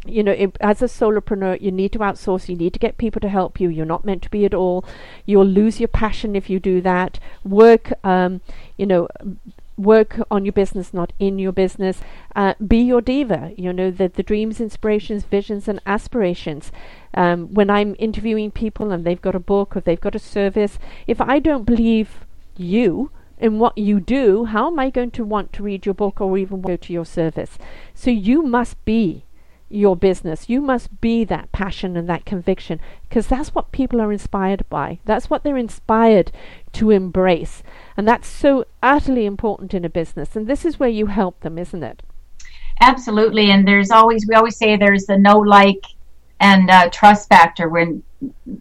you 0.06 0.24
know, 0.24 0.32
if, 0.32 0.52
as 0.62 0.82
a 0.82 0.86
solopreneur, 0.86 1.60
you 1.62 1.72
need 1.72 1.92
to 1.94 2.00
outsource. 2.00 2.48
You 2.48 2.56
need 2.56 2.74
to 2.74 2.80
get 2.80 2.98
people 2.98 3.20
to 3.22 3.30
help 3.30 3.60
you. 3.60 3.70
You're 3.70 3.86
not 3.86 4.06
meant 4.06 4.22
to 4.24 4.30
be 4.30 4.46
at 4.46 4.54
all. 4.54 4.86
You'll 5.26 5.46
lose 5.46 5.80
your 5.80 5.88
passion 5.88 6.36
if 6.36 6.50
you 6.50 6.60
do 6.60 6.82
that. 6.82 7.20
Work, 7.44 7.94
um, 8.04 8.42
you 8.78 8.86
know, 8.86 9.08
work 9.78 10.20
on 10.32 10.44
your 10.44 10.52
business, 10.52 10.94
not 10.94 11.14
in 11.20 11.40
your 11.40 11.52
business. 11.52 12.02
Uh, 12.36 12.56
be 12.66 12.80
your 12.80 13.02
diva. 13.02 13.54
You 13.56 13.72
know, 13.72 13.92
the, 13.92 14.08
the 14.10 14.24
dreams, 14.24 14.60
inspirations, 14.60 15.24
visions, 15.24 15.68
and 15.68 15.80
aspirations. 15.86 16.72
Um, 17.14 17.54
when 17.54 17.70
I'm 17.70 17.96
interviewing 18.00 18.52
people 18.52 18.92
and 18.92 19.06
they've 19.06 19.22
got 19.22 19.36
a 19.36 19.40
book 19.40 19.76
or 19.76 19.82
they've 19.82 20.02
got 20.02 20.16
a 20.16 20.20
service, 20.20 20.80
if 21.06 21.22
I 21.22 21.40
don't 21.40 21.66
believe 21.66 22.26
you 22.58 23.12
in 23.38 23.60
what 23.60 23.78
you 23.78 24.00
do, 24.00 24.46
how 24.46 24.68
am 24.68 24.80
I 24.80 24.90
going 24.90 25.12
to 25.12 25.24
want 25.24 25.54
to 25.54 25.64
read 25.64 25.86
your 25.86 25.96
book 25.96 26.20
or 26.20 26.38
even 26.38 26.62
go 26.62 26.76
to 26.76 26.94
your 26.94 27.06
service? 27.06 27.58
So 27.94 28.10
you 28.10 28.42
must 28.42 28.84
be 28.84 29.26
your 29.70 29.96
business. 29.96 30.50
You 30.50 30.62
must 30.62 31.02
be 31.02 31.24
that 31.26 31.52
passion 31.52 31.98
and 31.98 32.10
that 32.10 32.26
conviction 32.26 32.80
because 33.08 33.28
that's 33.28 33.54
what 33.54 33.72
people 33.72 34.02
are 34.02 34.12
inspired 34.12 34.68
by. 34.70 35.00
That's 35.06 35.30
what 35.30 35.44
they're 35.44 35.58
inspired 35.58 36.32
to 36.74 36.92
embrace. 36.92 37.64
And 37.98 38.08
that's 38.08 38.28
so 38.28 38.66
utterly 38.84 39.26
important 39.26 39.74
in 39.74 39.84
a 39.84 39.90
business. 39.90 40.36
And 40.36 40.46
this 40.48 40.64
is 40.64 40.80
where 40.80 40.90
you 40.90 41.08
help 41.08 41.42
them, 41.42 41.58
isn't 41.58 41.84
it? 41.84 42.04
Absolutely. 42.80 43.50
And 43.50 43.68
there's 43.68 43.90
always, 43.90 44.28
we 44.28 44.36
always 44.36 44.56
say 44.56 44.78
there's 44.78 45.08
the 45.08 45.18
know 45.18 45.40
like 45.40 45.84
and 46.40 46.70
uh, 46.70 46.90
trust 46.92 47.28
factor 47.28 47.70
when 47.70 48.04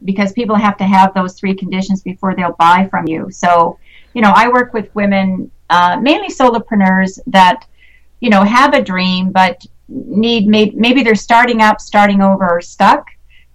because 0.04 0.32
people 0.32 0.56
have 0.56 0.76
to 0.78 0.84
have 0.84 1.14
those 1.14 1.34
three 1.34 1.54
conditions 1.54 2.02
before 2.02 2.34
they'll 2.34 2.56
buy 2.58 2.88
from 2.90 3.06
you. 3.06 3.30
So, 3.30 3.78
you 4.14 4.22
know, 4.22 4.32
I 4.34 4.48
work 4.48 4.72
with 4.72 4.94
women, 4.94 5.50
uh, 5.70 5.98
mainly 6.00 6.28
solopreneurs 6.28 7.18
that, 7.26 7.66
you 8.20 8.30
know, 8.30 8.42
have 8.42 8.74
a 8.74 8.82
dream 8.82 9.30
but 9.30 9.64
need 9.88 10.46
maybe, 10.46 10.74
maybe 10.76 11.02
they're 11.02 11.14
starting 11.14 11.60
up, 11.60 11.80
starting 11.80 12.22
over, 12.22 12.48
or 12.48 12.60
stuck. 12.60 13.06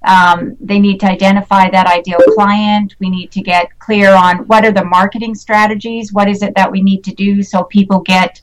Um, 0.04 0.58
they 0.60 0.80
need 0.80 1.00
to 1.02 1.06
identify 1.06 1.70
that 1.70 1.86
ideal 1.86 2.20
client. 2.34 2.96
We 3.00 3.10
need 3.10 3.32
to 3.32 3.42
get 3.42 3.78
clear 3.80 4.12
on 4.12 4.48
what 4.48 4.66
are 4.66 4.72
the 4.72 4.84
marketing 4.84 5.36
strategies. 5.36 6.12
What 6.12 6.28
is 6.28 6.42
it 6.42 6.56
that 6.56 6.72
we 6.72 6.82
need 6.82 7.04
to 7.04 7.14
do 7.14 7.44
so 7.44 7.64
people 7.66 8.00
get 8.00 8.42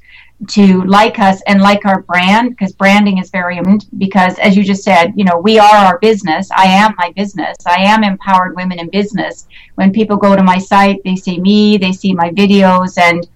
to 0.50 0.84
like 0.84 1.18
us 1.18 1.42
and 1.48 1.60
like 1.60 1.84
our 1.84 2.02
brand? 2.02 2.50
Because 2.50 2.72
branding 2.72 3.18
is 3.18 3.30
very 3.30 3.56
important 3.56 3.98
because 3.98 4.38
as 4.38 4.56
you 4.56 4.62
just 4.62 4.84
said 4.84 5.12
you 5.16 5.24
know 5.24 5.36
we 5.36 5.58
are 5.58 5.74
our 5.74 5.98
business. 5.98 6.48
I 6.52 6.66
am 6.66 6.94
my 6.96 7.12
business. 7.16 7.56
I 7.66 7.82
am 7.82 8.04
empowered 8.04 8.54
women 8.54 8.78
in 8.78 8.88
business. 8.90 9.48
When 9.74 9.92
people 9.92 10.16
go 10.16 10.36
to 10.36 10.44
my 10.44 10.58
site 10.58 11.02
they 11.04 11.16
see 11.16 11.40
me 11.40 11.76
they 11.76 11.92
see 11.92 12.14
my 12.14 12.30
videos 12.30 12.98
and 12.98 13.26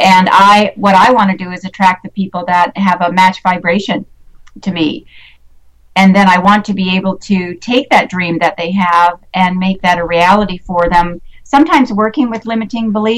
and 0.00 0.28
i 0.32 0.72
what 0.76 0.94
i 0.94 1.12
want 1.12 1.30
to 1.30 1.36
do 1.36 1.52
is 1.52 1.64
attract 1.64 2.02
the 2.02 2.10
people 2.10 2.44
that 2.46 2.76
have 2.76 3.02
a 3.02 3.12
match 3.12 3.42
vibration 3.42 4.04
to 4.62 4.72
me 4.72 5.06
and 5.96 6.14
then 6.14 6.28
i 6.28 6.38
want 6.38 6.64
to 6.64 6.74
be 6.74 6.94
able 6.96 7.16
to 7.16 7.54
take 7.56 7.88
that 7.90 8.10
dream 8.10 8.38
that 8.38 8.56
they 8.56 8.70
have 8.70 9.18
and 9.34 9.56
make 9.56 9.80
that 9.82 9.98
a 9.98 10.04
reality 10.04 10.58
for 10.58 10.88
them 10.88 11.20
sometimes 11.44 11.92
working 11.92 12.30
with 12.30 12.46
limiting 12.46 12.92
beliefs 12.92 13.00